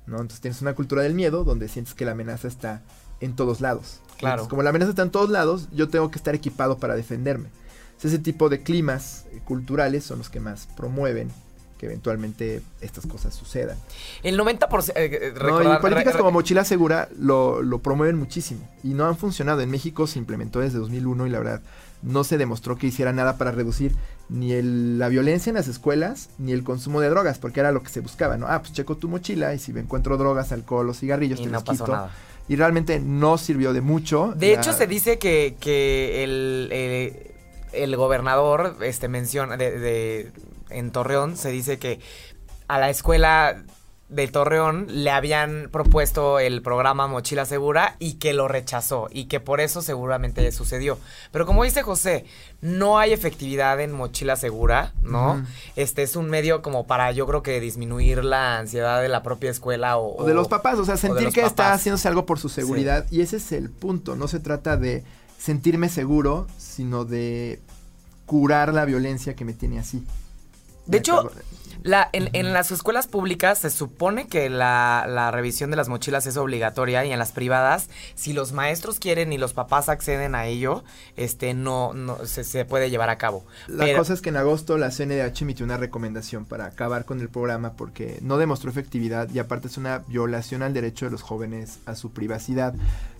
¿no? 0.06 0.16
Entonces 0.16 0.40
tienes 0.40 0.62
una 0.62 0.74
cultura 0.74 1.02
del 1.02 1.14
miedo 1.14 1.44
donde 1.44 1.68
sientes 1.68 1.94
que 1.94 2.04
la 2.04 2.12
amenaza 2.12 2.48
está 2.48 2.82
en 3.20 3.34
todos 3.34 3.60
lados. 3.60 4.00
Claro. 4.18 4.34
Entonces, 4.34 4.50
como 4.50 4.62
la 4.62 4.70
amenaza 4.70 4.90
está 4.90 5.02
en 5.02 5.10
todos 5.10 5.30
lados, 5.30 5.68
yo 5.72 5.88
tengo 5.88 6.10
que 6.10 6.18
estar 6.18 6.34
equipado 6.34 6.78
para 6.78 6.94
defenderme. 6.94 7.48
Entonces, 7.86 8.12
ese 8.12 8.18
tipo 8.18 8.48
de 8.48 8.62
climas 8.62 9.26
eh, 9.32 9.40
culturales 9.44 10.04
son 10.04 10.18
los 10.18 10.30
que 10.30 10.40
más 10.40 10.68
promueven 10.76 11.30
que 11.84 11.90
eventualmente 11.90 12.62
estas 12.80 13.06
cosas 13.06 13.34
sucedan. 13.34 13.76
El 14.22 14.38
90%. 14.38 14.92
eh, 14.96 15.10
eh, 15.12 15.34
No, 15.40 15.74
y 15.74 15.76
políticas 15.78 16.16
como 16.16 16.30
Mochila 16.30 16.64
Segura 16.64 17.08
lo, 17.18 17.62
lo 17.62 17.80
promueven 17.80 18.16
muchísimo 18.16 18.66
y 18.82 18.94
no 18.94 19.06
han 19.06 19.16
funcionado. 19.16 19.60
En 19.60 19.70
México 19.70 20.06
se 20.06 20.18
implementó 20.18 20.60
desde 20.60 20.78
2001 20.78 21.26
y 21.26 21.30
la 21.30 21.38
verdad 21.38 21.60
no 22.02 22.24
se 22.24 22.38
demostró 22.38 22.76
que 22.76 22.86
hiciera 22.86 23.12
nada 23.12 23.36
para 23.38 23.50
reducir 23.50 23.94
ni 24.28 24.52
el- 24.52 24.98
la 24.98 25.08
violencia 25.08 25.50
en 25.50 25.56
las 25.56 25.68
escuelas 25.68 26.30
ni 26.38 26.52
el 26.52 26.64
consumo 26.64 27.00
de 27.00 27.08
drogas, 27.10 27.38
porque 27.38 27.60
era 27.60 27.72
lo 27.72 27.82
que 27.82 27.88
se 27.90 28.00
buscaba, 28.00 28.36
¿no? 28.38 28.46
Ah, 28.48 28.60
pues 28.60 28.72
checo 28.72 28.96
tu 28.96 29.08
mochila 29.08 29.54
y 29.54 29.58
si 29.58 29.72
me 29.72 29.80
encuentro 29.80 30.16
drogas, 30.16 30.52
alcohol 30.52 30.88
o 30.88 30.94
cigarrillos, 30.94 31.40
y 31.40 31.44
te 31.44 31.48
no 31.48 31.54
los 31.54 31.64
pasó 31.64 31.84
quito. 31.84 31.96
nada. 31.96 32.10
Y 32.48 32.56
realmente 32.56 33.00
no 33.00 33.36
sirvió 33.38 33.72
de 33.72 33.80
mucho. 33.82 34.32
De 34.36 34.52
La- 34.54 34.60
hecho, 34.60 34.72
se 34.72 34.86
dice 34.86 35.18
que, 35.18 35.56
que 35.60 36.24
el, 36.24 36.68
eh, 36.72 37.30
el 37.72 37.96
gobernador 37.96 38.76
este, 38.82 39.08
menciona 39.08 39.56
de, 39.56 39.78
de- 39.78 40.32
en 40.74 40.90
Torreón, 40.90 41.36
se 41.36 41.50
dice 41.50 41.78
que 41.78 42.00
a 42.68 42.78
la 42.78 42.90
escuela 42.90 43.64
de 44.08 44.28
Torreón 44.28 44.86
le 44.90 45.10
habían 45.10 45.68
propuesto 45.72 46.38
el 46.38 46.62
programa 46.62 47.06
Mochila 47.06 47.46
Segura 47.46 47.96
y 47.98 48.14
que 48.14 48.34
lo 48.34 48.48
rechazó 48.48 49.08
y 49.10 49.26
que 49.26 49.40
por 49.40 49.60
eso 49.60 49.82
seguramente 49.82 50.50
sucedió. 50.52 50.98
Pero 51.32 51.46
como 51.46 51.64
dice 51.64 51.82
José, 51.82 52.26
no 52.60 52.98
hay 52.98 53.12
efectividad 53.12 53.80
en 53.80 53.92
Mochila 53.92 54.36
Segura, 54.36 54.92
¿no? 55.02 55.44
Este 55.74 56.02
es 56.02 56.16
un 56.16 56.28
medio 56.28 56.60
como 56.62 56.86
para 56.86 57.10
yo 57.12 57.26
creo 57.26 57.42
que 57.42 57.60
disminuir 57.60 58.24
la 58.24 58.58
ansiedad 58.58 59.00
de 59.00 59.08
la 59.08 59.22
propia 59.22 59.50
escuela 59.50 59.96
o, 59.96 60.22
O 60.22 60.24
de 60.24 60.34
los 60.34 60.48
papás, 60.48 60.78
o 60.78 60.84
sea, 60.84 60.96
sentir 60.96 61.30
que 61.30 61.42
está 61.42 61.72
haciéndose 61.72 62.06
algo 62.06 62.26
por 62.26 62.38
su 62.38 62.48
seguridad. 62.48 63.06
Y 63.10 63.22
ese 63.22 63.38
es 63.38 63.52
el 63.52 63.70
punto. 63.70 64.16
No 64.16 64.28
se 64.28 64.38
trata 64.38 64.76
de 64.76 65.02
sentirme 65.38 65.88
seguro, 65.88 66.46
sino 66.58 67.04
de 67.04 67.60
curar 68.26 68.72
la 68.72 68.84
violencia 68.84 69.34
que 69.34 69.44
me 69.44 69.54
tiene 69.54 69.78
así. 69.78 70.04
De 70.86 70.90
Me 70.92 70.98
hecho, 70.98 71.14
acabo- 71.14 71.30
La, 71.84 72.08
en, 72.12 72.30
en 72.32 72.54
las 72.54 72.70
escuelas 72.72 73.06
públicas 73.06 73.58
se 73.58 73.68
supone 73.68 74.26
que 74.26 74.48
la, 74.48 75.04
la 75.06 75.30
revisión 75.30 75.70
de 75.70 75.76
las 75.76 75.90
mochilas 75.90 76.26
es 76.26 76.38
obligatoria 76.38 77.04
y 77.04 77.12
en 77.12 77.18
las 77.18 77.32
privadas, 77.32 77.90
si 78.14 78.32
los 78.32 78.52
maestros 78.52 78.98
quieren 78.98 79.32
y 79.34 79.38
los 79.38 79.52
papás 79.52 79.90
acceden 79.90 80.34
a 80.34 80.46
ello, 80.46 80.82
este 81.16 81.52
no, 81.52 81.92
no 81.92 82.24
se, 82.24 82.42
se 82.42 82.64
puede 82.64 82.88
llevar 82.88 83.10
a 83.10 83.18
cabo. 83.18 83.44
La 83.68 83.84
Pero- 83.84 83.98
cosa 83.98 84.14
es 84.14 84.22
que 84.22 84.30
en 84.30 84.38
agosto 84.38 84.78
la 84.78 84.90
CNDH 84.90 85.42
emitió 85.42 85.66
una 85.66 85.76
recomendación 85.76 86.46
para 86.46 86.64
acabar 86.64 87.04
con 87.04 87.20
el 87.20 87.28
programa 87.28 87.74
porque 87.74 88.18
no 88.22 88.38
demostró 88.38 88.70
efectividad 88.70 89.28
y 89.30 89.38
aparte 89.38 89.68
es 89.68 89.76
una 89.76 89.98
violación 90.08 90.62
al 90.62 90.72
derecho 90.72 91.04
de 91.04 91.10
los 91.10 91.20
jóvenes 91.20 91.80
a 91.84 91.94
su 91.96 92.12
privacidad. 92.12 92.74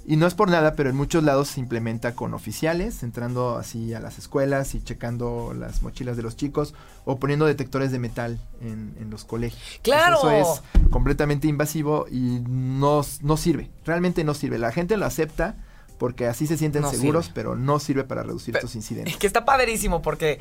Y 0.07 0.17
no 0.17 0.27
es 0.27 0.35
por 0.35 0.51
nada, 0.51 0.75
pero 0.75 0.91
en 0.91 0.97
muchos 0.97 1.25
lados 1.25 1.49
se 1.49 1.61
implementa 1.61 2.15
con 2.15 2.35
oficiales, 2.35 3.03
entrando 3.03 3.57
así 3.57 3.95
a 3.95 4.01
las 4.01 4.19
escuelas 4.19 4.75
y 4.75 4.83
checando 4.85 5.55
las 5.59 5.81
mochilas 5.81 6.19
de 6.19 6.23
los 6.23 6.37
chicos 6.37 6.75
o 7.07 7.17
poniendo 7.19 7.47
detectores 7.47 7.91
de 7.91 7.99
metal 7.99 8.39
en, 8.65 8.97
en 9.01 9.11
los 9.11 9.25
colegios. 9.25 9.61
¡Claro! 9.83 10.17
Eso 10.17 10.31
es 10.31 10.91
completamente 10.91 11.49
invasivo 11.49 12.07
y 12.11 12.41
no, 12.49 13.03
no 13.23 13.37
sirve, 13.37 13.71
realmente 13.85 14.25
no 14.25 14.35
sirve. 14.35 14.59
La 14.59 14.73
gente 14.73 14.97
lo 14.97 15.07
acepta 15.07 15.57
porque 15.99 16.27
así 16.27 16.47
se 16.47 16.57
sienten 16.57 16.83
No 16.83 16.91
seguros, 16.91 17.27
sirve. 17.27 17.35
pero 17.35 17.57
no 17.57 17.79
sirve 17.79 18.05
para 18.05 18.23
reducir 18.23 18.53
Pe- 18.53 18.59
estos 18.59 18.75
incidentes. 18.75 19.17
que 19.17 19.27
está 19.27 19.45
padrísimo 19.45 20.03
porque, 20.03 20.39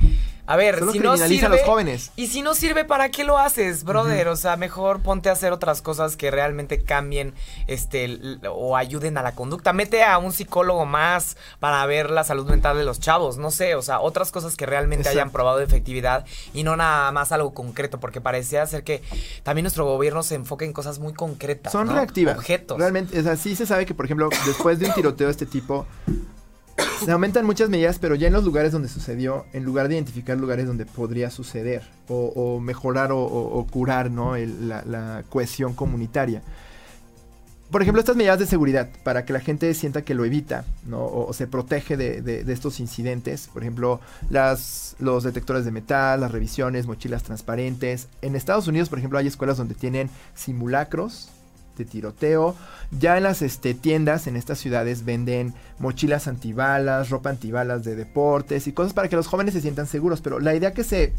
a 0.47 0.55
ver, 0.55 0.79
Solo 0.79 0.91
si 0.91 0.99
no 0.99 1.15
sirve... 1.17 1.45
a 1.45 1.49
los 1.49 1.61
jóvenes. 1.61 2.11
Y 2.15 2.27
si 2.27 2.41
no 2.41 2.53
sirve, 2.55 2.85
¿para 2.85 3.09
qué 3.09 3.23
lo 3.23 3.37
haces, 3.37 3.83
brother? 3.83 4.27
O 4.29 4.35
sea, 4.35 4.57
mejor 4.57 5.01
ponte 5.01 5.29
a 5.29 5.33
hacer 5.33 5.51
otras 5.53 5.81
cosas 5.81 6.17
que 6.17 6.31
realmente 6.31 6.83
cambien 6.83 7.33
este 7.67 8.19
o 8.49 8.75
ayuden 8.77 9.17
a 9.17 9.21
la 9.23 9.33
conducta. 9.35 9.73
Mete 9.73 10.03
a 10.03 10.17
un 10.17 10.31
psicólogo 10.33 10.85
más 10.85 11.37
para 11.59 11.85
ver 11.85 12.09
la 12.09 12.23
salud 12.23 12.47
mental 12.49 12.77
de 12.77 12.83
los 12.83 12.99
chavos, 12.99 13.37
no 13.37 13.51
sé, 13.51 13.75
o 13.75 13.81
sea, 13.81 13.99
otras 13.99 14.31
cosas 14.31 14.55
que 14.55 14.65
realmente 14.65 15.01
Exacto. 15.01 15.19
hayan 15.19 15.29
probado 15.31 15.59
efectividad 15.61 16.25
y 16.53 16.63
no 16.63 16.75
nada 16.75 17.11
más 17.11 17.31
algo 17.31 17.53
concreto, 17.53 17.99
porque 17.99 18.21
parecía 18.21 18.65
ser 18.65 18.83
que 18.83 19.01
también 19.43 19.63
nuestro 19.63 19.85
gobierno 19.85 20.23
se 20.23 20.35
enfoca 20.35 20.65
en 20.65 20.73
cosas 20.73 20.99
muy 20.99 21.13
concretas. 21.13 21.71
Son 21.71 21.87
¿no? 21.87 21.93
reactivas. 21.93 22.37
Objetos. 22.37 22.77
Realmente, 22.77 23.19
o 23.19 23.23
sea, 23.23 23.35
sí 23.35 23.55
se 23.55 23.65
sabe 23.65 23.85
que, 23.85 23.93
por 23.93 24.05
ejemplo, 24.05 24.29
después 24.45 24.79
de 24.79 24.87
un 24.87 24.93
tiroteo 24.93 25.27
de 25.27 25.31
este 25.43 25.59
tipo, 25.59 25.85
se 27.03 27.11
aumentan 27.11 27.45
muchas 27.45 27.69
medidas, 27.69 27.99
pero 27.99 28.15
ya 28.15 28.27
en 28.27 28.33
los 28.33 28.43
lugares 28.43 28.71
donde 28.71 28.87
sucedió, 28.87 29.45
en 29.53 29.63
lugar 29.63 29.87
de 29.87 29.95
identificar 29.95 30.37
lugares 30.37 30.67
donde 30.67 30.85
podría 30.85 31.29
suceder, 31.29 31.83
o, 32.07 32.59
mejorar 32.59 33.09
o, 33.11 33.67
curar, 33.69 34.09
¿no? 34.09 34.35
La, 34.37 35.23
cohesión 35.29 35.73
comunitaria. 35.73 36.41
Por 37.71 37.81
ejemplo, 37.81 37.99
estas 37.99 38.15
medidas 38.15 38.37
de 38.37 38.45
seguridad, 38.45 38.89
para 39.03 39.25
que 39.25 39.33
la 39.33 39.39
gente 39.39 39.73
sienta 39.73 40.03
que 40.03 40.13
lo 40.13 40.25
evita, 40.25 40.63
¿no? 40.85 41.03
O, 41.05 41.33
se 41.33 41.47
protege 41.47 41.97
de, 41.97 42.45
estos 42.47 42.79
incidentes. 42.79 43.49
Por 43.51 43.63
ejemplo, 43.63 43.99
los 44.29 45.23
detectores 45.23 45.65
de 45.65 45.71
metal, 45.71 46.21
las 46.21 46.31
revisiones, 46.31 46.87
mochilas 46.87 47.23
transparentes. 47.23 48.07
En 48.21 48.35
Estados 48.35 48.67
Unidos, 48.67 48.89
por 48.89 48.99
ejemplo, 48.99 49.19
hay 49.19 49.27
escuelas 49.27 49.57
donde 49.57 49.75
tienen 49.75 50.09
simulacros 50.35 51.29
de 51.77 51.85
tiroteo. 51.85 52.55
Ya 52.91 53.17
en 53.17 53.23
las 53.23 53.41
este, 53.41 53.73
tiendas 53.73 54.27
en 54.27 54.35
estas 54.35 54.59
ciudades 54.59 55.05
venden 55.05 55.53
mochilas 55.79 56.27
antibalas, 56.27 57.09
ropa 57.09 57.29
antibalas 57.29 57.83
de 57.83 57.95
deportes 57.95 58.67
y 58.67 58.73
cosas 58.73 58.93
para 58.93 59.09
que 59.09 59.15
los 59.15 59.27
jóvenes 59.27 59.53
se 59.53 59.61
sientan 59.61 59.87
seguros. 59.87 60.21
Pero 60.21 60.39
la 60.39 60.55
idea 60.55 60.73
que 60.73 60.83
se 60.83 61.13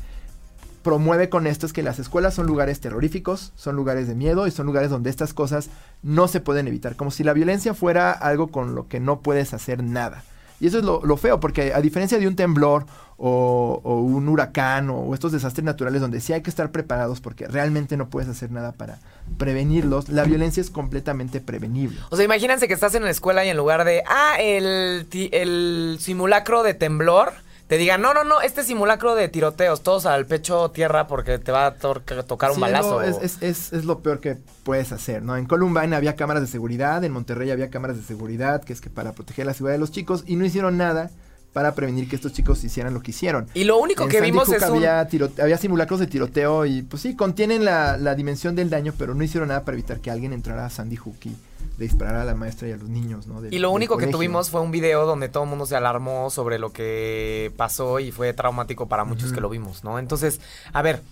promueve 0.83 1.29
con 1.31 1.47
esto 1.47 1.67
es 1.67 1.73
que 1.73 1.83
las 1.83 1.99
escuelas 1.99 2.35
son 2.35 2.47
lugares 2.47 2.79
terroríficos, 2.79 3.53
son 3.57 3.75
lugares 3.75 4.07
de 4.07 4.15
miedo 4.15 4.47
y 4.47 4.51
son 4.51 4.67
lugares 4.67 4.91
donde 4.91 5.11
estas 5.11 5.35
cosas 5.35 5.71
no 6.03 6.29
se 6.29 6.41
pueden 6.41 6.69
evitar. 6.69 6.95
Como 6.95 7.11
si 7.11 7.25
la 7.25 7.33
violencia 7.33 7.75
fuera 7.75 8.13
algo 8.13 8.49
con 8.49 8.75
lo 8.75 8.87
que 8.87 9.01
no 9.01 9.21
puedes 9.21 9.55
hacer 9.55 9.83
nada. 9.83 10.23
Y 10.61 10.69
eso 10.69 10.79
es 10.79 10.85
lo, 10.85 11.17
feo, 11.17 11.41
porque 11.41 11.73
a 11.75 11.81
diferencia 11.81 12.19
de 12.19 12.27
un 12.29 12.37
temblor 12.37 12.87
o, 13.17 13.81
un 13.85 14.29
huracán 14.29 14.91
o, 14.91 15.13
estos 15.15 15.33
desastres 15.33 15.65
naturales 15.65 16.01
donde 16.01 16.21
sí 16.21 16.33
hay 16.33 16.43
que 16.43 16.51
estar 16.51 16.71
preparados 16.71 17.21
porque 17.21 17.47
realmente 17.47 17.97
no 17.97 18.09
puedes 18.09 18.29
hacer 18.29 18.51
nada 18.51 18.73
para 18.73 18.99
prevenirlos, 19.39 20.09
la 20.09 20.25
violencia 20.25 20.61
es 20.61 20.71
completamente 20.71 21.41
prevenible. 21.41 21.99
O 22.11 22.17
sea, 22.17 22.25
imagínense 22.25 22.69
que 22.69 22.75
estás 22.75 22.95
en 22.95 23.05
la 23.05 23.11
escuela 23.11 23.45
y 23.45 23.49
en 23.49 23.57
lugar 23.57 23.85
de, 23.85 24.03
ah, 24.09 24.37
el, 24.41 25.07
el 25.13 25.97
simulacro 26.01 26.63
de 26.63 26.75
temblor, 26.75 27.33
te 27.75 27.79
digan, 27.79 28.01
no, 28.01 28.15
no, 28.15 28.23
no, 28.23 28.41
este 28.41 28.63
simulacro 28.63 29.17
de 29.17 29.29
tiroteos, 29.29 29.83
todos 29.83 30.07
al 30.07 30.27
pecho 30.27 30.71
tierra 30.71 31.09
porque 31.09 31.39
te 31.41 31.51
va 31.51 31.67
a 31.67 31.75
tocar 31.75 32.51
un 32.51 32.55
Sí, 32.57 32.61
balazo. 32.61 33.01
no, 33.01 33.03
es, 33.03 33.17
es- 33.21 33.43
es- 33.43 33.73
es 33.73 33.85
lo 33.85 33.99
peor 33.99 34.21
que 34.21 34.37
puedes 34.63 34.93
hacer, 34.93 35.23
¿no? 35.23 35.37
En 35.37 35.47
Columbine 35.47 35.97
había 35.97 36.15
cámaras 36.15 36.43
de 36.43 36.47
seguridad, 36.49 37.03
en 37.03 37.11
Monterrey 37.11 37.51
había 37.51 37.71
cámaras 37.71 37.97
de 37.97 38.05
seguridad, 38.05 38.63
que 38.63 38.73
es 38.73 38.81
que 38.81 38.91
para 38.91 39.13
proteger 39.13 39.47
la 39.47 39.55
seguridad 39.55 39.75
de 39.75 39.81
los 39.81 39.91
chicos, 39.91 40.23
y 40.27 40.37
no 40.37 40.45
hicieron 40.45 40.77
nada 40.77 41.11
para 41.53 41.75
prevenir 41.75 42.09
que 42.09 42.17
estos 42.17 42.33
chicos 42.33 42.63
hicieran 42.63 42.95
lo 42.95 43.01
que 43.01 43.11
hicieron. 43.11 43.49
Y 43.55 43.65
lo 43.65 43.79
único 43.79 44.05
En 44.05 44.09
que 44.09 44.21
vimos 44.21 44.49
es 44.53 44.63
un... 44.63 44.77
había, 44.77 45.07
tiro- 45.09 45.31
había 45.43 45.59
simulacros 45.59 45.99
de 46.01 46.07
tiroteo 46.07 46.67
y 46.67 46.83
pues 46.83 47.03
sí, 47.03 47.17
contienen 47.17 47.65
la, 47.65 47.97
la 47.97 48.15
dimensión 48.15 48.55
del 48.55 48.71
daño, 48.71 48.93
pero 48.97 49.15
no 49.17 49.25
hicieron 49.25 49.49
nada 49.49 49.65
para 49.65 49.77
evitar 49.77 49.99
que 50.01 50.11
alguien 50.13 50.33
entrara 50.33 50.65
a 50.67 50.71
Sandy 50.71 50.97
Hook 50.97 51.17
y 51.25 51.37
le 51.79 51.85
disparara 51.87 52.23
a 52.23 52.25
la 52.25 52.35
maestra 52.35 52.69
y 52.69 52.73
a 52.73 52.77
los 52.77 52.89
niños, 52.89 53.27
¿no? 53.27 53.41
Del- 53.41 53.53
Y 53.53 53.59
lo 53.59 53.71
único 53.71 53.97
que 53.97 54.07
tuvimos 54.13 54.51
fue 54.51 54.61
un 54.61 54.71
video 54.71 55.07
donde 55.07 55.29
todo 55.29 55.43
el 55.45 55.49
mundo 55.51 55.67
se 55.67 55.75
alarmó 55.77 56.31
sobre 56.31 56.59
lo 56.59 56.73
que 56.73 57.53
pasó 57.57 57.99
y 58.01 58.13
fue 58.13 58.33
traumático 58.33 58.87
para 58.89 59.05
muchos 59.05 59.33
que 59.33 59.41
lo 59.41 59.49
vimos, 59.49 59.83
¿no? 59.85 59.99
Entonces, 59.99 60.41
a 60.73 60.83
ver, 60.83 61.03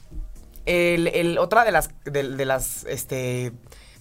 el, 0.67 1.09
el- 1.09 1.39
otra 1.39 1.65
de 1.65 1.73
las, 1.73 1.91
de, 2.05 2.23
de 2.37 2.45
las, 2.45 2.85
este, 2.85 3.53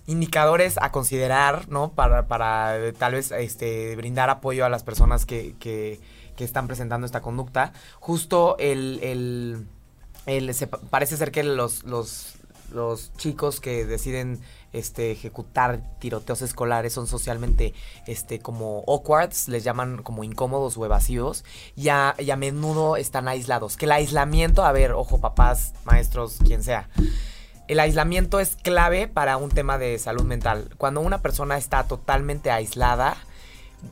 indicadores 0.07 0.77
a 0.81 0.91
considerar, 0.91 1.67
¿no? 1.69 1.91
Para, 1.93 2.27
para 2.27 2.77
eh, 2.77 2.93
tal 2.93 3.13
vez, 3.13 3.31
este, 3.31 3.95
brindar 3.95 4.29
apoyo 4.29 4.65
a 4.65 4.69
las 4.69 4.83
personas 4.83 5.25
que, 5.25 5.55
que, 5.59 5.99
que 6.35 6.43
están 6.43 6.67
presentando 6.67 7.05
esta 7.05 7.21
conducta. 7.21 7.73
Justo 7.99 8.55
el, 8.59 8.99
el, 9.01 9.65
el- 10.27 10.53
se 10.53 10.67
pa- 10.67 10.79
parece 10.89 11.17
ser 11.17 11.31
que 11.31 11.43
los, 11.43 11.83
los, 11.83 12.33
los 12.71 13.13
chicos 13.17 13.59
que 13.59 13.85
deciden 13.85 14.41
este, 14.73 15.11
ejecutar 15.11 15.81
tiroteos 15.99 16.41
escolares 16.41 16.93
son 16.93 17.07
socialmente 17.07 17.73
este, 18.07 18.39
como 18.39 18.83
awkwards, 18.87 19.47
les 19.47 19.63
llaman 19.63 20.01
como 20.01 20.23
incómodos 20.23 20.77
o 20.77 20.85
evasivos, 20.85 21.43
y 21.75 21.89
a, 21.89 22.15
y 22.17 22.31
a 22.31 22.35
menudo 22.35 22.97
están 22.97 23.27
aislados. 23.27 23.77
Que 23.77 23.85
el 23.85 23.91
aislamiento, 23.91 24.63
a 24.63 24.71
ver, 24.71 24.93
ojo, 24.93 25.19
papás, 25.19 25.73
maestros, 25.85 26.37
quien 26.45 26.63
sea. 26.63 26.89
El 27.67 27.79
aislamiento 27.79 28.39
es 28.39 28.57
clave 28.57 29.07
para 29.07 29.37
un 29.37 29.49
tema 29.49 29.77
de 29.77 29.97
salud 29.99 30.23
mental. 30.23 30.69
Cuando 30.77 30.99
una 31.01 31.21
persona 31.21 31.57
está 31.57 31.83
totalmente 31.83 32.51
aislada, 32.51 33.17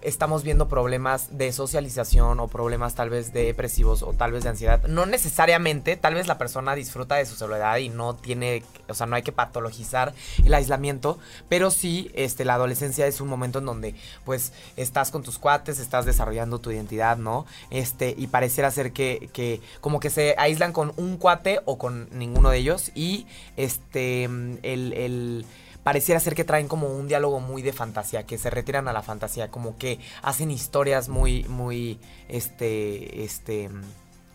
estamos 0.01 0.43
viendo 0.43 0.67
problemas 0.67 1.37
de 1.37 1.51
socialización 1.51 2.39
o 2.39 2.47
problemas 2.47 2.95
tal 2.95 3.09
vez 3.09 3.33
de 3.33 3.45
depresivos 3.45 4.03
o 4.03 4.13
tal 4.13 4.31
vez 4.31 4.43
de 4.43 4.49
ansiedad. 4.49 4.83
No 4.87 5.05
necesariamente, 5.05 5.97
tal 5.97 6.15
vez 6.15 6.27
la 6.27 6.37
persona 6.37 6.75
disfruta 6.75 7.15
de 7.15 7.25
su 7.25 7.35
soledad 7.35 7.77
y 7.77 7.89
no 7.89 8.15
tiene, 8.15 8.63
o 8.87 8.93
sea, 8.93 9.07
no 9.07 9.15
hay 9.15 9.23
que 9.23 9.31
patologizar 9.31 10.13
el 10.43 10.53
aislamiento, 10.53 11.19
pero 11.49 11.71
sí, 11.71 12.11
este, 12.13 12.45
la 12.45 12.55
adolescencia 12.55 13.07
es 13.07 13.21
un 13.21 13.27
momento 13.27 13.59
en 13.59 13.65
donde, 13.65 13.95
pues, 14.25 14.53
estás 14.77 15.11
con 15.11 15.23
tus 15.23 15.37
cuates, 15.37 15.79
estás 15.79 16.05
desarrollando 16.05 16.59
tu 16.59 16.71
identidad, 16.71 17.17
¿no? 17.17 17.45
Este, 17.69 18.13
y 18.17 18.27
pareciera 18.27 18.71
ser 18.71 18.91
que, 18.91 19.29
que 19.33 19.61
como 19.81 19.99
que 19.99 20.09
se 20.09 20.35
aíslan 20.37 20.73
con 20.73 20.93
un 20.97 21.17
cuate 21.17 21.59
o 21.65 21.77
con 21.77 22.07
ninguno 22.11 22.49
de 22.49 22.57
ellos 22.57 22.91
y, 22.95 23.25
este, 23.57 24.23
el, 24.23 24.93
el 24.93 25.45
pareciera 25.83 26.19
ser 26.19 26.35
que 26.35 26.43
traen 26.43 26.67
como 26.67 26.87
un 26.87 27.07
diálogo 27.07 27.39
muy 27.39 27.61
de 27.61 27.73
fantasía, 27.73 28.25
que 28.25 28.37
se 28.37 28.49
retiran 28.49 28.87
a 28.87 28.93
la 28.93 29.01
fantasía, 29.01 29.49
como 29.49 29.77
que 29.77 29.99
hacen 30.21 30.51
historias 30.51 31.09
muy, 31.09 31.43
muy, 31.45 31.99
este, 32.27 33.23
este... 33.23 33.69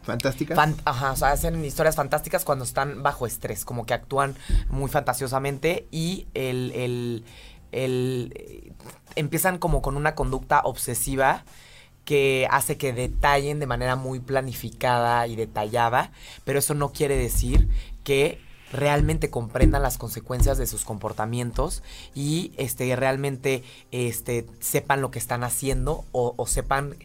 Fantásticas. 0.03 0.59
ajá, 0.85 1.13
o 1.13 1.17
sea, 1.17 1.31
hacen 1.31 1.65
historias 1.65 1.97
fantásticas 1.97 2.45
cuando 2.45 2.65
están 2.65 3.03
bajo 3.03 3.27
estrés, 3.27 3.65
como 3.65 3.87
que 3.87 3.95
actúan 3.95 4.37
muy 4.69 4.91
fantasiosamente 4.91 5.89
y 5.91 6.27
el, 6.35 6.73
el, 6.73 7.25
el, 7.73 8.33
eh, 8.37 8.73
empiezan 9.17 9.57
como 9.57 9.81
con 9.81 9.97
una 9.97 10.15
conducta 10.15 10.61
obsesiva 10.65 11.45
que 12.05 12.47
hace 12.51 12.77
que 12.77 12.93
detallen 12.93 13.61
de 13.61 13.67
manera 13.67 13.97
muy 13.97 14.21
planificada 14.21 15.27
y 15.27 15.37
detallada, 15.37 16.13
pero 16.45 16.59
eso 16.59 16.75
no 16.75 16.93
quiere 16.93 17.17
decir 17.17 17.69
que 18.05 18.44
realmente 18.75 19.31
comprendan 19.31 19.83
las 19.83 19.99
consecuencias 19.99 20.59
de 20.59 20.67
sus 20.67 20.85
comportamientos 20.85 21.83
y 22.15 22.53
este, 22.57 22.95
realmente 22.97 23.63
este, 23.93 24.47
sepan 24.61 25.01
lo 25.01 25.11
que 25.11 25.19
están 25.19 25.45
haciendo 25.45 26.05
o, 26.13 26.35
sepan 26.47 26.97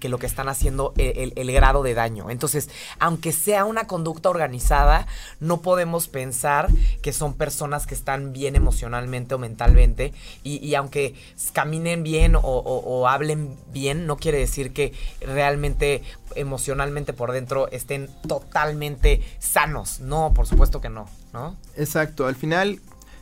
que 0.00 0.08
lo 0.08 0.18
que 0.18 0.26
están 0.26 0.48
haciendo 0.48 0.92
e, 0.98 1.32
el, 1.34 1.52
grado 1.52 1.82
de 1.82 1.94
daño. 1.94 2.30
Entonces, 2.30 2.68
aunque 2.98 3.32
sea 3.32 3.64
una 3.64 3.86
conducta 3.86 4.28
organizada, 4.28 5.06
no 5.40 5.62
podemos 5.62 6.08
pensar 6.08 6.68
que 7.00 7.12
son 7.12 7.34
personas 7.34 7.86
que 7.86 7.94
están 7.94 8.32
bien 8.32 8.56
emocionalmente 8.56 9.34
o 9.34 9.38
mentalmente 9.38 10.12
y, 10.42 10.74
aunque 10.74 11.14
caminen 11.52 12.02
bien 12.02 12.36
o 12.36 13.08
hablen 13.08 13.56
bien, 13.72 14.06
no 14.06 14.16
quiere 14.16 14.38
decir 14.38 14.72
que 14.72 14.92
realmente 15.20 16.02
emocionalmente 16.34 17.12
por 17.12 17.32
dentro 17.32 17.68
estén 17.70 18.08
totalmente 18.26 19.22
sanos. 19.38 20.00
No, 20.00 20.32
por 20.34 20.46
supuesto 20.46 20.80
que 20.80 20.88
no, 20.88 21.06
¿no? 21.32 21.56
Exacto, 21.76 22.26
al 22.26 22.34
final 22.34 22.80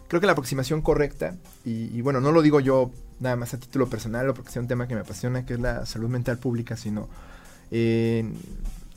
creo 0.08 0.20
que 0.20 0.26
la 0.26 0.32
aproximación 0.32 0.82
correcta, 0.82 1.34
y, 1.64 2.00
bueno, 2.02 2.20
no 2.20 2.32
lo 2.32 2.42
digo 2.42 2.60
yo 2.60 2.90
nada 3.20 3.36
más 3.36 3.54
a 3.54 3.58
título 3.58 3.88
personal 3.88 4.28
o 4.28 4.34
porque 4.34 4.50
sea 4.50 4.60
un 4.60 4.68
tema 4.68 4.86
que 4.86 4.94
me 4.94 5.00
apasiona, 5.00 5.46
que 5.46 5.54
es 5.54 5.60
la 5.60 5.86
salud 5.86 6.08
mental 6.08 6.38
pública, 6.38 6.76
sino 6.76 7.08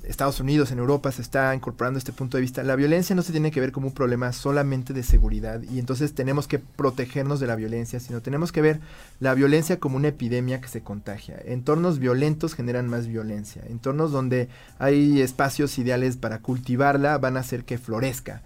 Estados 0.07 0.39
Unidos, 0.39 0.71
en 0.71 0.79
Europa, 0.79 1.11
se 1.11 1.21
está 1.21 1.53
incorporando 1.55 1.97
este 1.97 2.11
punto 2.11 2.37
de 2.37 2.41
vista. 2.41 2.63
La 2.63 2.75
violencia 2.75 3.15
no 3.15 3.21
se 3.21 3.31
tiene 3.31 3.51
que 3.51 3.59
ver 3.59 3.71
como 3.71 3.87
un 3.87 3.93
problema 3.93 4.31
solamente 4.33 4.93
de 4.93 5.03
seguridad 5.03 5.61
y 5.63 5.79
entonces 5.79 6.13
tenemos 6.13 6.47
que 6.47 6.59
protegernos 6.59 7.39
de 7.39 7.47
la 7.47 7.55
violencia, 7.55 7.99
sino 7.99 8.21
tenemos 8.21 8.51
que 8.51 8.61
ver 8.61 8.79
la 9.19 9.33
violencia 9.33 9.79
como 9.79 9.97
una 9.97 10.09
epidemia 10.09 10.61
que 10.61 10.67
se 10.67 10.81
contagia. 10.81 11.37
Entornos 11.45 11.99
violentos 11.99 12.55
generan 12.55 12.87
más 12.87 13.07
violencia. 13.07 13.63
Entornos 13.67 14.11
donde 14.11 14.49
hay 14.79 15.21
espacios 15.21 15.77
ideales 15.77 16.17
para 16.17 16.39
cultivarla 16.39 17.17
van 17.17 17.37
a 17.37 17.41
hacer 17.41 17.65
que 17.65 17.77
florezca 17.77 18.41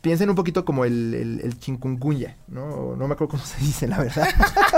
piensen 0.00 0.30
un 0.30 0.36
poquito 0.36 0.64
como 0.64 0.84
el, 0.84 1.14
el, 1.14 1.40
el 1.40 1.58
chinkungunya, 1.58 2.36
¿no? 2.48 2.96
No 2.96 3.08
me 3.08 3.14
acuerdo 3.14 3.32
cómo 3.32 3.44
se 3.44 3.58
dice, 3.58 3.88
la 3.88 3.98
verdad. 3.98 4.28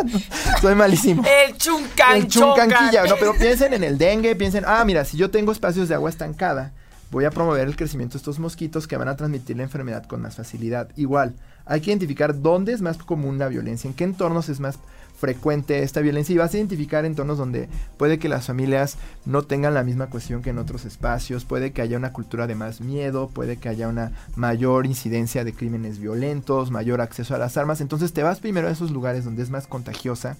Soy 0.60 0.74
malísimo. 0.74 1.22
El 1.24 1.56
chuncan, 1.56 2.16
El 2.16 2.28
chuncanquilla, 2.28 3.04
no, 3.06 3.16
pero 3.18 3.34
piensen 3.34 3.74
en 3.74 3.84
el 3.84 3.98
dengue, 3.98 4.34
piensen, 4.36 4.64
ah, 4.66 4.84
mira, 4.84 5.04
si 5.04 5.16
yo 5.16 5.30
tengo 5.30 5.52
espacios 5.52 5.88
de 5.88 5.94
agua 5.94 6.10
estancada, 6.10 6.72
voy 7.10 7.24
a 7.24 7.30
promover 7.30 7.66
el 7.66 7.76
crecimiento 7.76 8.14
de 8.14 8.18
estos 8.18 8.38
mosquitos 8.38 8.86
que 8.86 8.96
van 8.96 9.08
a 9.08 9.16
transmitir 9.16 9.56
la 9.56 9.64
enfermedad 9.64 10.06
con 10.06 10.22
más 10.22 10.36
facilidad. 10.36 10.88
Igual, 10.96 11.34
hay 11.66 11.80
que 11.80 11.90
identificar 11.90 12.40
dónde 12.40 12.72
es 12.72 12.80
más 12.80 12.98
común 12.98 13.38
la 13.38 13.48
violencia, 13.48 13.88
en 13.88 13.94
qué 13.94 14.04
entornos 14.04 14.48
es 14.48 14.60
más 14.60 14.78
frecuente 15.20 15.82
esta 15.82 16.00
violencia 16.00 16.32
y 16.32 16.38
vas 16.38 16.54
a 16.54 16.56
identificar 16.56 17.04
entornos 17.04 17.36
donde 17.36 17.68
puede 17.98 18.18
que 18.18 18.30
las 18.30 18.46
familias 18.46 18.96
no 19.26 19.42
tengan 19.42 19.74
la 19.74 19.84
misma 19.84 20.06
cuestión 20.06 20.40
que 20.40 20.48
en 20.48 20.58
otros 20.58 20.86
espacios, 20.86 21.44
puede 21.44 21.72
que 21.72 21.82
haya 21.82 21.98
una 21.98 22.14
cultura 22.14 22.46
de 22.46 22.54
más 22.54 22.80
miedo, 22.80 23.28
puede 23.28 23.58
que 23.58 23.68
haya 23.68 23.88
una 23.88 24.12
mayor 24.34 24.86
incidencia 24.86 25.44
de 25.44 25.52
crímenes 25.52 25.98
violentos, 25.98 26.70
mayor 26.70 27.02
acceso 27.02 27.34
a 27.34 27.38
las 27.38 27.58
armas, 27.58 27.82
entonces 27.82 28.14
te 28.14 28.22
vas 28.22 28.40
primero 28.40 28.68
a 28.68 28.70
esos 28.70 28.90
lugares 28.90 29.26
donde 29.26 29.42
es 29.42 29.50
más 29.50 29.66
contagiosa 29.66 30.38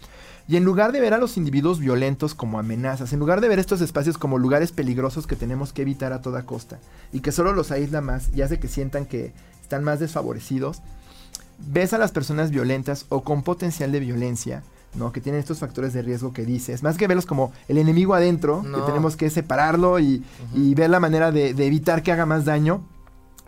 y 0.48 0.56
en 0.56 0.64
lugar 0.64 0.92
de 0.92 1.00
ver 1.00 1.12
a 1.12 1.18
los 1.18 1.36
individuos 1.36 1.78
violentos 1.78 2.34
como 2.34 2.58
amenazas, 2.58 3.12
en 3.12 3.20
lugar 3.20 3.42
de 3.42 3.48
ver 3.48 3.58
estos 3.58 3.82
espacios 3.82 4.16
como 4.16 4.38
lugares 4.38 4.72
peligrosos 4.72 5.26
que 5.26 5.36
tenemos 5.36 5.74
que 5.74 5.82
evitar 5.82 6.14
a 6.14 6.22
toda 6.22 6.46
costa 6.46 6.78
y 7.12 7.20
que 7.20 7.32
solo 7.32 7.52
los 7.52 7.70
aísla 7.70 8.00
más 8.00 8.30
y 8.34 8.40
hace 8.40 8.58
que 8.58 8.66
sientan 8.66 9.04
que 9.04 9.34
están 9.60 9.84
más 9.84 10.00
desfavorecidos, 10.00 10.80
ves 11.66 11.92
a 11.92 11.98
las 11.98 12.12
personas 12.12 12.50
violentas 12.50 13.06
o 13.08 13.22
con 13.22 13.42
potencial 13.42 13.92
de 13.92 14.00
violencia, 14.00 14.62
¿no? 14.94 15.12
Que 15.12 15.20
tienen 15.20 15.40
estos 15.40 15.58
factores 15.58 15.92
de 15.92 16.02
riesgo 16.02 16.32
que 16.32 16.44
dices, 16.44 16.82
más 16.82 16.96
que 16.96 17.06
verlos 17.06 17.26
como 17.26 17.52
el 17.68 17.78
enemigo 17.78 18.14
adentro, 18.14 18.62
que 18.62 18.80
tenemos 18.82 19.16
que 19.16 19.30
separarlo 19.30 19.98
y, 19.98 20.24
ver 20.74 20.90
la 20.90 21.00
manera 21.00 21.32
de, 21.32 21.50
evitar 21.50 22.02
que 22.02 22.12
haga 22.12 22.26
más 22.26 22.44
daño, 22.44 22.82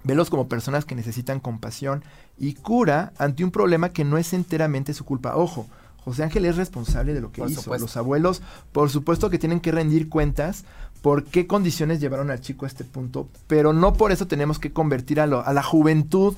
velos 0.05 0.31
como 0.31 0.49
personas 0.49 0.85
que 0.85 0.95
necesitan 0.95 1.41
compasión 1.41 2.05
y 2.39 2.55
cura 2.55 3.13
ante 3.19 3.45
un 3.45 3.51
problema 3.51 3.91
que 3.91 4.05
no 4.05 4.19
es 4.19 4.33
enteramente 4.33 4.95
su 4.95 5.05
culpa. 5.05 5.37
Ojo, 5.37 5.67
José 6.05 6.25
Ángel 6.25 6.45
es 6.47 6.57
responsable 6.57 7.15
de 7.15 7.21
lo 7.21 7.31
que 7.31 7.43
hizo. 7.47 7.77
Los 7.77 7.97
abuelos, 7.97 8.43
por 8.73 8.91
supuesto 8.91 9.31
que 9.31 9.39
tienen 9.39 9.61
que 9.61 9.71
rendir 9.71 10.09
cuentas 10.09 10.65
por 11.01 11.25
qué 11.25 11.47
condiciones 11.47 12.01
llevaron 12.01 12.31
al 12.31 12.41
chico 12.41 12.65
a 12.65 12.69
este 12.69 12.85
punto, 12.85 13.29
pero 13.47 13.73
no 13.73 13.93
por 13.93 14.13
eso 14.13 14.27
tenemos 14.27 14.59
que 14.59 14.73
convertir 14.73 15.21
a 15.21 15.27
la 15.27 15.63
juventud 15.63 16.35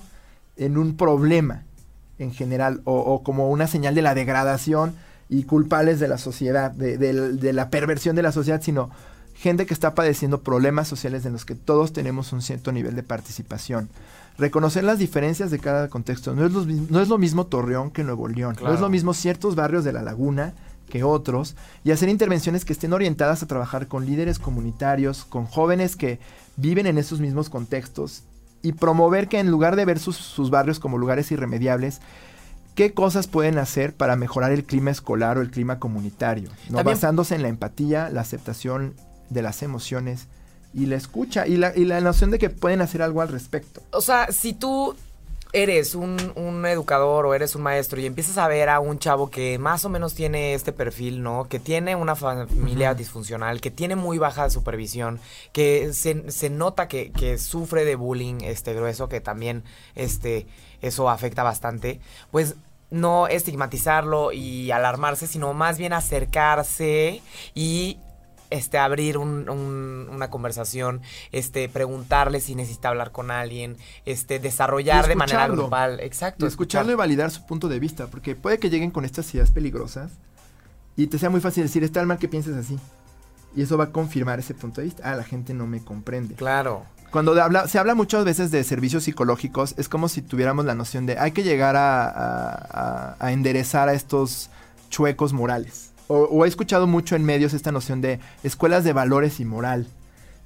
en 0.57 0.78
un 0.78 0.96
problema 0.96 1.64
en 2.18 2.32
general 2.32 2.80
o, 2.84 3.22
como 3.22 3.50
una 3.50 3.66
señal 3.66 3.94
de 3.94 4.02
la 4.02 4.14
degradación 4.14 4.94
y 5.28 5.44
culpables 5.44 6.00
de 6.00 6.09
la 6.09 6.18
sociedad, 6.18 6.70
de, 6.70 7.52
la 7.52 7.70
perversión 7.70 8.14
de 8.14 8.22
la 8.22 8.32
sociedad, 8.32 8.62
sino 8.62 8.90
gente 9.34 9.66
que 9.66 9.74
está 9.74 9.94
padeciendo 9.94 10.42
problemas 10.42 10.86
sociales 10.86 11.26
en 11.26 11.32
los 11.32 11.44
que 11.44 11.55
todos 11.55 11.92
tenemos 11.92 12.32
un 12.32 12.40
cierto 12.40 12.70
nivel 12.72 12.94
de 12.94 13.02
participación. 13.02 13.88
Reconocer 14.38 14.84
las 14.84 14.98
diferencias 14.98 15.50
de 15.50 15.59
cada 15.59 15.88
contexto. 15.88 16.34
No 16.34 16.44
es 16.44 16.52
lo, 16.52 16.64
no 16.64 17.00
es 17.00 17.09
lo 17.09 17.18
mismo 17.18 17.46
Torreón 17.46 17.90
que 17.90 18.05
Nuevo 18.05 18.28
León. 18.28 18.57
No 18.62 18.72
es 18.72 18.80
lo 18.80 18.88
mismo 18.88 19.14
ciertos 19.14 19.55
barrios 19.55 19.84
de 19.84 19.92
la 19.92 20.02
laguna 20.02 20.55
que 20.88 21.05
otros. 21.05 21.57
Y 21.84 21.92
hacer 21.92 22.09
intervenciones 22.09 22.64
que 22.64 22.72
estén 22.72 22.92
orientadas 22.92 23.42
a 23.42 23.46
trabajar 23.46 23.86
con 23.86 24.07
líderes 24.07 24.40
comunitarios, 24.40 25.24
con 25.24 25.46
jóvenes 25.46 25.94
que 25.94 26.18
viven 26.57 26.86
en 26.86 26.98
esos 26.98 27.20
mismos 27.20 27.48
contextos 27.48 28.24
y 28.64 28.72
promover 28.72 29.28
que 29.28 29.38
en 29.38 29.50
lugar 29.50 29.76
de 29.76 29.84
ver 29.84 29.98
sus, 29.98 30.50
barrios 30.50 30.80
como 30.80 30.96
lugares 30.96 31.30
irremediables, 31.30 32.00
qué 32.74 32.94
cosas 32.94 33.26
pueden 33.26 33.58
hacer 33.58 33.94
para 33.94 34.16
mejorar 34.16 34.52
el 34.52 34.64
clima 34.64 34.90
escolar 34.90 35.36
o 35.36 35.42
el 35.42 35.50
clima 35.50 35.78
comunitario, 35.78 36.48
¿no? 36.70 36.82
basándose 36.82 37.34
en 37.34 37.42
la 37.42 37.48
empatía, 37.48 38.08
la 38.08 38.22
aceptación 38.22 38.94
de 39.28 39.42
las 39.42 39.62
emociones 39.62 40.28
y 40.72 40.86
la 40.86 40.96
escucha 40.96 41.46
y 41.46 41.58
la, 41.58 41.76
y 41.76 41.84
la 41.84 42.00
noción 42.00 42.30
de 42.30 42.38
que 42.38 42.48
pueden 42.48 42.80
hacer 42.80 43.02
algo 43.02 43.20
al 43.20 43.28
respecto. 43.28 43.82
O 43.92 44.00
sea, 44.00 44.32
si 44.32 44.54
tú 44.54 44.96
eres 45.55 45.94
un, 45.94 46.18
educador 46.66 47.26
o 47.26 47.34
eres 47.34 47.55
un 47.55 47.62
maestro 47.62 48.00
y 48.00 48.07
empiezas 48.07 48.38
a 48.38 48.48
ver 48.48 48.68
a 48.68 48.80
un 48.80 48.98
chavo 48.98 49.30
que 49.30 49.57
más 49.59 49.84
o 49.84 49.88
menos 49.88 50.14
tiene 50.14 50.52
este 50.52 50.72
perfil, 50.72 51.22
¿no? 51.22 51.46
Que 51.48 51.61
tiene 51.61 51.94
una 51.94 52.16
familia 52.16 52.94
disfuncional, 52.94 53.61
que 53.61 53.70
tiene 53.70 53.94
muy 53.94 54.18
baja 54.18 54.50
supervisión, 54.50 55.20
que 55.52 55.92
se, 55.92 56.50
nota 56.50 56.88
que, 56.88 57.12
que, 57.12 57.38
sufre 57.38 57.84
de 57.84 57.94
bullying 57.94 58.40
este 58.42 58.74
grueso, 58.74 59.09
que 59.09 59.20
también 59.20 59.62
este, 59.94 60.46
eso 60.82 61.09
afecta 61.09 61.44
bastante, 61.44 62.00
pues 62.32 62.57
no 62.90 63.28
estigmatizarlo 63.28 64.32
y 64.32 64.72
alarmarse, 64.72 65.26
sino 65.26 65.55
más 65.55 65.78
bien 65.78 65.92
acercarse 65.92 67.22
y 67.55 67.98
este, 68.55 68.78
abrir 68.78 69.18
una 69.18 70.30
conversación, 70.30 71.02
este, 71.32 71.68
preguntarle 71.68 72.40
si 72.40 72.55
necesita 72.55 72.88
hablar 72.88 73.11
con 73.11 73.30
alguien, 73.30 73.76
este, 74.07 74.38
desarrollar 74.38 75.09
de 75.09 75.16
manera 75.16 75.48
grupal. 75.48 75.98
Exacto. 76.00 76.44
Y 76.44 76.48
escucharlo 76.48 76.92
y 76.92 76.94
validar 76.94 77.30
su 77.32 77.44
punto 77.46 77.68
de 77.68 77.80
vista, 77.80 78.07
porque 78.07 78.36
puede 78.36 78.59
que 78.59 78.70
lleguen 78.70 78.92
con 78.92 79.05
estas 79.05 79.32
ideas 79.34 79.50
peligrosas 79.50 80.12
y 80.96 81.09
te 81.09 81.18
sea 81.18 81.30
muy 81.30 81.40
fácil 81.40 81.64
decir, 81.64 81.82
está 81.82 82.05
mal 82.05 82.18
que 82.18 82.28
pienses 82.28 82.55
así. 82.55 82.78
Y 83.57 83.62
eso 83.62 83.76
va 83.76 83.84
a 83.84 83.90
confirmar 83.90 84.38
ese 84.38 84.55
punto 84.55 84.80
de 84.80 84.86
vista. 84.86 85.02
Ah, 85.05 85.16
la 85.16 85.24
gente 85.24 85.52
no 85.52 85.66
me 85.66 85.82
comprende. 85.82 86.34
Claro. 86.34 86.84
Cuando 87.11 87.34
se 87.68 87.78
habla 87.78 87.94
muchas 87.94 88.24
veces 88.24 88.50
de 88.50 88.62
servicios 88.64 89.05
psicológicos, 89.05 89.74
es 89.78 89.88
como 89.88 90.09
si 90.09 90.22
tuviéramos 90.22 90.64
la 90.64 90.74
noción 90.74 91.07
de 91.07 91.18
hay 91.18 91.30
que 91.30 91.44
llegar 91.44 91.74
a 91.76 93.30
enderezar 93.30 93.88
a 93.88 93.94
estos 93.94 94.50
chuecos 94.90 95.32
morales 95.32 95.93
o, 96.09 96.44
he 96.44 96.48
escuchado 96.48 96.86
mucho 96.86 97.16
en 97.16 97.24
medios 97.24 97.55
esta 97.55 97.72
noción 97.72 98.00
de 98.00 98.20
escuelas 98.42 98.84
de 98.84 98.92
valores 98.92 99.40
y 99.40 99.44
moral. 99.44 99.86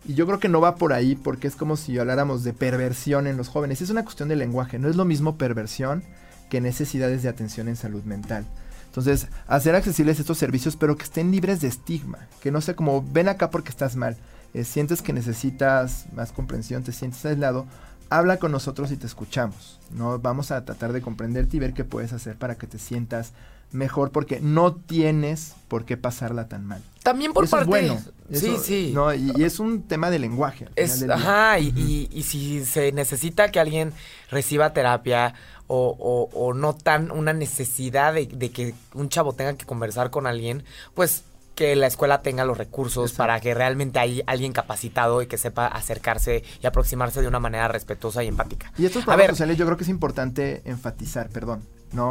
Y 0.07 0.15
yo 0.15 0.27
creo 0.27 0.39
que 0.39 0.49
no 0.49 0.61
va 0.61 0.77
por 0.77 0.93
ahí 0.93 1.17
porque 1.17 1.49
es 1.49 1.57
como 1.57 1.77
si 1.77 1.99
habláramos 1.99 2.45
de 2.45 2.53
perversión 2.53 3.27
en 3.27 3.37
los 3.37 3.49
jóvenes. 3.49 3.83
Es 3.83 3.91
una 3.91 4.05
cuestión 4.05 4.29
de 4.29 4.37
lenguaje, 4.37 4.79
no 4.79 4.89
es 4.89 4.97
lo 4.97 5.05
mismo 5.05 5.37
perversión 5.37 6.05
que 6.49 6.61
necesidades 6.61 7.23
de 7.23 7.29
atención 7.29 7.69
en 7.69 7.77
salud 7.77 8.05
mental. 8.05 8.47
Entonces, 8.87 9.29
hacer 9.47 9.75
accesibles 9.75 10.19
estos 10.19 10.39
servicios, 10.39 10.77
pero 10.77 10.97
que 10.97 11.05
estén 11.05 11.31
libres 11.31 11.61
de 11.61 11.69
estigma. 11.69 12.19
Que 12.41 12.51
no 12.51 12.61
sea 12.61 12.75
como, 12.75 13.05
ven 13.13 13.29
acá 13.29 13.51
porque 13.51 13.69
estás 13.69 13.97
mal. 13.97 14.17
Eh, 14.55 14.65
sientes 14.65 15.03
que 15.03 15.13
necesitas 15.13 16.07
más 16.15 16.33
comprensión, 16.33 16.83
te 16.83 16.93
sientes 16.93 17.25
aislado, 17.27 17.67
habla 18.09 18.39
con 18.39 18.51
nosotros 18.51 18.91
y 18.91 18.97
te 18.97 19.07
escuchamos. 19.07 19.79
¿no? 19.91 20.19
Vamos 20.19 20.51
a 20.51 20.65
tratar 20.65 20.93
de 20.93 21.03
comprenderte 21.03 21.57
y 21.57 21.61
ver 21.61 21.75
qué 21.75 21.85
puedes 21.85 22.13
hacer 22.13 22.37
para 22.37 22.57
que 22.57 22.67
te 22.67 22.79
sientas 22.79 23.33
mejor 23.73 24.11
porque 24.11 24.41
no 24.41 24.75
tienes 24.75 25.55
por 25.69 25.85
qué 25.85 25.97
pasarla 25.97 26.49
tan 26.49 26.67
mal. 26.67 26.83
También 27.03 27.33
por 27.33 27.49
parte... 27.49 27.67
bueno. 27.67 27.99
sí, 28.33 28.57
sí. 28.63 28.93
No, 28.95 29.15
y, 29.15 29.33
es 29.43 29.61
un 29.61 29.83
tema 29.83 30.11
de 30.11 30.19
lenguaje. 30.19 30.69
Es, 30.77 31.03
ajá, 31.09 31.59
y, 31.59 32.09
y, 32.11 32.23
si 32.23 32.65
se 32.65 32.93
necesita 32.93 33.51
que 33.51 33.61
alguien 33.61 33.93
reciba 34.31 34.73
terapia 34.73 35.35
o, 35.67 36.29
o, 36.33 36.55
no 36.55 36.75
tan 36.75 37.11
una 37.11 37.33
necesidad 37.33 38.15
de, 38.15 38.27
de, 38.27 38.51
que 38.51 38.75
un 38.95 39.09
chavo 39.09 39.35
tenga 39.35 39.55
que 39.55 39.67
conversar 39.67 40.11
con 40.11 40.27
alguien, 40.27 40.65
pues 40.95 41.25
que 41.55 41.75
la 41.75 41.89
escuela 41.89 42.23
tenga 42.23 42.45
los 42.45 42.57
recursos 42.57 43.13
para 43.13 43.41
que 43.41 43.53
realmente 43.53 43.99
hay 43.99 44.23
alguien 44.27 44.53
capacitado 44.53 45.23
y 45.23 45.27
que 45.27 45.37
sepa 45.37 45.67
acercarse 45.67 46.45
y 46.63 46.67
aproximarse 46.67 47.21
de 47.21 47.27
una 47.27 47.41
manera 47.41 47.67
respetuosa 47.69 48.23
y 48.23 48.29
empática. 48.29 48.73
Y 48.79 48.87
estos 48.87 49.05
programas 49.05 49.31
sociales 49.31 49.59
yo 49.59 49.67
creo 49.67 49.77
que 49.77 49.83
es 49.83 49.91
importante 49.91 50.63
enfatizar, 50.65 51.29
perdón, 51.31 51.65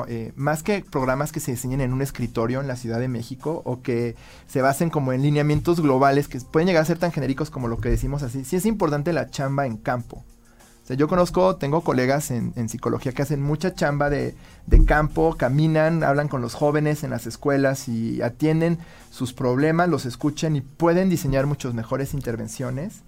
Eh, 0.08 0.34
más 0.36 0.64
que 0.64 0.84
programas 0.90 1.32
que 1.32 1.40
se 1.40 1.52
diseñen 1.52 1.82
en 1.82 1.94
un 1.94 2.02
escritorio 2.02 2.62
en 2.62 2.68
la 2.68 2.76
Ciudad 2.76 3.00
de 3.00 3.08
México 3.08 3.62
o 3.66 3.82
que 3.82 4.16
se 4.48 4.62
basen 4.62 4.90
como 4.90 5.14
en 5.14 5.22
lineamientos 5.22 5.82
globales 5.82 6.28
que 6.28 6.40
pueden 6.40 6.68
llegar 6.68 6.84
a 6.84 6.86
ser 6.86 6.98
tan 6.98 7.12
genéricos 7.12 7.50
como 7.50 7.68
lo 7.68 7.78
que 7.78 7.90
decimos 7.90 8.24
así, 8.24 8.44
sí 8.44 8.56
es 8.56 8.66
importante 8.66 9.14
la 9.14 9.30
chamba 9.30 9.66
en 9.66 9.78
campo 9.78 10.24
yo 10.96 11.10
conozco, 11.10 11.58
tengo 11.58 11.82
colegas 11.82 12.32
en, 12.32 12.70
psicología 12.70 13.12
que 13.12 13.22
hacen 13.22 13.42
mucha 13.42 13.74
chamba 13.74 14.10
de, 14.10 14.36
campo, 14.86 15.36
caminan, 15.38 16.04
hablan 16.04 16.30
con 16.30 16.42
los 16.42 16.54
jóvenes 16.54 17.04
en 17.04 17.10
las 17.10 17.28
escuelas 17.28 17.90
y 17.90 18.22
atienden 18.22 18.80
sus 19.10 19.34
problemas, 19.34 19.90
los 19.90 20.06
escuchan 20.06 20.56
y 20.56 20.62
pueden 20.62 21.10
diseñar 21.10 21.46
muchas 21.46 21.74
mejores 21.74 22.14
intervenciones 22.14 23.04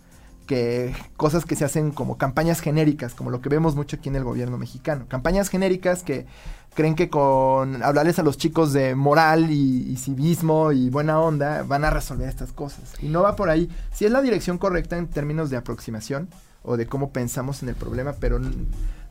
que 0.46 0.94
cosas 1.16 1.46
que 1.46 1.56
se 1.56 1.64
hacen 1.64 1.92
como 1.92 2.18
campañas 2.18 2.60
genéricas, 2.60 3.14
como 3.14 3.30
lo 3.30 3.40
que 3.40 3.50
vemos 3.50 3.76
mucho 3.76 3.98
aquí 3.98 4.10
en 4.10 4.16
el 4.16 4.24
gobierno 4.24 4.58
mexicano. 4.58 5.06
Campañas 5.08 5.48
genéricas 5.48 6.02
que 6.02 6.26
creen 6.74 6.96
que 6.96 7.10
con 7.10 7.84
hablarles 7.84 8.20
a 8.20 8.24
los 8.24 8.38
chicos 8.38 8.74
de 8.74 8.96
moral 8.96 9.52
y, 9.52 9.92
y, 9.92 9.98
civismo 9.98 10.72
y 10.72 10.90
buena 10.90 11.20
onda 11.20 11.64
van 11.64 11.84
a 11.84 11.90
resolver 11.90 12.30
estas 12.30 12.52
cosas. 12.52 12.94
Y 13.02 13.08
no 13.08 13.22
va 13.22 13.36
por 13.36 13.50
ahí. 13.50 13.70
Si 13.92 14.06
es 14.06 14.12
la 14.12 14.22
dirección 14.22 14.58
correcta 14.58 14.98
en 14.98 15.08
términos 15.08 15.50
de 15.50 15.58
aproximación, 15.58 16.30
o 16.64 16.78
de 16.78 16.88
cómo 16.88 17.12
pensamos 17.12 17.64
en 17.64 17.70
el 17.70 17.76
problema, 17.76 18.16
pero 18.20 18.40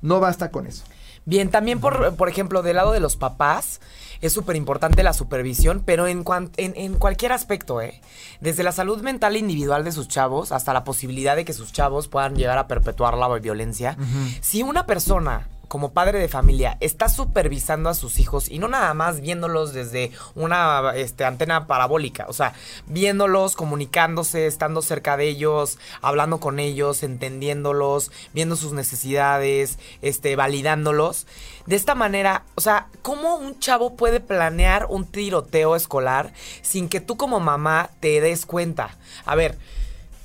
no 0.03 0.21
basta 0.21 0.51
con 0.51 0.67
eso. 0.67 0.85
Bien, 1.25 1.51
también 1.51 1.81
por, 1.81 2.15
por 2.17 2.29
ejemplo, 2.29 2.63
del 2.63 2.77
lado 2.77 2.93
de 2.93 3.01
los 3.01 3.17
papás, 3.17 3.81
es 4.21 4.33
súper 4.33 4.57
importante 4.57 5.03
la 5.03 5.13
supervisión, 5.13 5.83
pero 5.85 6.07
en, 6.07 6.25
en, 6.57 6.95
cualquier 6.95 7.33
aspecto, 7.33 7.83
¿eh? 7.83 8.01
Desde 8.41 8.63
la 8.63 8.73
salud 8.73 9.03
mental 9.03 9.37
individual 9.37 9.85
de 9.85 9.93
sus 9.93 10.09
chavos 10.09 10.53
hasta 10.53 10.73
la 10.73 10.85
posibilidad 10.85 11.37
de 11.37 11.45
que 11.45 11.53
sus 11.53 11.73
chavos 11.73 12.09
puedan 12.09 12.35
llegar 12.35 12.57
a 12.57 12.67
perpetuar 12.67 13.19
la 13.19 13.29
violencia. 13.39 13.97
Si 14.41 14.63
una 14.63 14.87
persona 14.87 15.49
como 15.69 15.93
padre 15.93 16.19
de 16.19 16.29
familia 16.29 16.77
está 16.81 17.09
supervisando 17.09 17.89
a 17.91 17.95
sus 17.95 18.19
hijos 18.19 18.51
y 18.51 18.59
no 18.59 18.69
nada 18.69 18.93
más 18.95 19.21
viéndolos 19.21 19.73
desde 19.73 20.11
una 20.35 20.93
este, 20.97 21.25
antena 21.25 21.67
parabólica, 21.67 22.27
o 22.29 22.33
sea, 22.33 22.55
viéndolos, 22.87 23.55
comunicándose, 23.55 24.47
estando 24.47 24.83
cerca 24.83 25.17
de 25.17 25.29
ellos, 25.29 25.79
hablando 26.01 26.41
con 26.41 26.59
ellos, 26.59 27.03
entendiéndolos, 27.03 28.11
viendo 28.33 28.57
sus 28.57 28.73
necesidades, 28.73 29.79
este, 30.03 30.37
validándolos. 30.37 31.27
De 31.67 31.77
esta 31.77 31.95
manera, 31.95 32.45
o 32.55 32.63
sea, 32.63 32.89
¿cómo 33.03 33.37
un 33.37 33.59
chavo 33.59 33.95
puede 33.95 34.21
planear 34.21 34.87
un 34.89 35.05
tiroteo 35.05 35.77
escolar 35.77 36.33
sin 36.63 36.89
que 36.89 37.01
tú 37.01 37.17
como 37.17 37.41
mamá 37.41 37.91
te 38.01 38.21
des 38.23 38.47
cuenta? 38.47 38.97
A 39.27 39.35
ver, 39.35 39.59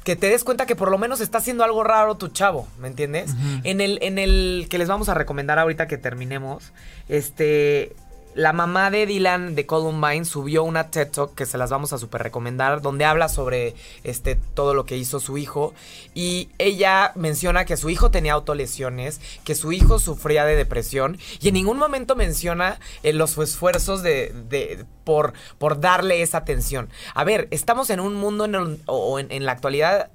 que 0.04 0.16
te 0.16 0.30
des 0.30 0.43
cuenta 0.43 0.66
que 0.66 0.76
por 0.76 0.91
lo 0.91 0.97
menos 0.97 1.22
está 1.22 1.38
haciendo 1.38 1.64
algo 1.64 1.84
raro 1.84 2.16
tu 2.16 2.28
chavo, 2.28 2.68
¿me 2.80 2.88
entiendes? 2.88 3.32
En 3.64 3.82
el 3.82 3.99
en 4.01 4.18
el 4.18 4.68
que 4.70 4.78
les 4.78 4.88
vamos 4.88 5.10
a 5.10 5.14
recomendar 5.14 5.60
ahorita 5.60 5.88
que 5.88 5.97
terminemos, 5.97 6.74
este 7.08 7.95
la 8.36 8.54
mamá 8.54 8.90
de 8.90 9.06
Dylan 9.06 9.56
de 9.56 9.66
Columbine 9.66 10.26
subió 10.26 10.64
una 10.64 10.90
TED 10.90 11.10
Talk 11.10 11.36
que 11.36 11.46
se 11.46 11.58
las 11.58 11.70
vamos 11.70 11.94
a 11.94 11.98
super 11.98 12.24
recomendar, 12.24 12.82
donde 12.82 13.06
habla 13.06 13.30
sobre 13.30 13.76
este, 14.04 14.36
todo 14.36 14.74
lo 14.74 14.86
que 14.86 14.98
hizo 14.98 15.20
su 15.20 15.38
hijo. 15.38 15.74
Y 16.14 16.50
ella 16.58 17.12
menciona 17.16 17.66
que 17.66 17.78
su 17.78 17.90
hijo 17.90 18.12
tenía 18.12 18.34
autolesiones, 18.34 19.22
que 19.44 19.56
su 19.56 19.72
hijo 19.72 20.00
sufría 20.00 20.46
de 20.46 20.56
depresión, 20.56 21.18
y 21.40 21.50
en 21.50 21.54
ningún 21.54 21.78
momento 21.78 22.16
menciona 22.16 22.80
eh, 23.04 23.14
los 23.14 23.38
esfuerzos 23.38 24.04
de, 24.04 24.34
de, 24.50 24.86
por, 25.04 25.34
por 25.58 25.80
darle 25.80 26.22
esa 26.22 26.40
atención. 26.40 26.90
A 27.14 27.24
ver, 27.24 27.48
estamos 27.52 27.90
en 27.90 28.00
un 28.00 28.16
mundo 28.16 28.46
en, 28.46 28.82
o 28.86 29.20
en 29.20 29.46
la 29.46 29.52
actualidad 29.52 30.10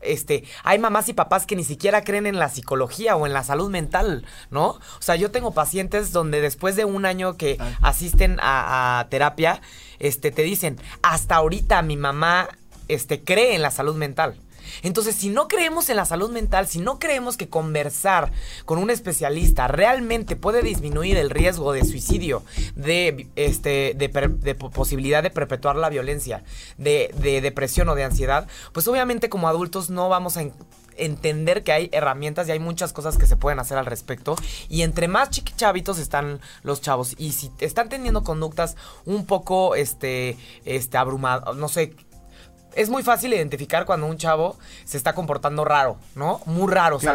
este, 0.00 0.44
hay 0.64 0.78
mamás 0.78 1.08
y 1.08 1.12
papás 1.12 1.46
que 1.46 1.56
ni 1.56 1.64
siquiera 1.64 2.04
creen 2.04 2.26
en 2.26 2.38
la 2.38 2.48
psicología 2.48 3.16
o 3.16 3.26
en 3.26 3.32
la 3.32 3.44
salud 3.44 3.70
mental, 3.70 4.24
¿no? 4.50 4.68
O 4.68 5.00
sea, 5.00 5.16
yo 5.16 5.30
tengo 5.30 5.52
pacientes 5.52 6.12
donde 6.12 6.40
después 6.40 6.76
de 6.76 6.84
un 6.84 7.04
año 7.04 7.36
que 7.36 7.58
asisten 7.80 8.38
a, 8.40 9.00
a, 9.00 9.08
terapia, 9.08 9.60
este, 9.98 10.30
te 10.30 10.42
dicen, 10.42 10.78
hasta 11.02 11.36
ahorita 11.36 11.82
mi 11.82 11.96
mamá, 11.96 12.48
este, 12.88 13.22
cree 13.22 13.54
en 13.54 13.62
la 13.62 13.70
salud 13.70 13.96
mental. 13.96 14.40
Entonces, 14.82 15.14
si 15.14 15.30
no 15.30 15.48
creemos 15.48 15.88
en 15.90 15.96
la 15.96 16.04
salud 16.04 16.30
mental, 16.30 16.66
si 16.66 16.78
no 16.78 16.98
creemos 16.98 17.36
que 17.36 17.48
conversar 17.48 18.32
con 18.64 18.78
un 18.78 18.90
especialista 18.90 19.68
realmente 19.68 20.36
puede 20.36 20.62
disminuir 20.62 21.16
el 21.16 21.30
riesgo 21.30 21.72
de 21.72 21.84
suicidio, 21.84 22.42
de, 22.74 23.28
este, 23.36 23.94
de, 23.96 24.08
posibilidad 24.54 25.22
de 25.22 25.30
perpetuar 25.30 25.76
la 25.76 25.88
violencia, 25.88 26.44
de, 26.76 27.10
depresión 27.42 27.88
o 27.88 27.94
de 27.94 28.04
ansiedad, 28.04 28.48
pues 28.72 28.88
obviamente 28.88 29.28
como 29.28 29.48
adultos 29.48 29.90
no 29.90 30.08
vamos 30.08 30.36
a 30.36 30.42
entender 30.96 31.62
que 31.62 31.72
hay 31.72 31.88
herramientas 31.92 32.48
y 32.48 32.52
hay 32.52 32.58
muchas 32.58 32.92
cosas 32.92 33.16
que 33.16 33.26
se 33.26 33.36
pueden 33.36 33.58
hacer 33.60 33.78
al 33.78 33.86
respecto. 33.86 34.36
Y 34.68 34.82
entre 34.82 35.08
más 35.08 35.30
chavitos 35.30 35.98
están 35.98 36.40
los 36.62 36.80
chavos 36.80 37.14
y 37.18 37.32
si 37.32 37.50
están 37.60 37.88
teniendo 37.88 38.24
conductas 38.24 38.76
un 39.04 39.24
poco 39.24 39.74
este, 39.74 40.36
este 40.64 40.98
abrumadas, 40.98 41.56
no 41.56 41.68
sé, 41.68 41.94
es 42.78 42.90
muy 42.90 43.02
fácil 43.02 43.34
identificar 43.34 43.84
cuando 43.86 44.06
un 44.06 44.18
chavo 44.18 44.56
se 44.84 44.96
está 44.96 45.12
comportando 45.12 45.64
raro, 45.64 45.98
¿no? 46.14 46.40
Muy 46.46 46.72
raro. 46.72 46.96
O 46.96 47.00
sea, 47.00 47.12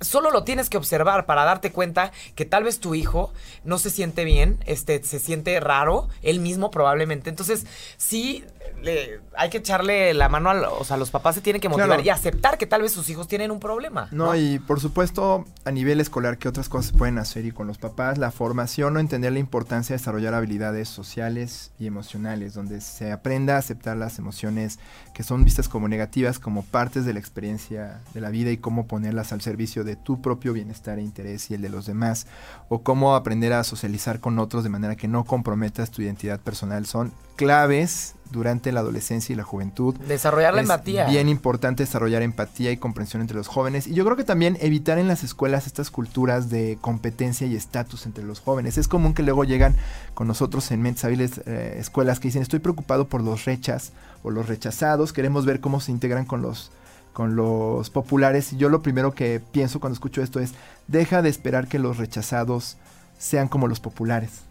solo 0.00 0.30
lo 0.30 0.44
tienes 0.44 0.68
que 0.68 0.76
observar 0.76 1.24
para 1.24 1.44
darte 1.44 1.72
cuenta 1.72 2.12
que 2.34 2.44
tal 2.44 2.64
vez 2.64 2.78
tu 2.78 2.94
hijo 2.94 3.32
no 3.64 3.78
se 3.78 3.88
siente 3.88 4.24
bien, 4.24 4.58
este, 4.66 5.02
se 5.04 5.18
siente 5.18 5.58
raro, 5.58 6.08
él 6.22 6.38
mismo 6.40 6.70
probablemente. 6.70 7.30
Entonces, 7.30 7.64
sí, 7.96 8.44
hay 9.36 9.50
que 9.50 9.58
echarle 9.58 10.14
la 10.14 10.28
mano 10.28 10.50
a, 10.50 10.70
o 10.70 10.84
sea, 10.84 10.96
los 10.96 11.10
papás 11.10 11.34
se 11.34 11.40
tienen 11.40 11.60
que 11.60 11.68
motivar 11.68 12.04
y 12.04 12.10
aceptar 12.10 12.58
que 12.58 12.66
tal 12.66 12.82
vez 12.82 12.92
sus 12.92 13.08
hijos 13.10 13.28
tienen 13.28 13.50
un 13.50 13.60
problema. 13.60 14.08
¿no? 14.10 14.34
y 14.34 14.58
por 14.58 14.80
supuesto, 14.80 15.44
a 15.64 15.70
nivel 15.70 16.00
escolar, 16.00 16.38
¿qué 16.38 16.48
otras 16.48 16.68
cosas 16.68 16.92
se 16.92 16.98
pueden 16.98 17.18
hacer? 17.18 17.44
Y 17.44 17.52
con 17.52 17.66
los 17.66 17.78
papás, 17.78 18.18
la 18.18 18.30
formación 18.30 18.96
o 18.96 19.00
entender 19.00 19.32
la 19.32 19.38
importancia 19.38 19.94
de 19.94 19.98
desarrollar 19.98 20.34
habilidades 20.34 20.88
sociales 20.88 21.72
y 21.78 21.86
emocionales, 21.86 22.54
donde 22.54 22.80
se 22.80 23.12
aprenda 23.12 23.56
a 23.56 23.58
aceptar 23.58 23.96
las 23.96 24.18
emociones 24.18 24.78
que 25.14 25.22
son 25.22 25.44
vistas 25.44 25.68
como 25.68 25.88
negativas, 25.88 26.38
como 26.38 26.64
partes 26.64 27.04
de 27.04 27.12
la 27.12 27.20
experiencia 27.20 28.00
de 28.14 28.20
la 28.20 28.30
vida 28.30 28.50
y 28.50 28.58
cómo 28.58 28.86
ponerlas 28.86 29.32
al 29.32 29.40
servicio 29.40 29.84
de 29.84 29.96
tu 29.96 30.20
propio 30.20 30.52
bienestar 30.52 30.98
e 30.98 31.02
interés 31.02 31.50
y 31.50 31.54
el 31.54 31.62
de 31.62 31.68
los 31.68 31.86
demás, 31.86 32.26
o 32.68 32.82
cómo 32.82 33.14
aprender 33.14 33.52
a 33.52 33.64
socializar 33.64 34.20
con 34.20 34.38
otros 34.38 34.64
de 34.64 34.70
manera 34.70 34.96
que 34.96 35.08
no 35.08 35.24
comprometas 35.24 35.90
tu 35.90 36.02
identidad 36.02 36.40
personal, 36.40 36.86
son 36.86 37.12
claves 37.36 38.14
durante 38.30 38.72
la 38.72 38.80
adolescencia 38.80 39.21
y 39.30 39.34
la 39.34 39.44
juventud. 39.44 39.94
Desarrollar 40.06 40.54
la 40.54 40.62
empatía. 40.62 41.06
Bien 41.06 41.28
importante 41.28 41.82
desarrollar 41.82 42.22
empatía 42.22 42.70
y 42.70 42.76
comprensión 42.76 43.22
entre 43.22 43.36
los 43.36 43.48
jóvenes. 43.48 43.86
Y 43.86 43.94
yo 43.94 44.04
creo 44.04 44.16
que 44.16 44.24
también 44.24 44.56
evitar 44.60 44.98
en 44.98 45.08
las 45.08 45.24
escuelas 45.24 45.66
estas 45.66 45.90
culturas 45.90 46.50
de 46.50 46.78
competencia 46.80 47.46
y 47.46 47.56
estatus 47.56 48.06
entre 48.06 48.24
los 48.24 48.40
jóvenes. 48.40 48.78
Es 48.78 48.88
común 48.88 49.14
que 49.14 49.22
luego 49.22 49.44
llegan 49.44 49.74
con 50.14 50.26
nosotros 50.28 50.70
en 50.70 50.82
mentes 50.82 51.04
hábiles 51.04 51.40
eh, 51.46 51.76
escuelas 51.78 52.20
que 52.20 52.28
dicen 52.28 52.42
estoy 52.42 52.60
preocupado 52.60 53.08
por 53.08 53.22
los 53.22 53.44
rechas 53.44 53.92
o 54.22 54.30
los 54.30 54.48
rechazados. 54.48 55.12
Queremos 55.12 55.46
ver 55.46 55.60
cómo 55.60 55.80
se 55.80 55.92
integran 55.92 56.24
con 56.24 56.42
los 56.42 56.70
con 57.12 57.36
los 57.36 57.90
populares. 57.90 58.52
Y 58.52 58.56
yo 58.56 58.68
lo 58.68 58.82
primero 58.82 59.12
que 59.12 59.40
pienso 59.52 59.80
cuando 59.80 59.94
escucho 59.94 60.22
esto 60.22 60.40
es, 60.40 60.54
deja 60.88 61.20
de 61.20 61.28
esperar 61.28 61.68
que 61.68 61.78
los 61.78 61.98
rechazados 61.98 62.78
sean 63.18 63.48
como 63.48 63.68
los 63.68 63.80
populares 63.80 64.42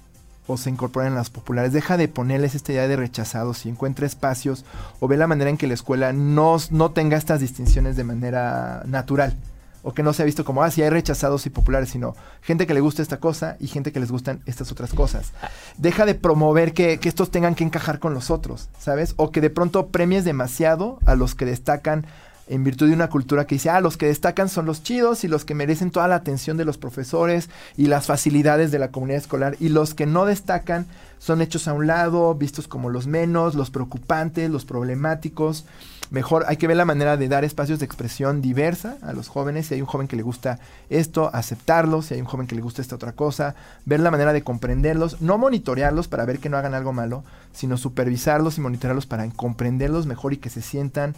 o 0.47 0.57
se 0.57 0.69
incorporen 0.69 1.09
en 1.09 1.15
las 1.15 1.29
populares. 1.29 1.73
Deja 1.73 1.97
de 1.97 2.07
ponerles 2.07 2.55
esta 2.55 2.71
idea 2.71 2.87
de 2.87 2.95
rechazados 2.95 3.65
y 3.65 3.69
encuentra 3.69 4.05
espacios 4.05 4.65
o 4.99 5.07
ve 5.07 5.17
la 5.17 5.27
manera 5.27 5.49
en 5.49 5.57
que 5.57 5.67
la 5.67 5.73
escuela 5.73 6.13
no, 6.13 6.57
no 6.71 6.91
tenga 6.91 7.17
estas 7.17 7.39
distinciones 7.39 7.95
de 7.95 8.03
manera 8.03 8.83
natural. 8.85 9.35
O 9.83 9.93
que 9.93 10.03
no 10.03 10.13
se 10.13 10.23
visto 10.23 10.45
como, 10.45 10.61
ah, 10.61 10.69
hay 10.75 10.89
rechazados 10.89 11.47
y 11.47 11.49
populares, 11.49 11.89
sino 11.89 12.15
gente 12.41 12.67
que 12.67 12.75
le 12.75 12.81
gusta 12.81 13.01
esta 13.01 13.17
cosa 13.17 13.57
y 13.59 13.65
gente 13.65 13.91
que 13.91 13.99
les 13.99 14.11
gustan 14.11 14.41
estas 14.45 14.71
otras 14.71 14.93
cosas. 14.93 15.31
Deja 15.77 16.05
de 16.05 16.13
promover 16.13 16.73
que, 16.73 16.99
que 16.99 17.09
estos 17.09 17.31
tengan 17.31 17.55
que 17.55 17.63
encajar 17.63 17.97
con 17.97 18.13
los 18.13 18.29
otros, 18.29 18.69
¿sabes? 18.77 19.15
O 19.17 19.31
que 19.31 19.41
de 19.41 19.49
pronto 19.49 19.87
premies 19.87 20.23
demasiado 20.23 20.99
a 21.07 21.15
los 21.15 21.33
que 21.33 21.45
destacan 21.45 22.05
en 22.51 22.65
virtud 22.65 22.87
de 22.87 22.93
una 22.93 23.09
cultura 23.09 23.47
que 23.47 23.55
dice, 23.55 23.69
ah, 23.69 23.79
los 23.79 23.95
que 23.95 24.07
destacan 24.07 24.49
son 24.49 24.65
los 24.65 24.83
chidos 24.83 25.23
y 25.23 25.29
los 25.29 25.45
que 25.45 25.55
merecen 25.55 25.89
toda 25.89 26.09
la 26.09 26.15
atención 26.15 26.57
de 26.57 26.65
los 26.65 26.77
profesores 26.77 27.49
y 27.77 27.87
las 27.87 28.07
facilidades 28.07 28.71
de 28.71 28.79
la 28.79 28.91
comunidad 28.91 29.19
escolar 29.19 29.55
y 29.61 29.69
los 29.69 29.93
que 29.93 30.05
no 30.05 30.25
destacan 30.25 30.85
son 31.17 31.41
hechos 31.41 31.69
a 31.69 31.73
un 31.73 31.87
lado, 31.87 32.35
vistos 32.35 32.67
como 32.67 32.89
los 32.89 33.07
menos, 33.07 33.55
los 33.55 33.71
preocupantes, 33.71 34.49
los 34.49 34.65
problemáticos. 34.65 35.63
Mejor 36.09 36.43
hay 36.45 36.57
que 36.57 36.67
ver 36.67 36.75
la 36.75 36.83
manera 36.83 37.15
de 37.15 37.29
dar 37.29 37.45
espacios 37.45 37.79
de 37.79 37.85
expresión 37.85 38.41
diversa 38.41 38.97
a 39.01 39.13
los 39.13 39.29
jóvenes. 39.29 39.67
Si 39.67 39.75
hay 39.75 39.81
un 39.81 39.87
joven 39.87 40.09
que 40.09 40.17
le 40.17 40.23
gusta 40.23 40.59
esto, 40.89 41.33
aceptarlo. 41.33 42.01
Si 42.01 42.15
hay 42.15 42.19
un 42.19 42.27
joven 42.27 42.47
que 42.47 42.55
le 42.55 42.61
gusta 42.61 42.81
esta 42.81 42.95
otra 42.95 43.13
cosa, 43.13 43.55
ver 43.85 44.01
la 44.01 44.11
manera 44.11 44.33
de 44.33 44.43
comprenderlos. 44.43 45.21
No 45.21 45.37
monitorearlos 45.37 46.09
para 46.09 46.25
ver 46.25 46.39
que 46.39 46.49
no 46.49 46.57
hagan 46.57 46.73
algo 46.73 46.91
malo, 46.91 47.23
sino 47.53 47.77
supervisarlos 47.77 48.57
y 48.57 48.61
monitorearlos 48.61 49.05
para 49.05 49.25
comprenderlos 49.29 50.05
mejor 50.05 50.33
y 50.33 50.37
que 50.37 50.49
se 50.49 50.61
sientan 50.61 51.15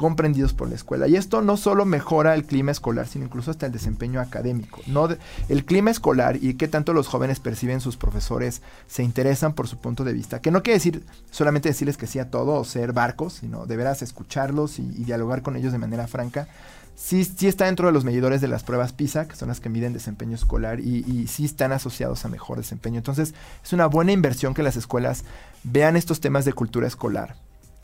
comprendidos 0.00 0.54
por 0.54 0.70
la 0.70 0.76
escuela. 0.76 1.08
Y 1.08 1.16
esto 1.16 1.42
no 1.42 1.58
solo 1.58 1.84
mejora 1.84 2.34
el 2.34 2.46
clima 2.46 2.70
escolar, 2.72 3.06
sino 3.06 3.26
incluso 3.26 3.50
hasta 3.50 3.66
el 3.66 3.72
desempeño 3.72 4.18
académico. 4.18 4.80
No 4.86 5.10
el 5.50 5.64
clima 5.66 5.90
escolar 5.90 6.38
y 6.40 6.54
qué 6.54 6.68
tanto 6.68 6.94
los 6.94 7.06
jóvenes 7.06 7.38
perciben 7.38 7.82
sus 7.82 7.98
profesores 7.98 8.62
se 8.86 9.02
interesan 9.02 9.52
por 9.52 9.68
su 9.68 9.76
punto 9.76 10.02
de 10.02 10.14
vista. 10.14 10.40
Que 10.40 10.50
no 10.50 10.62
quiere 10.62 10.78
decir 10.78 11.04
solamente 11.30 11.68
decirles 11.68 11.98
que 11.98 12.06
sí 12.06 12.18
a 12.18 12.30
todo 12.30 12.54
o 12.54 12.64
ser 12.64 12.94
barcos, 12.94 13.34
sino 13.34 13.66
de 13.66 13.76
veras 13.76 14.00
escucharlos 14.00 14.78
y, 14.78 14.84
dialogar 15.04 15.42
con 15.42 15.54
ellos 15.54 15.70
de 15.70 15.78
manera 15.78 16.06
franca. 16.06 16.48
Sí, 16.96 17.26
sí, 17.26 17.46
está 17.46 17.66
dentro 17.66 17.86
de 17.86 17.92
los 17.92 18.04
medidores 18.04 18.40
de 18.40 18.48
las 18.48 18.64
pruebas 18.64 18.94
PISA, 18.94 19.28
que 19.28 19.36
son 19.36 19.48
las 19.48 19.60
que 19.60 19.68
miden 19.68 19.92
desempeño 19.92 20.34
escolar, 20.34 20.80
y, 20.80 21.04
y, 21.06 21.26
sí 21.26 21.44
están 21.44 21.72
asociados 21.72 22.24
a 22.24 22.28
mejor 22.28 22.56
desempeño. 22.56 22.96
Entonces, 22.96 23.34
es 23.62 23.72
una 23.74 23.84
buena 23.84 24.12
inversión 24.12 24.54
que 24.54 24.62
las 24.62 24.76
escuelas 24.76 25.24
vean 25.62 25.96
estos 25.96 26.20
temas 26.20 26.46
de 26.46 26.54
cultura 26.54 26.86
escolar 26.86 27.36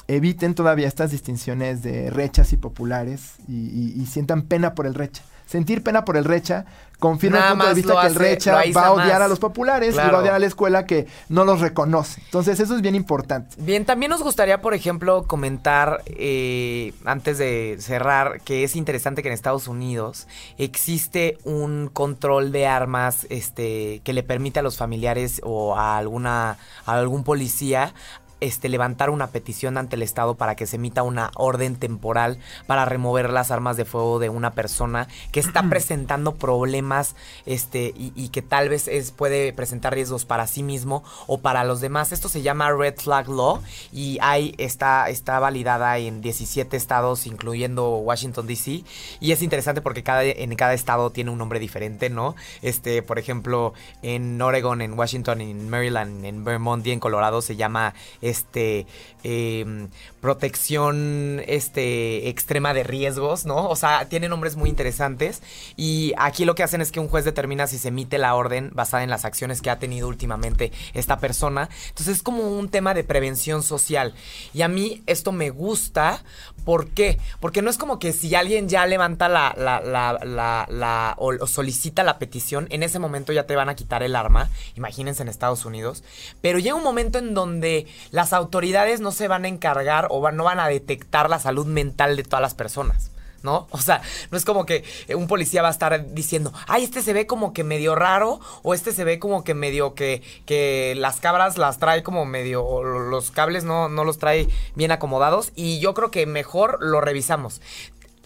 eviten 0.09 0.55
todavía 0.55 0.87
estas 0.87 1.11
distinciones 1.11 1.83
de 1.83 2.11
rechas 2.11 2.53
y 2.53 2.57
populares 2.57 3.35
y, 3.49 4.07
sientan 4.07 4.43
pena 4.43 4.75
por 4.75 4.87
el 4.87 4.95
recha. 4.95 5.23
Sentir 5.47 5.83
pena 5.85 6.05
por 6.05 6.17
el 6.17 6.25
recha 6.25 6.65
confirma 6.99 7.39
el 7.39 7.51
punto 7.51 7.67
de 7.69 7.75
vista 7.75 8.01
que 8.01 8.07
el 8.09 8.15
recha 8.17 8.63
va 8.75 8.87
a 8.87 8.93
odiar 8.93 9.23
a 9.23 9.29
los 9.29 9.39
populares 9.39 9.95
y 9.95 9.99
va 9.99 10.09
a 10.09 10.19
odiar 10.19 10.35
a 10.35 10.39
la 10.39 10.47
escuela 10.47 10.87
que 10.87 11.07
no 11.29 11.45
los 11.45 11.61
reconoce. 11.61 12.21
Entonces 12.25 12.59
eso 12.59 12.75
es 12.75 12.83
bien 12.83 12.95
importante. 12.97 13.55
Bien, 13.59 13.85
también 13.85 14.11
nos 14.11 14.23
gustaría, 14.23 14.61
por 14.61 14.75
ejemplo, 14.75 15.25
comentar 15.25 16.03
eh, 16.07 16.95
antes 17.05 17.39
de 17.39 17.77
cerrar 17.79 18.41
que 18.41 18.65
es 18.65 18.75
interesante 18.75 19.23
que 19.23 19.29
en 19.29 19.35
Estados 19.35 19.69
Unidos 19.69 20.27
existe 20.59 21.39
un 21.45 21.91
control 21.93 22.51
de 22.51 22.67
armas 22.67 23.27
este, 23.31 24.01
que 24.03 24.13
le 24.13 24.25
permite 24.25 24.59
a 24.59 24.63
los 24.63 24.77
familiares 24.77 25.41
o 25.45 25.77
a 25.77 25.99
alguna 25.99 26.59
a 26.87 26.93
algún 26.95 27.23
policía 27.23 27.93
este, 28.41 28.69
levantar 28.69 29.11
una 29.11 29.29
petición 29.29 29.79
ante 29.79 29.97
el 29.97 30.03
Estado 30.03 30.35
para 30.35 30.57
que 30.57 30.67
se 30.67 30.77
emita 30.77 31.03
una 31.03 31.31
orden 31.35 31.77
temporal 31.77 32.39
para 32.67 32.85
remover 32.85 33.31
las 33.31 33.51
armas 33.51 33.77
de 33.77 33.85
fuego 33.85 34.19
de 34.19 34.29
una 34.29 34.53
persona 34.53 35.09
que 35.33 35.41
está 35.41 35.63
presentando 35.69 36.35
problemas 36.35 37.17
este, 37.47 37.95
y, 37.97 38.29
que 38.29 38.43
tal 38.43 38.69
vez 38.69 38.89
es, 38.89 39.13
puede 39.13 39.53
presentar 39.53 39.95
riesgos 39.95 40.25
para 40.25 40.47
sí 40.47 40.63
mismo 40.63 41.03
o 41.27 41.39
para 41.39 41.65
los 41.65 41.81
demás. 41.81 42.13
Esto 42.13 42.29
se 42.29 42.43
llama 42.43 42.73
Red 42.73 42.97
Flag 42.99 43.29
Law 43.29 43.63
y 43.93 44.19
hay, 44.21 44.55
está, 44.59 45.09
está 45.09 45.39
validada 45.39 45.97
en 45.99 46.21
17 46.21 46.77
estados, 46.77 47.27
incluyendo 47.27 47.97
Washington, 47.99 48.47
D.C. 48.47 48.85
Y 49.21 49.33
es 49.33 49.43
interesante 49.43 49.81
porque 49.81 50.03
cada, 50.03 50.25
en 50.25 50.55
cada 50.57 50.75
estado 50.75 51.11
tiene 51.11 51.31
un 51.31 51.39
nombre 51.39 51.61
diferente, 51.61 52.11
¿no? 52.11 52.35
Este, 52.63 53.03
por 53.03 53.19
ejemplo, 53.19 53.73
en 54.03 54.41
Oregon, 54.43 54.83
en 54.83 54.99
Washington, 54.99 55.41
en 55.41 55.69
Maryland, 55.71 56.25
en 56.25 56.45
Vermont 56.45 56.87
y 56.87 56.93
en 56.93 57.01
Colorado 57.01 57.41
se 57.43 57.57
llama 57.57 57.95
este, 58.29 58.87
em, 59.23 59.89
protección 60.21 61.43
este, 61.47 62.29
extrema 62.29 62.75
de 62.75 62.83
riesgos, 62.83 63.47
¿no? 63.47 63.69
O 63.69 63.77
sea, 63.77 64.09
tiene 64.09 64.29
nombres 64.29 64.57
muy 64.57 64.69
interesantes. 64.69 65.43
Y 65.77 66.13
aquí 66.19 66.45
lo 66.45 66.55
que 66.55 66.63
hacen 66.63 66.81
es 66.81 66.93
que 66.93 67.01
un 67.01 67.09
juez 67.09 67.25
determina 67.25 67.67
si 67.67 67.79
se 67.79 67.89
emite 67.89 68.19
la 68.19 68.35
orden 68.35 68.71
basada 68.75 69.05
en 69.05 69.11
las 69.11 69.25
acciones 69.25 69.63
que 69.63 69.71
ha 69.71 69.79
tenido 69.79 70.09
últimamente 70.09 70.73
esta 70.95 71.19
persona. 71.19 71.69
Entonces 71.89 72.17
es 72.17 72.23
como 72.23 72.59
un 72.59 72.69
tema 72.69 72.95
de 72.95 73.05
prevención 73.05 73.63
social. 73.63 74.15
Y 74.53 74.63
a 74.63 74.69
mí 74.69 75.03
esto 75.07 75.33
me 75.33 75.51
gusta. 75.51 76.25
¿Por 76.65 76.89
qué? 76.89 77.19
Porque 77.41 77.63
no 77.63 77.71
es 77.71 77.79
como 77.79 77.99
que 77.99 78.13
si 78.13 78.35
alguien 78.35 78.69
ya 78.69 78.87
levanta 78.87 79.29
la, 79.29 79.55
la, 79.57 79.81
la, 79.81 80.67
la 80.69 81.15
o 81.19 81.47
solicita 81.47 82.03
la 82.03 82.19
petición, 82.19 82.67
en 82.71 82.83
ese 82.83 82.99
momento 82.99 83.33
ya 83.33 83.47
te 83.47 83.57
van 83.57 83.69
a 83.69 83.77
quitar 83.77 84.03
el 84.03 84.17
arma. 84.17 84.51
Imagínense 84.75 85.23
en 85.23 85.29
Estados 85.29 85.65
Unidos. 85.65 86.03
Pero 86.41 86.59
llega 86.59 86.75
un 86.75 86.83
momento 86.83 87.19
en 87.19 87.35
donde 87.35 87.87
las 88.17 88.33
autoridades 88.33 89.01
no 89.01 89.13
se 89.13 89.29
van 89.29 89.45
a 89.45 89.49
encargar 89.49 90.07
o 90.09 90.31
no 90.31 90.45
van 90.45 90.59
a 90.59 90.69
detectar 90.69 91.29
la 91.29 91.39
salud 91.39 91.67
mental 91.67 92.17
de 92.17 92.23
todas 92.23 92.41
las 92.41 92.55
personas. 92.55 93.11
¿no? 93.43 93.69
O 93.71 93.79
sea, 93.79 94.01
no 94.31 94.39
es 94.39 94.47
como 94.47 94.65
que 94.65 94.85
un 95.15 95.27
policía 95.27 95.61
va 95.61 95.69
a 95.69 95.71
estar 95.71 96.15
diciendo, 96.15 96.51
ay, 96.67 96.85
este 96.85 97.03
se 97.03 97.13
ve 97.13 97.27
como 97.27 97.53
que 97.53 97.63
medio 97.63 97.95
raro, 97.95 98.41
o 98.63 98.73
este 98.73 98.93
se 98.93 99.05
ve 99.05 99.19
como 99.19 99.45
que 99.45 99.53
medio 99.53 99.95
que, 99.95 100.23
que 100.47 100.95
las 100.97 101.21
cabras 101.21 101.59
las 101.59 101.79
trae 101.79 102.03
como 102.03 102.25
medio, 102.25 102.65
o 102.65 102.83
los 102.83 103.31
cables 103.31 103.65
no, 103.65 103.91
no 103.91 104.03
los 104.03 104.17
trae 104.17 104.49
bien 104.77 104.93
acomodados, 104.93 105.53
y 105.55 105.79
yo 105.79 105.93
creo 105.93 106.11
que 106.11 106.25
mejor 106.25 106.79
lo 106.81 107.03
revisamos 107.03 107.61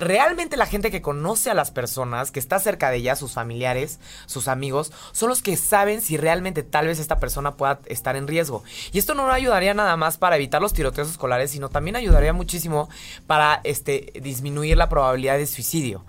realmente 0.01 0.57
la 0.57 0.67
gente 0.67 0.91
que 0.91 1.03
conoce 1.03 1.51
a 1.51 1.55
las 1.55 1.71
personas, 1.71 2.31
que 2.31 2.41
está 2.41 2.59
cerca 2.59 2.91
de 2.91 2.97
ellas, 2.97 3.19
sus 3.19 3.33
familiares, 3.33 4.01
sus 4.27 4.49
amigos, 4.49 4.93
son 5.13 5.29
los 5.29 5.43
que 5.43 5.57
saben 5.57 6.01
si 6.01 6.17
realmente 6.17 6.63
tal 6.63 6.87
vez 6.87 6.99
esta 6.99 7.21
persona 7.21 7.57
pueda 7.57 7.81
estar 7.87 8.17
en 8.17 8.27
riesgo. 8.27 8.65
Y 8.93 8.99
esto 8.99 9.15
no 9.15 9.31
ayudaría 9.31 9.75
nada 9.75 9.97
más 9.97 10.19
para 10.19 10.37
evitar 10.37 10.63
los 10.63 10.73
tiroteos 10.73 11.11
escolares, 11.11 11.51
sino 11.51 11.69
también 11.69 11.97
ayudaría 11.97 12.33
muchísimo 12.33 12.89
para 13.27 13.61
este, 13.63 14.13
disminuir 14.23 14.77
la 14.77 14.89
probabilidad 14.89 15.37
de 15.37 15.47
suicidio. 15.47 16.05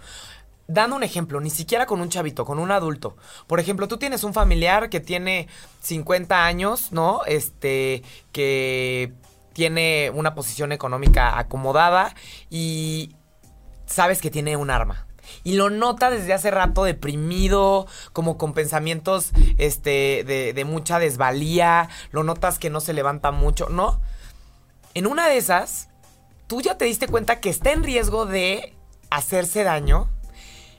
Dando 0.68 0.96
un 0.96 1.04
ejemplo, 1.04 1.42
ni 1.42 1.50
siquiera 1.50 1.86
con 1.86 2.00
un 2.00 2.10
chavito, 2.10 2.46
con 2.46 2.58
un 2.58 2.72
adulto. 2.72 3.18
Por 3.46 3.60
ejemplo, 3.60 3.90
tú 3.90 3.98
tienes 3.98 4.24
un 4.24 4.34
familiar 4.34 4.90
que 4.90 5.02
tiene 5.02 5.50
50 5.82 6.46
años, 6.46 6.94
¿no? 6.94 7.26
Este, 7.26 8.04
que 8.32 9.12
tiene 9.52 10.12
una 10.14 10.34
posición 10.34 10.72
económica 10.72 11.38
acomodada 11.38 12.16
y 12.50 13.16
sabes 13.92 14.22
que 14.22 14.32
tiene 14.32 14.58
un 14.58 14.70
arma. 14.70 15.06
Y 15.44 15.54
lo 15.54 15.70
nota 15.70 16.10
desde 16.10 16.34
hace 16.34 16.52
rato 16.52 16.84
deprimido, 16.84 17.88
como 18.14 18.38
con 18.38 18.54
pensamientos 18.54 19.32
este, 19.58 20.24
de, 20.26 20.54
de 20.54 20.66
mucha 20.66 21.00
desvalía. 21.00 21.90
Lo 22.12 22.24
notas 22.24 22.60
que 22.60 22.70
no 22.70 22.82
se 22.82 22.94
levanta 22.94 23.32
mucho, 23.32 23.70
¿no? 23.70 24.02
En 24.94 25.08
una 25.08 25.28
de 25.28 25.38
esas, 25.38 25.90
tú 26.48 26.62
ya 26.62 26.78
te 26.78 26.86
diste 26.86 27.08
cuenta 27.08 27.40
que 27.40 27.50
está 27.50 27.72
en 27.72 27.84
riesgo 27.84 28.26
de 28.26 28.74
hacerse 29.10 29.64
daño 29.64 30.10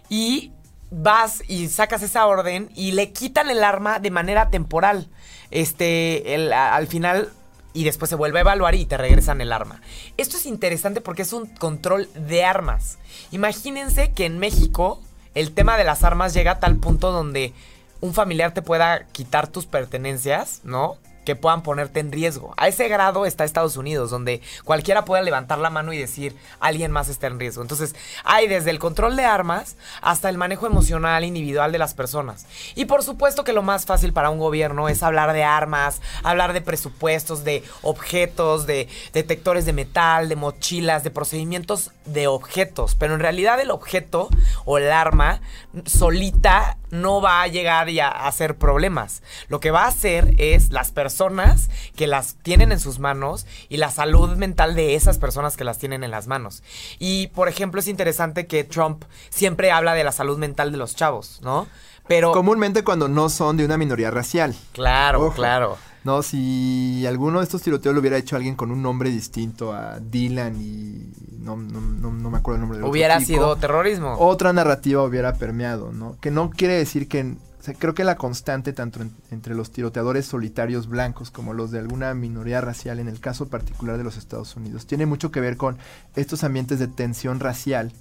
y 0.09 0.53
vas 0.91 1.43
y 1.49 1.69
sacas 1.69 2.03
esa 2.03 2.27
orden 2.27 2.71
y 2.75 2.93
le 2.93 3.13
quitan 3.13 3.49
el 3.49 3.65
arma 3.65 3.99
de 3.99 4.11
manera 4.11 4.51
temporal. 4.51 5.09
Este, 5.51 6.35
el, 6.35 6.53
al 6.53 6.87
final 6.87 7.33
y 7.75 7.85
después 7.85 8.09
se 8.09 8.17
vuelve 8.17 8.39
a 8.39 8.43
evaluar 8.43 8.75
y 8.75 8.87
te 8.87 8.97
regresan 8.97 9.41
el 9.41 9.53
arma. 9.53 9.81
Esto 10.17 10.37
es 10.37 10.47
interesante 10.47 11.01
porque 11.01 11.23
es 11.23 11.33
un 11.33 11.47
control 11.47 12.09
de 12.15 12.45
armas. 12.45 12.99
Imagínense 13.31 14.13
que 14.13 14.27
en 14.27 14.39
México 14.39 15.01
el 15.35 15.53
tema 15.53 15.77
de 15.77 15.85
las 15.85 16.05
armas 16.05 16.35
llega 16.35 16.53
a 16.53 16.61
tal 16.61 16.77
punto 16.77 17.13
donde 17.13 17.53
un 18.01 18.15
familiar 18.15 18.53
te 18.53 18.63
pueda 18.63 19.07
quitar 19.13 19.47
tus 19.47 19.67
pertenencias, 19.67 20.61
¿no? 20.65 20.99
Que 21.25 21.37
puedan 21.37 21.63
ponerte 21.63 22.01
en 22.01 22.13
riesgo. 22.13 22.55
A 22.57 22.69
ese 22.69 22.89
grado 22.89 23.27
está 23.27 23.45
Estados 23.45 23.77
Unidos, 23.77 24.11
donde 24.11 24.41
cualquiera 24.65 25.05
pueda 25.05 25.23
levantar 25.23 25.59
la 25.59 25.71
mano 25.71 25.93
y 25.93 25.99
decir 25.99 26.37
alguien 26.61 26.91
más 26.91 27.09
está 27.09 27.27
en 27.27 27.39
riesgo. 27.39 27.63
Entonces, 27.63 27.95
hay 28.25 28.49
desde 28.49 28.71
el 28.71 28.79
control 28.79 29.17
de 29.17 29.25
armas 29.25 29.77
hasta 30.01 30.29
el 30.29 30.39
manejo 30.39 30.67
emocional 30.67 31.25
individual 31.25 31.73
de 31.73 31.79
las 31.79 31.95
personas. 31.95 32.47
Y 32.75 32.87
por 32.87 33.03
supuesto 33.03 33.45
que 33.45 33.53
lo 33.53 33.63
más 33.63 33.87
fácil 33.87 34.13
para 34.13 34.31
un 34.31 34.39
gobierno 34.39 34.89
es 34.89 35.03
hablar 35.03 35.33
de 35.33 35.45
armas, 35.45 36.01
hablar 36.23 36.53
de 36.53 36.61
presupuestos, 36.61 37.45
de 37.45 37.63
objetos, 37.83 38.67
de 38.67 38.89
detectores 39.13 39.65
de 39.65 39.73
metal, 39.73 40.29
de 40.29 40.37
mochilas, 40.37 41.05
de 41.05 41.11
procedimientos 41.11 41.93
de 42.05 42.27
objetos. 42.27 42.95
Pero 42.95 43.15
en 43.15 43.21
realidad 43.21 43.61
el 43.61 43.71
objeto 43.71 44.29
o 44.65 44.79
el 44.79 44.91
arma 44.91 45.41
solita 45.85 46.79
no 46.93 47.21
va 47.21 47.43
a 47.43 47.49
llegar 47.49 47.89
y 47.89 47.99
a 47.99 48.09
hacer 48.09 48.57
problemas. 48.57 49.23
Lo 49.49 49.59
que 49.59 49.73
va 49.73 49.85
a 49.85 49.89
hacer 49.89 50.35
es 50.39 50.71
las 50.71 50.93
personas 50.93 51.71
que 51.97 52.07
las 52.07 52.37
tienen 52.43 52.71
en 52.71 52.79
sus 52.79 53.01
manos 53.01 53.47
y 53.69 53.79
la 53.79 53.91
salud 53.91 54.37
mental 54.37 54.77
de 54.77 54.95
esas 54.95 55.19
personas 55.19 55.57
que 55.57 55.65
las 55.65 55.79
tienen 55.79 56.05
en 56.05 56.13
las 56.13 56.29
manos. 56.29 56.63
Y, 56.99 57.29
por 57.29 57.49
ejemplo, 57.49 57.81
es 57.81 57.89
interesante 57.89 58.47
que 58.47 58.63
Trump 58.63 59.05
siempre 59.31 59.73
habla 59.73 59.95
de 59.95 60.05
la 60.05 60.13
salud 60.13 60.39
mental 60.39 60.71
de 60.71 60.79
los 60.79 60.95
chavos, 60.95 61.41
¿no? 61.43 61.67
Pero... 62.07 62.33
Comúnmente 62.33 62.85
cuando 62.85 63.09
no 63.09 63.31
son 63.31 63.57
de 63.57 63.65
una 63.65 63.79
minoría 63.79 64.11
racial. 64.11 64.55
Claro, 64.73 65.33
claro. 65.33 65.79
No, 66.05 66.23
si 66.23 67.05
alguno 67.07 67.39
de 67.39 67.45
estos 67.45 67.63
tiroteos 67.63 67.95
lo 67.95 68.01
hubiera 68.01 68.17
hecho 68.17 68.35
alguien 68.35 68.57
con 68.57 68.71
un 68.73 68.83
nombre 68.83 69.11
distinto 69.11 69.73
a 69.73 70.01
Dylan 70.01 70.61
y 70.61 71.13
no, 71.39 71.57
no, 71.57 71.81
no, 71.81 72.31
me 72.31 72.39
acuerdo 72.39 72.57
el 72.57 72.61
nombre 72.63 72.79
del 72.79 72.89
Hubiera 72.89 73.21
sido 73.21 73.57
terrorismo. 73.57 74.17
Otra 74.19 74.53
narrativa 74.53 75.03
hubiera 75.03 75.35
permeado, 75.35 75.93
¿no? 75.93 76.17
Que 76.21 76.31
no 76.31 76.51
quiere 76.51 76.75
decir 76.75 77.07
que... 77.07 77.37
creo 77.79 77.95
que 77.95 78.03
la 78.03 78.17
constante 78.17 78.73
tanto 78.73 79.01
entre 79.31 79.55
los 79.55 79.71
tiroteadores 79.71 80.27
solitarios 80.27 80.89
blancos 80.89 81.31
como 81.31 81.55
los 81.55 81.71
de 81.71 81.79
alguna 81.79 82.15
minoría 82.15 82.61
racial, 82.61 82.99
en 82.99 83.09
el 83.09 83.21
caso 83.21 83.49
particular 83.49 83.97
de 83.97 84.05
los 84.05 84.17
Estados 84.17 84.57
Unidos, 84.57 84.87
tiene 84.87 85.07
mucho 85.07 85.31
que 85.31 85.41
ver 85.41 85.57
con 85.57 85.79
estos 86.17 86.43
ambientes 86.43 86.81
de 86.81 86.89
tensión 86.89 87.39
racial, 87.39 87.93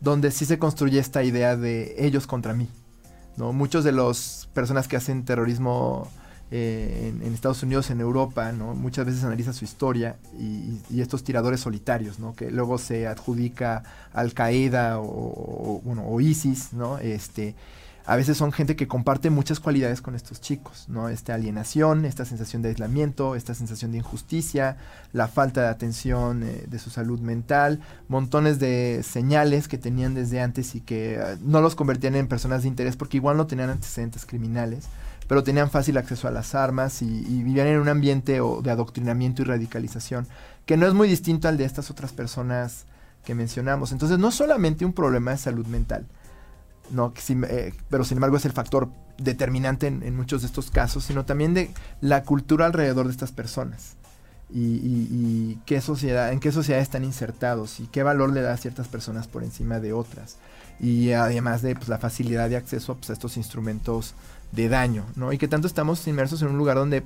donde 0.00 0.30
sí 0.30 0.46
se 0.46 0.58
construye 0.58 0.98
esta 0.98 1.22
idea 1.22 1.56
de 1.56 1.94
ellos 1.98 2.26
contra 2.26 2.54
mí. 2.54 2.68
¿no? 3.36 3.52
Muchos 3.52 3.84
de 3.84 3.92
las 3.92 4.48
personas 4.54 4.88
que 4.88 4.96
hacen 4.96 5.24
terrorismo 5.24 6.10
eh, 6.54 7.14
en, 7.22 7.32
Estados 7.32 7.62
Unidos, 7.62 7.90
en 7.90 8.00
Europa, 8.00 8.52
¿no? 8.52 8.74
Muchas 8.74 9.06
veces 9.06 9.24
analiza 9.24 9.52
su 9.52 9.64
historia 9.64 10.16
y, 10.38 11.00
estos 11.00 11.24
tiradores 11.24 11.60
solitarios, 11.60 12.18
¿no? 12.18 12.34
Que 12.36 12.50
luego 12.50 12.78
se 12.78 13.06
adjudica 13.06 13.82
Al 14.12 14.34
Qaeda 14.34 14.98
o 15.00 16.20
ISIS, 16.20 16.72
¿no? 16.72 16.98
Este, 16.98 17.54
a 18.04 18.16
veces 18.16 18.36
son 18.36 18.50
gente 18.50 18.74
que 18.74 18.88
comparte 18.88 19.30
muchas 19.30 19.60
cualidades 19.60 20.02
con 20.02 20.16
estos 20.16 20.40
chicos, 20.40 20.86
¿no? 20.88 21.08
Esta 21.08 21.34
alienación, 21.34 22.04
esta 22.04 22.24
sensación 22.24 22.60
de 22.62 22.70
aislamiento, 22.70 23.36
esta 23.36 23.54
sensación 23.54 23.92
de 23.92 23.98
injusticia, 23.98 24.76
la 25.12 25.28
falta 25.28 25.62
de 25.62 25.68
atención 25.68 26.42
eh, 26.42 26.64
de 26.66 26.78
su 26.80 26.90
salud 26.90 27.20
mental, 27.20 27.80
montones 28.08 28.58
de 28.58 29.02
señales 29.04 29.68
que 29.68 29.78
tenían 29.78 30.14
desde 30.14 30.40
antes 30.40 30.74
y 30.74 30.80
que 30.80 31.14
eh, 31.14 31.36
no 31.42 31.60
los 31.60 31.76
convertían 31.76 32.16
en 32.16 32.26
personas 32.26 32.62
de 32.62 32.68
interés 32.68 32.96
porque 32.96 33.18
igual 33.18 33.36
no 33.36 33.46
tenían 33.46 33.70
antecedentes 33.70 34.26
criminales, 34.26 34.86
pero 35.32 35.42
tenían 35.42 35.70
fácil 35.70 35.96
acceso 35.96 36.28
a 36.28 36.30
las 36.30 36.54
armas 36.54 37.00
y, 37.00 37.06
vivían 37.06 37.66
en 37.66 37.80
un 37.80 37.88
ambiente 37.88 38.32
de 38.34 38.70
adoctrinamiento 38.70 39.40
y 39.40 39.46
radicalización 39.46 40.28
que 40.66 40.76
no 40.76 40.86
es 40.86 40.92
muy 40.92 41.08
distinto 41.08 41.48
al 41.48 41.56
de 41.56 41.64
estas 41.64 41.90
otras 41.90 42.12
personas 42.12 42.84
que 43.24 43.34
mencionamos. 43.34 43.92
Entonces 43.92 44.18
no 44.18 44.30
solamente 44.30 44.84
un 44.84 44.92
problema 44.92 45.30
de 45.30 45.38
salud 45.38 45.64
mental, 45.64 46.04
no, 46.90 47.14
eh, 47.48 47.72
pero 47.88 48.04
sin 48.04 48.18
embargo 48.18 48.36
es 48.36 48.44
el 48.44 48.52
factor 48.52 48.90
determinante 49.16 49.86
en, 49.86 50.14
muchos 50.14 50.42
de 50.42 50.48
estos 50.48 50.70
casos, 50.70 51.04
sino 51.04 51.24
también 51.24 51.54
de 51.54 51.70
la 52.02 52.24
cultura 52.24 52.66
alrededor 52.66 53.06
de 53.06 53.12
estas 53.12 53.32
personas. 53.32 53.96
Y, 54.52 55.60
qué 55.64 55.80
sociedad, 55.80 56.30
en 56.30 56.40
qué 56.40 56.52
sociedad 56.52 56.82
están 56.82 57.04
insertados 57.04 57.80
y 57.80 57.86
qué 57.86 58.02
valor 58.02 58.34
le 58.34 58.42
da 58.42 58.52
a 58.52 58.58
ciertas 58.58 58.86
personas 58.86 59.28
por 59.28 59.44
encima 59.44 59.80
de 59.80 59.94
otras. 59.94 60.36
Y 60.78 61.12
además 61.12 61.62
de 61.62 61.74
pues, 61.74 61.88
la 61.88 61.96
facilidad 61.96 62.50
de 62.50 62.58
acceso 62.58 62.96
pues, 62.96 63.08
a 63.08 63.14
estos 63.14 63.38
instrumentos 63.38 64.14
de 64.52 64.68
daño, 64.68 65.04
¿no? 65.16 65.32
Y 65.32 65.38
que 65.38 65.48
tanto 65.48 65.66
estamos 65.66 66.06
inmersos 66.06 66.42
en 66.42 66.48
un 66.48 66.58
lugar 66.58 66.76
donde 66.76 67.02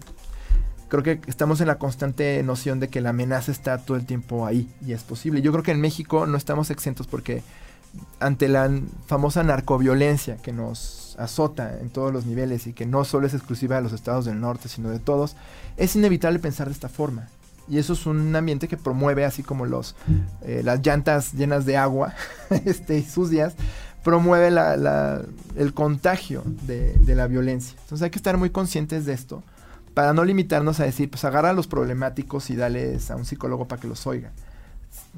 creo 0.88 1.02
que 1.02 1.20
estamos 1.26 1.60
en 1.60 1.66
la 1.66 1.78
constante 1.78 2.42
noción 2.42 2.80
de 2.80 2.88
que 2.88 3.00
la 3.00 3.10
amenaza 3.10 3.50
está 3.50 3.78
todo 3.78 3.96
el 3.96 4.06
tiempo 4.06 4.46
ahí 4.46 4.68
y 4.84 4.92
es 4.92 5.02
posible. 5.02 5.42
Yo 5.42 5.52
creo 5.52 5.64
que 5.64 5.72
en 5.72 5.80
México 5.80 6.26
no 6.26 6.36
estamos 6.36 6.70
exentos 6.70 7.06
porque 7.06 7.42
ante 8.20 8.48
la 8.48 8.70
famosa 9.06 9.42
narcoviolencia 9.42 10.36
que 10.36 10.52
nos 10.52 11.16
azota 11.18 11.78
en 11.80 11.90
todos 11.90 12.12
los 12.12 12.26
niveles 12.26 12.66
y 12.66 12.72
que 12.72 12.86
no 12.86 13.04
solo 13.04 13.26
es 13.26 13.34
exclusiva 13.34 13.76
de 13.76 13.82
los 13.82 13.92
estados 13.92 14.24
del 14.24 14.40
norte, 14.40 14.68
sino 14.68 14.90
de 14.90 14.98
todos, 14.98 15.36
es 15.76 15.96
inevitable 15.96 16.38
pensar 16.38 16.66
de 16.66 16.74
esta 16.74 16.88
forma. 16.88 17.28
Y 17.68 17.78
eso 17.78 17.94
es 17.94 18.06
un 18.06 18.34
ambiente 18.36 18.68
que 18.68 18.76
promueve, 18.76 19.24
así 19.24 19.42
como 19.42 19.66
los, 19.66 19.96
eh, 20.42 20.60
las 20.64 20.86
llantas 20.86 21.32
llenas 21.32 21.66
de 21.66 21.76
agua 21.76 22.14
este, 22.64 22.98
y 22.98 23.02
sucias, 23.02 23.54
promueve 24.06 24.48
el 25.56 25.74
contagio 25.74 26.44
de, 26.46 26.92
de, 26.94 27.14
la 27.16 27.26
violencia. 27.26 27.76
Entonces 27.82 28.04
hay 28.04 28.10
que 28.10 28.18
estar 28.18 28.36
muy 28.36 28.50
conscientes 28.50 29.04
de 29.04 29.12
esto 29.12 29.42
para 29.94 30.12
no 30.12 30.24
limitarnos 30.24 30.78
a 30.78 30.84
decir, 30.84 31.10
pues 31.10 31.24
agarra 31.24 31.50
a 31.50 31.52
los 31.52 31.66
problemáticos 31.66 32.50
y 32.50 32.54
dales 32.54 33.10
a 33.10 33.16
un 33.16 33.24
psicólogo 33.24 33.66
para 33.66 33.80
que 33.80 33.88
los 33.88 34.06
oiga 34.06 34.30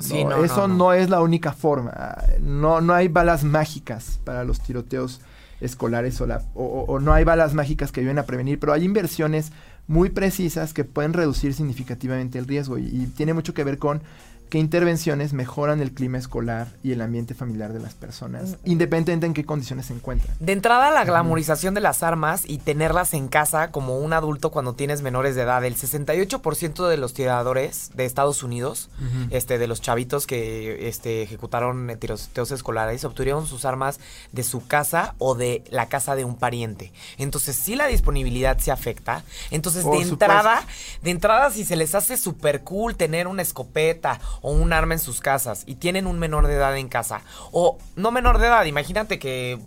eso 0.00 0.68
no, 0.68 0.92
es 0.92 1.10
la 1.10 1.20
única 1.20 1.52
forma. 1.52 2.16
No, 2.40 2.80
no 2.80 2.94
hay 2.94 3.08
balas 3.08 3.44
mágicas 3.44 4.20
para 4.24 4.44
los 4.44 4.60
tiroteos 4.60 5.20
escolares 5.60 6.20
o, 6.20 6.26
o, 6.54 7.00
no 7.00 7.12
hay 7.12 7.24
balas 7.24 7.52
mágicas 7.52 7.90
que 7.90 8.00
ayuden 8.00 8.18
a 8.18 8.22
prevenir, 8.24 8.60
pero 8.60 8.72
hay 8.72 8.84
inversiones 8.84 9.50
muy 9.88 10.10
precisas 10.10 10.72
que 10.72 10.84
pueden 10.84 11.14
reducir 11.14 11.52
significativamente 11.52 12.38
el 12.38 12.46
riesgo 12.46 12.78
y 12.78 13.10
tiene 13.16 13.34
mucho 13.34 13.54
que 13.54 13.64
ver 13.64 13.78
con 13.78 14.02
qué 14.48 14.58
intervenciones 14.58 15.32
mejoran 15.32 15.80
el 15.80 15.92
clima 15.92 16.18
escolar 16.18 16.68
y 16.82 16.92
el 16.92 17.00
ambiente 17.00 17.34
familiar 17.34 17.72
de 17.72 17.80
las 17.80 17.94
personas, 17.94 18.50
mm. 18.50 18.54
independientemente 18.70 19.26
en 19.26 19.34
qué 19.34 19.44
condiciones 19.44 19.86
se 19.86 19.94
encuentran. 19.94 20.36
De 20.40 20.52
entrada, 20.52 20.90
la 20.90 21.04
glamorización 21.04 21.74
de 21.74 21.80
las 21.80 22.02
armas 22.02 22.42
y 22.46 22.58
tenerlas 22.58 23.14
en 23.14 23.28
casa 23.28 23.70
como 23.70 23.98
un 23.98 24.12
adulto 24.12 24.50
cuando 24.50 24.74
tienes 24.74 25.02
menores 25.02 25.34
de 25.34 25.42
edad. 25.42 25.64
El 25.64 25.76
68% 25.76 26.88
de 26.88 26.96
los 26.96 27.14
tiradores 27.14 27.90
de 27.94 28.04
Estados 28.04 28.42
Unidos, 28.42 28.90
este, 29.30 29.58
de 29.58 29.66
los 29.66 29.80
chavitos 29.80 30.26
que 30.26 30.88
este, 30.88 31.22
ejecutaron 31.22 31.96
tiroteos 31.98 32.50
escolares, 32.50 33.04
obtuvieron 33.04 33.46
sus 33.46 33.64
armas 33.64 34.00
de 34.32 34.42
su 34.42 34.66
casa 34.66 35.14
o 35.18 35.34
de 35.34 35.64
la 35.70 35.88
casa 35.88 36.14
de 36.14 36.24
un 36.24 36.36
pariente. 36.36 36.92
Entonces, 37.18 37.56
si 37.56 37.76
la 37.76 37.86
disponibilidad 37.86 38.58
se 38.58 38.70
afecta. 38.70 39.24
Entonces, 39.50 39.84
de 39.84 40.02
entrada, 40.02 40.62
de 41.02 41.10
entrada, 41.10 41.50
si 41.50 41.64
se 41.64 41.76
les 41.76 41.94
hace 41.94 42.16
súper 42.16 42.62
cool 42.62 42.96
tener 42.96 43.26
una 43.26 43.42
escopeta 43.42 44.20
o 44.42 44.52
un 44.52 44.72
arma 44.72 44.94
en 44.94 45.00
sus 45.00 45.20
casas 45.20 45.64
y 45.66 45.76
tienen 45.76 46.06
un 46.06 46.18
menor 46.18 46.46
de 46.46 46.54
edad 46.54 46.76
en 46.76 46.88
casa, 46.88 47.22
o 47.52 47.78
no 47.96 48.10
menor 48.10 48.38
de 48.38 48.46
edad, 48.46 48.64
imagínate 48.64 49.18
que 49.18 49.58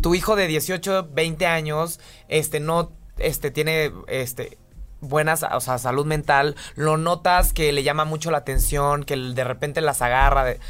tu 0.00 0.14
hijo 0.14 0.36
de 0.36 0.46
18, 0.46 1.08
20 1.12 1.46
años, 1.46 2.00
este, 2.28 2.60
no, 2.60 2.92
este, 3.18 3.50
tiene, 3.50 3.92
este, 4.08 4.58
buenas, 5.00 5.42
o 5.42 5.60
sea, 5.60 5.78
salud 5.78 6.06
mental, 6.06 6.56
lo 6.74 6.96
notas 6.96 7.52
que 7.52 7.72
le 7.72 7.82
llama 7.82 8.04
mucho 8.04 8.30
la 8.30 8.38
atención, 8.38 9.04
que 9.04 9.16
de 9.16 9.44
repente 9.44 9.80
las 9.80 10.02
agarra 10.02 10.44
de 10.44 10.60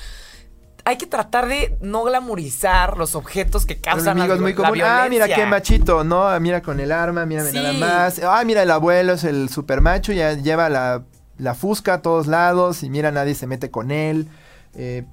hay 0.85 0.97
que 0.97 1.07
tratar 1.07 1.47
de 1.47 1.77
no 1.81 2.03
glamorizar 2.03 2.97
los 2.97 3.15
objetos 3.15 3.67
que 3.67 3.81
causan 3.81 4.19
la, 4.19 4.37
muy 4.37 4.55
Ah, 4.85 5.07
mira 5.09 5.29
qué 5.29 5.47
machito, 5.47 6.03
¿no? 6.03 6.39
Mira 6.41 6.61
con 6.61 6.81
el 6.81 6.91
arma, 6.91 7.25
mira 7.25 7.45
nada 7.45 7.73
más. 7.75 8.21
Ah, 8.25 8.43
mira 8.45 8.63
el 8.63 8.71
abuelo 8.71 9.13
es 9.13 9.25
el 9.25 9.49
super 9.49 9.81
macho, 9.81 10.13
ya 10.13 10.33
lleva 10.33 10.69
la 10.69 11.05
la 11.43 11.55
fusca 11.55 11.95
a 11.95 12.03
todos 12.03 12.29
lados 12.29 12.85
y 12.85 12.91
mira, 12.91 13.11
nadie 13.11 13.35
se 13.35 13.49
mete 13.49 13.71
con 13.71 13.91
él. 13.91 14.29
Eh, 14.75 15.05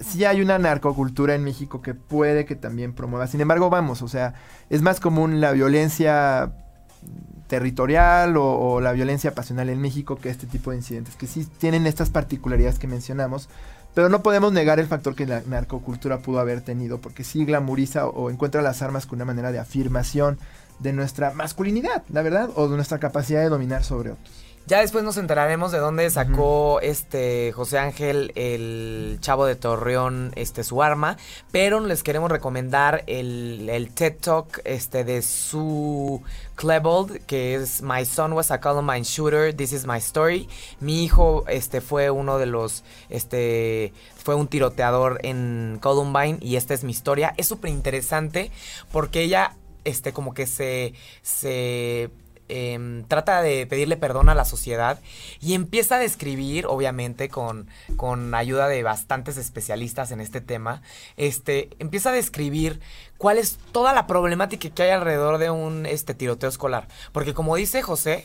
sí 0.00 0.24
hay 0.24 0.40
una 0.40 0.58
narcocultura 0.58 1.36
en 1.36 1.44
México 1.44 1.80
que 1.80 1.94
puede 1.94 2.44
que 2.44 2.56
también 2.56 2.92
promueva. 2.92 3.28
Sin 3.28 3.40
embargo, 3.40 3.70
vamos, 3.70 4.02
o 4.02 4.08
sea, 4.08 4.34
es 4.70 4.82
más 4.82 4.98
común 4.98 5.40
la 5.40 5.52
violencia 5.52 6.52
territorial 7.46 8.34
o, 8.36 8.80
la 8.80 8.92
violencia 8.92 9.34
pasional 9.34 9.68
en 9.68 9.80
México 9.80 10.16
que 10.16 10.30
este 10.30 10.46
tipo 10.46 10.72
de 10.72 10.78
incidentes, 10.78 11.14
que 11.14 11.28
sí 11.28 11.46
tienen 11.58 11.86
estas 11.86 12.10
particularidades 12.10 12.80
que 12.80 12.88
mencionamos, 12.88 13.48
pero 13.94 14.08
no 14.08 14.22
podemos 14.22 14.52
negar 14.52 14.80
el 14.80 14.86
factor 14.86 15.14
que 15.14 15.26
la 15.26 15.42
narcocultura 15.46 16.18
pudo 16.18 16.40
haber 16.40 16.60
tenido, 16.60 17.00
porque 17.00 17.22
sí 17.22 17.44
glamuriza 17.44 18.06
o 18.06 18.30
encuentra 18.30 18.62
las 18.62 18.82
armas 18.82 19.06
con 19.06 19.16
una 19.16 19.24
manera 19.24 19.52
de 19.52 19.60
afirmación 19.60 20.38
de 20.80 20.92
nuestra 20.92 21.32
masculinidad, 21.32 22.02
la 22.08 22.22
verdad, 22.22 22.50
o 22.56 22.68
de 22.68 22.76
nuestra 22.76 22.98
capacidad 22.98 23.40
de 23.40 23.48
dominar 23.48 23.84
sobre 23.84 24.10
otros. 24.10 24.48
Ya 24.68 24.80
después 24.80 25.02
nos 25.02 25.16
enteraremos 25.16 25.72
de 25.72 25.78
dónde 25.78 26.10
sacó 26.10 26.80
este 26.82 27.52
José 27.52 27.78
Ángel, 27.78 28.32
el 28.34 29.16
chavo 29.22 29.46
de 29.46 29.56
Torreón, 29.56 30.30
este 30.36 30.62
su 30.62 30.82
arma. 30.82 31.16
Pero 31.50 31.80
les 31.80 32.02
queremos 32.02 32.30
recomendar 32.30 33.02
el, 33.06 33.90
TED 33.94 34.16
Talk 34.20 34.60
este, 34.64 35.04
de 35.04 35.22
su 35.22 36.22
Klebold, 36.56 37.24
que 37.24 37.54
es 37.54 37.80
My 37.80 38.04
son 38.04 38.34
was 38.34 38.50
a 38.50 38.60
Columbine 38.60 39.04
shooter, 39.04 39.56
this 39.56 39.72
is 39.72 39.86
my 39.86 39.96
story. 39.96 40.50
Mi 40.80 41.02
hijo 41.02 41.46
este, 41.48 41.80
fue 41.80 42.10
uno 42.10 42.36
de 42.36 42.44
los, 42.44 42.84
este, 43.08 43.94
fue 44.22 44.34
un 44.34 44.48
tiroteador 44.48 45.18
en 45.22 45.78
Columbine 45.80 46.36
y 46.42 46.56
esta 46.56 46.74
es 46.74 46.84
mi 46.84 46.90
historia. 46.90 47.32
Es 47.38 47.48
súper 47.48 47.70
interesante 47.70 48.50
porque 48.92 49.22
ella, 49.22 49.56
este, 49.84 50.12
como 50.12 50.34
que 50.34 50.46
se, 50.46 50.92
se 51.22 52.10
Em, 52.48 53.04
trata 53.04 53.42
de 53.42 53.66
pedirle 53.66 53.96
perdón 53.96 54.28
a 54.28 54.34
la 54.34 54.44
sociedad 54.44 54.98
y 55.40 55.54
empieza 55.54 55.96
a 55.96 55.98
describir, 55.98 56.66
obviamente, 56.66 57.28
con, 57.28 57.68
con 57.96 58.34
ayuda 58.34 58.68
de 58.68 58.82
bastantes 58.82 59.36
especialistas 59.36 60.10
en 60.12 60.20
este 60.20 60.40
tema, 60.40 60.82
este, 61.16 61.68
empieza 61.78 62.10
a 62.10 62.12
describir 62.12 62.80
cuál 63.18 63.38
es 63.38 63.58
toda 63.72 63.92
la 63.92 64.06
problemática 64.06 64.70
que 64.70 64.82
hay 64.82 64.90
alrededor 64.90 65.38
de 65.38 65.50
un 65.50 65.84
este, 65.84 66.14
tiroteo 66.14 66.48
escolar. 66.48 66.88
Porque 67.12 67.34
como 67.34 67.54
dice 67.56 67.82
José, 67.82 68.24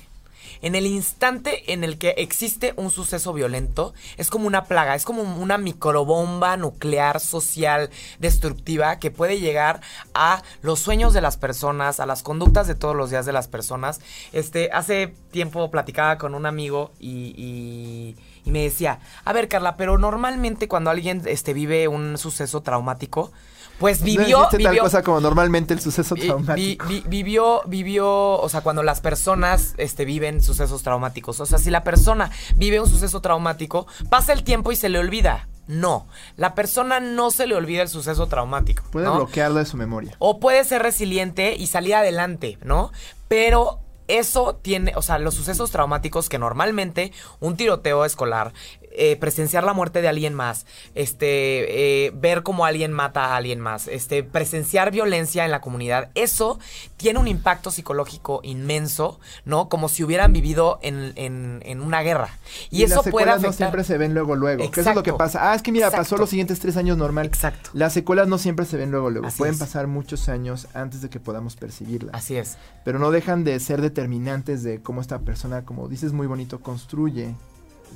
en 0.61 0.75
el 0.75 0.85
instante 0.85 1.73
en 1.73 1.83
el 1.83 1.97
que 1.97 2.15
existe 2.17 2.73
un 2.77 2.91
suceso 2.91 3.33
violento, 3.33 3.93
es 4.17 4.29
como 4.29 4.47
una 4.47 4.65
plaga, 4.65 4.95
es 4.95 5.05
como 5.05 5.21
una 5.21 5.57
microbomba 5.57 6.57
nuclear 6.57 7.19
social 7.19 7.89
destructiva 8.19 8.99
que 8.99 9.11
puede 9.11 9.39
llegar 9.39 9.81
a 10.13 10.43
los 10.61 10.79
sueños 10.79 11.13
de 11.13 11.21
las 11.21 11.37
personas, 11.37 11.99
a 11.99 12.05
las 12.05 12.23
conductas 12.23 12.67
de 12.67 12.75
todos 12.75 12.95
los 12.95 13.09
días 13.09 13.25
de 13.25 13.33
las 13.33 13.47
personas. 13.47 14.01
Este, 14.31 14.69
hace 14.71 15.13
tiempo 15.31 15.69
platicaba 15.71 16.17
con 16.17 16.35
un 16.35 16.45
amigo 16.45 16.91
y, 16.99 18.15
y 18.45 18.51
me 18.51 18.63
decía, 18.63 18.99
a 19.23 19.33
ver 19.33 19.47
Carla, 19.47 19.77
pero 19.77 19.97
normalmente 19.97 20.67
cuando 20.67 20.89
alguien 20.89 21.21
este, 21.25 21.53
vive 21.53 21.87
un 21.87 22.17
suceso 22.17 22.61
traumático, 22.61 23.31
pues 23.79 24.01
vivió. 24.03 24.39
No 24.39 24.49
tal 24.49 24.77
cosa 24.77 25.03
como 25.03 25.19
normalmente 25.19 25.73
el 25.73 25.81
suceso 25.81 26.15
traumático. 26.15 26.85
vivió, 27.07 27.61
vivió, 27.65 28.39
o 28.39 28.49
sea, 28.49 28.61
cuando 28.61 28.83
las 28.83 29.01
personas 29.01 29.73
este, 29.77 30.05
viven 30.05 30.41
sucesos 30.41 30.83
traumáticos. 30.83 31.39
O 31.39 31.45
sea, 31.45 31.59
si 31.59 31.69
la 31.69 31.83
persona 31.83 32.31
vive 32.55 32.79
un 32.79 32.89
suceso 32.89 33.21
traumático, 33.21 33.87
pasa 34.09 34.33
el 34.33 34.43
tiempo 34.43 34.71
y 34.71 34.75
se 34.75 34.89
le 34.89 34.99
olvida. 34.99 35.47
No, 35.67 36.07
la 36.35 36.55
persona 36.55 36.99
no 36.99 37.31
se 37.31 37.47
le 37.47 37.55
olvida 37.55 37.81
el 37.81 37.87
suceso 37.87 38.27
traumático. 38.27 38.83
Puede 38.91 39.09
bloquearlo 39.09 39.59
de 39.59 39.65
su 39.65 39.77
memoria. 39.77 40.15
O 40.19 40.39
puede 40.39 40.63
ser 40.65 40.83
resiliente 40.83 41.55
y 41.55 41.67
salir 41.67 41.95
adelante, 41.95 42.57
¿no? 42.63 42.91
Pero 43.29 43.79
eso 44.07 44.59
tiene, 44.61 44.93
o 44.95 45.01
sea, 45.01 45.19
los 45.19 45.35
sucesos 45.35 45.71
traumáticos 45.71 46.27
que 46.27 46.37
normalmente 46.37 47.13
un 47.39 47.55
tiroteo 47.55 48.03
escolar 48.03 48.53
eh, 48.95 49.15
presenciar 49.17 49.63
la 49.63 49.73
muerte 49.73 50.01
de 50.01 50.07
alguien 50.07 50.33
más, 50.33 50.65
este, 50.95 52.05
eh, 52.05 52.11
ver 52.15 52.43
cómo 52.43 52.65
alguien 52.65 52.91
mata 52.91 53.25
a 53.25 53.37
alguien 53.37 53.59
más, 53.59 53.87
este, 53.87 54.23
presenciar 54.23 54.91
violencia 54.91 55.45
en 55.45 55.51
la 55.51 55.61
comunidad, 55.61 56.09
eso 56.15 56.59
tiene 56.97 57.19
un 57.19 57.27
impacto 57.27 57.71
psicológico 57.71 58.39
inmenso, 58.43 59.19
¿no? 59.45 59.69
Como 59.69 59.89
si 59.89 60.03
hubieran 60.03 60.31
vivido 60.31 60.79
en, 60.81 61.81
una 61.81 62.01
guerra. 62.01 62.29
Y, 62.69 62.83
eso 62.83 62.97
las 62.97 63.09
puede 63.09 63.29
afectar. 63.29 63.51
no 63.51 63.53
siempre 63.53 63.83
se 63.83 63.97
ven 63.97 64.13
luego, 64.13 64.35
luego. 64.35 64.63
eso 64.63 64.89
es 64.89 64.95
lo 64.95 65.03
que 65.03 65.13
pasa. 65.13 65.51
Ah, 65.51 65.55
es 65.55 65.61
que 65.61 65.71
mira, 65.71 65.91
pasó 65.91 66.17
los 66.17 66.29
siguientes 66.29 66.59
tres 66.59 66.77
años 66.77 66.97
normal. 66.97 67.25
Exacto. 67.25 67.71
Las 67.73 67.93
secuelas 67.93 68.27
no 68.27 68.37
siempre 68.37 68.65
se 68.65 68.77
ven 68.77 68.91
luego, 68.91 69.09
luego. 69.09 69.27
Pueden 69.37 69.57
pasar 69.57 69.87
muchos 69.87 70.29
años 70.29 70.67
antes 70.73 71.01
de 71.01 71.09
que 71.09 71.19
podamos 71.19 71.55
percibirlas. 71.55 72.15
Así 72.15 72.37
es. 72.37 72.57
Pero 72.85 72.99
no 72.99 73.11
dejan 73.11 73.43
de 73.43 73.59
ser 73.59 73.81
determinantes 73.81 74.63
de 74.63 74.81
cómo 74.81 75.01
esta 75.01 75.19
persona, 75.19 75.63
como 75.63 75.87
dices 75.87 76.13
muy 76.13 76.27
bonito, 76.27 76.61
construye 76.61 77.35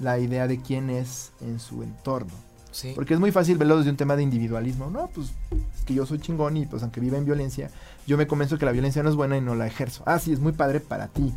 la 0.02 0.20
idea 0.20 0.48
de 0.48 0.60
quién 0.62 0.90
es 0.90 1.32
en 1.42 1.60
su 1.60 1.84
entorno. 1.84 2.34
Sí. 2.72 2.92
Porque 2.94 3.14
es 3.14 3.20
muy 3.20 3.32
fácil 3.32 3.58
verlo 3.58 3.78
desde 3.78 3.90
un 3.90 3.98
tema 3.98 4.16
de 4.16 4.24
individualismo. 4.24 4.90
No, 4.90 5.08
pues 5.08 5.28
es 5.76 5.84
que 5.84 5.94
yo 5.94 6.06
soy 6.06 6.20
chingón 6.20 6.58
y 6.58 6.66
pues 6.66 6.84
aunque 6.84 7.00
viva 7.00 7.18
en 7.18 7.26
violencia, 7.26 7.72
yo 8.06 8.18
me 8.18 8.28
convenzo 8.28 8.58
que 8.58 8.66
la 8.66 8.72
violencia 8.72 9.02
no 9.04 9.10
es 9.10 9.16
buena 9.16 9.38
y 9.38 9.42
no 9.42 9.56
la 9.56 9.68
ejerzo. 9.68 10.04
Ah, 10.06 10.20
sí, 10.20 10.32
es 10.32 10.40
muy 10.40 10.52
padre 10.52 10.80
para 10.80 11.08
ti. 11.08 11.34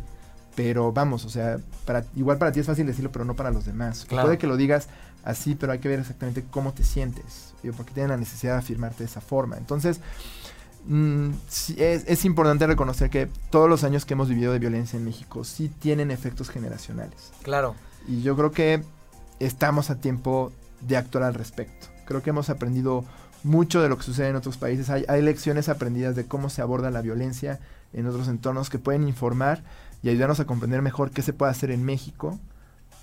Pero 0.55 0.91
vamos, 0.91 1.25
o 1.25 1.29
sea, 1.29 1.59
para, 1.85 2.05
igual 2.15 2.37
para 2.37 2.51
ti 2.51 2.59
es 2.59 2.65
fácil 2.65 2.85
decirlo, 2.85 3.11
pero 3.11 3.25
no 3.25 3.35
para 3.35 3.51
los 3.51 3.65
demás. 3.65 4.05
Puede 4.09 4.37
que 4.37 4.47
lo 4.47 4.57
digas 4.57 4.87
así, 5.23 5.55
pero 5.55 5.71
hay 5.71 5.79
que 5.79 5.87
ver 5.87 5.99
exactamente 5.99 6.43
cómo 6.49 6.73
te 6.73 6.83
sientes. 6.83 7.53
Porque 7.77 7.93
tienen 7.93 8.11
la 8.11 8.17
necesidad 8.17 8.53
de 8.53 8.59
afirmarte 8.59 8.99
de 8.99 9.05
esa 9.05 9.21
forma. 9.21 9.57
Entonces, 9.57 10.01
mm, 10.85 11.29
es, 11.77 12.03
es, 12.05 12.25
importante 12.25 12.67
reconocer 12.67 13.09
que 13.09 13.29
todos 13.49 13.69
los 13.69 13.83
años 13.83 14.03
que 14.03 14.13
hemos 14.13 14.27
vivido 14.27 14.51
de 14.51 14.59
violencia 14.59 14.97
en 14.97 15.05
México 15.05 15.43
sí 15.45 15.69
tienen 15.69 16.11
efectos 16.11 16.49
generacionales. 16.49 17.31
Claro. 17.43 17.75
Y 18.07 18.21
yo 18.21 18.35
creo 18.35 18.51
que 18.51 18.83
estamos 19.39 19.89
a 19.89 19.95
tiempo 19.95 20.51
de 20.81 20.97
actuar 20.97 21.23
al 21.23 21.33
respecto. 21.33 21.87
Creo 22.05 22.21
que 22.21 22.31
hemos 22.31 22.49
aprendido 22.49 23.05
mucho 23.43 23.81
de 23.81 23.89
lo 23.89 23.97
que 23.97 24.03
sucede 24.03 24.29
en 24.29 24.35
otros 24.35 24.57
países. 24.57 24.89
Hay, 24.89 25.05
hay 25.07 25.21
lecciones 25.21 25.69
aprendidas 25.69 26.15
de 26.15 26.25
cómo 26.25 26.49
se 26.49 26.61
aborda 26.61 26.91
la 26.91 27.01
violencia 27.01 27.59
en 27.93 28.07
otros 28.07 28.27
entornos 28.27 28.69
que 28.69 28.79
pueden 28.79 29.07
informar 29.07 29.63
y 30.03 30.09
ayudarnos 30.09 30.39
a 30.39 30.45
comprender 30.45 30.81
mejor 30.81 31.11
qué 31.11 31.21
se 31.21 31.33
puede 31.33 31.51
hacer 31.51 31.71
en 31.71 31.83
México 31.83 32.39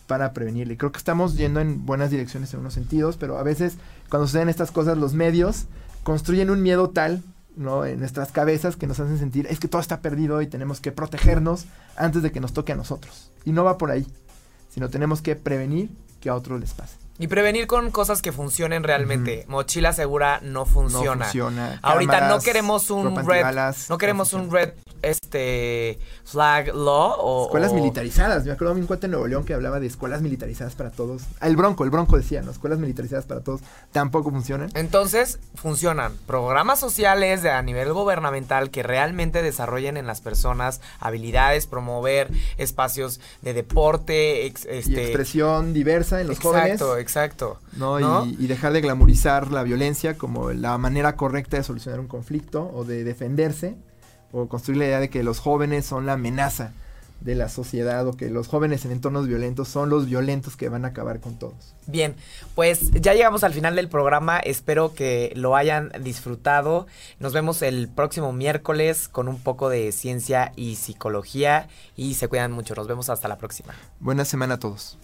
para 0.06 0.32
prevenirle. 0.32 0.76
Creo 0.76 0.90
que 0.90 0.98
estamos 0.98 1.36
yendo 1.36 1.60
en 1.60 1.84
buenas 1.84 2.10
direcciones 2.10 2.52
en 2.54 2.60
unos 2.60 2.74
sentidos, 2.74 3.16
pero 3.16 3.38
a 3.38 3.42
veces 3.42 3.76
cuando 4.08 4.26
suceden 4.26 4.48
estas 4.48 4.70
cosas 4.70 4.96
los 4.96 5.14
medios 5.14 5.66
construyen 6.02 6.50
un 6.50 6.62
miedo 6.62 6.90
tal 6.90 7.22
¿no? 7.56 7.84
en 7.84 8.00
nuestras 8.00 8.32
cabezas 8.32 8.76
que 8.76 8.86
nos 8.86 8.98
hacen 9.00 9.18
sentir 9.18 9.46
es 9.50 9.60
que 9.60 9.68
todo 9.68 9.80
está 9.80 10.00
perdido 10.00 10.40
y 10.40 10.46
tenemos 10.46 10.80
que 10.80 10.92
protegernos 10.92 11.66
antes 11.96 12.22
de 12.22 12.32
que 12.32 12.40
nos 12.40 12.52
toque 12.52 12.72
a 12.72 12.76
nosotros. 12.76 13.30
Y 13.44 13.52
no 13.52 13.64
va 13.64 13.78
por 13.78 13.90
ahí 13.90 14.06
sino 14.78 14.90
tenemos 14.90 15.22
que 15.22 15.34
prevenir 15.34 15.90
que 16.20 16.28
a 16.28 16.36
otros 16.36 16.60
les 16.60 16.72
pase. 16.72 16.98
Y 17.18 17.26
prevenir 17.26 17.66
con 17.66 17.90
cosas 17.90 18.22
que 18.22 18.30
funcionen 18.30 18.84
realmente. 18.84 19.44
Mochila 19.48 19.92
segura 19.92 20.38
no 20.40 20.66
funciona. 20.66 21.16
No 21.16 21.24
funciona. 21.24 21.80
Ahorita 21.82 22.28
no 22.28 22.38
queremos 22.38 22.88
un 22.90 23.26
red. 23.26 23.44
no 23.88 23.98
queremos 23.98 24.32
un 24.34 24.52
red 24.52 24.74
este 25.02 25.98
flag 26.24 26.74
law 26.74 27.14
o 27.18 27.44
escuelas 27.46 27.72
militarizadas. 27.72 28.44
Me 28.44 28.52
acuerdo 28.52 28.74
de 28.74 28.80
un 28.80 28.86
cuate 28.86 29.06
en 29.06 29.12
Nuevo 29.12 29.26
León 29.26 29.44
que 29.44 29.54
hablaba 29.54 29.80
de 29.80 29.86
escuelas 29.86 30.22
militarizadas 30.22 30.74
para 30.74 30.90
todos. 30.90 31.22
El 31.40 31.56
Bronco, 31.56 31.84
el 31.84 31.90
Bronco 31.90 32.16
decía, 32.16 32.42
¿no? 32.42 32.50
Escuelas 32.50 32.78
militarizadas 32.78 33.26
para 33.26 33.40
todos 33.40 33.60
tampoco 33.92 34.30
funcionan. 34.30 34.70
Entonces, 34.74 35.38
funcionan 35.54 36.12
programas 36.26 36.80
sociales 36.80 37.42
de 37.42 37.50
a 37.50 37.62
nivel 37.62 37.92
gubernamental 37.92 38.70
que 38.70 38.82
realmente 38.82 39.42
desarrollen 39.42 39.96
en 39.96 40.06
las 40.06 40.20
personas 40.20 40.80
habilidades, 41.00 41.66
promover 41.66 42.30
espacios 42.56 43.20
de 43.42 43.54
deporte, 43.54 44.46
este 44.46 44.78
y 44.78 44.94
expresión 44.96 45.72
diversa 45.72 46.20
en 46.20 46.28
los 46.28 46.38
jóvenes. 46.38 46.72
Exacto, 46.72 46.96
exacto. 46.98 47.58
¿no? 47.76 48.24
Y, 48.24 48.36
y 48.38 48.46
dejar 48.46 48.72
de 48.72 48.80
glamorizar 48.80 49.50
la 49.50 49.62
violencia 49.62 50.16
como 50.16 50.50
la 50.52 50.78
manera 50.78 51.16
correcta 51.16 51.56
de 51.56 51.62
solucionar 51.62 52.00
un 52.00 52.08
conflicto 52.08 52.70
o 52.74 52.84
de 52.84 53.04
defenderse 53.04 53.76
o 54.32 54.48
construir 54.48 54.78
la 54.78 54.86
idea 54.86 55.00
de 55.00 55.10
que 55.10 55.22
los 55.22 55.38
jóvenes 55.38 55.86
son 55.86 56.06
la 56.06 56.14
amenaza 56.14 56.72
de 57.20 57.34
la 57.34 57.48
sociedad 57.48 58.06
o 58.06 58.16
que 58.16 58.30
los 58.30 58.46
jóvenes 58.46 58.84
en 58.84 58.92
entornos 58.92 59.26
violentos 59.26 59.68
son 59.68 59.90
los 59.90 60.06
violentos 60.06 60.56
que 60.56 60.68
van 60.68 60.84
a 60.84 60.88
acabar 60.88 61.20
con 61.20 61.38
todos. 61.38 61.74
Bien, 61.86 62.14
pues 62.54 62.90
ya 62.92 63.14
llegamos 63.14 63.42
al 63.44 63.52
final 63.52 63.74
del 63.74 63.88
programa, 63.88 64.38
espero 64.38 64.94
que 64.94 65.32
lo 65.34 65.56
hayan 65.56 65.90
disfrutado. 66.00 66.86
Nos 67.18 67.32
vemos 67.32 67.62
el 67.62 67.88
próximo 67.88 68.32
miércoles 68.32 69.08
con 69.08 69.28
un 69.28 69.40
poco 69.40 69.68
de 69.68 69.90
ciencia 69.92 70.52
y 70.54 70.76
psicología 70.76 71.68
y 71.96 72.14
se 72.14 72.28
cuidan 72.28 72.52
mucho. 72.52 72.74
Nos 72.74 72.86
vemos 72.86 73.08
hasta 73.08 73.28
la 73.28 73.38
próxima. 73.38 73.74
Buena 74.00 74.24
semana 74.24 74.54
a 74.54 74.58
todos. 74.58 74.98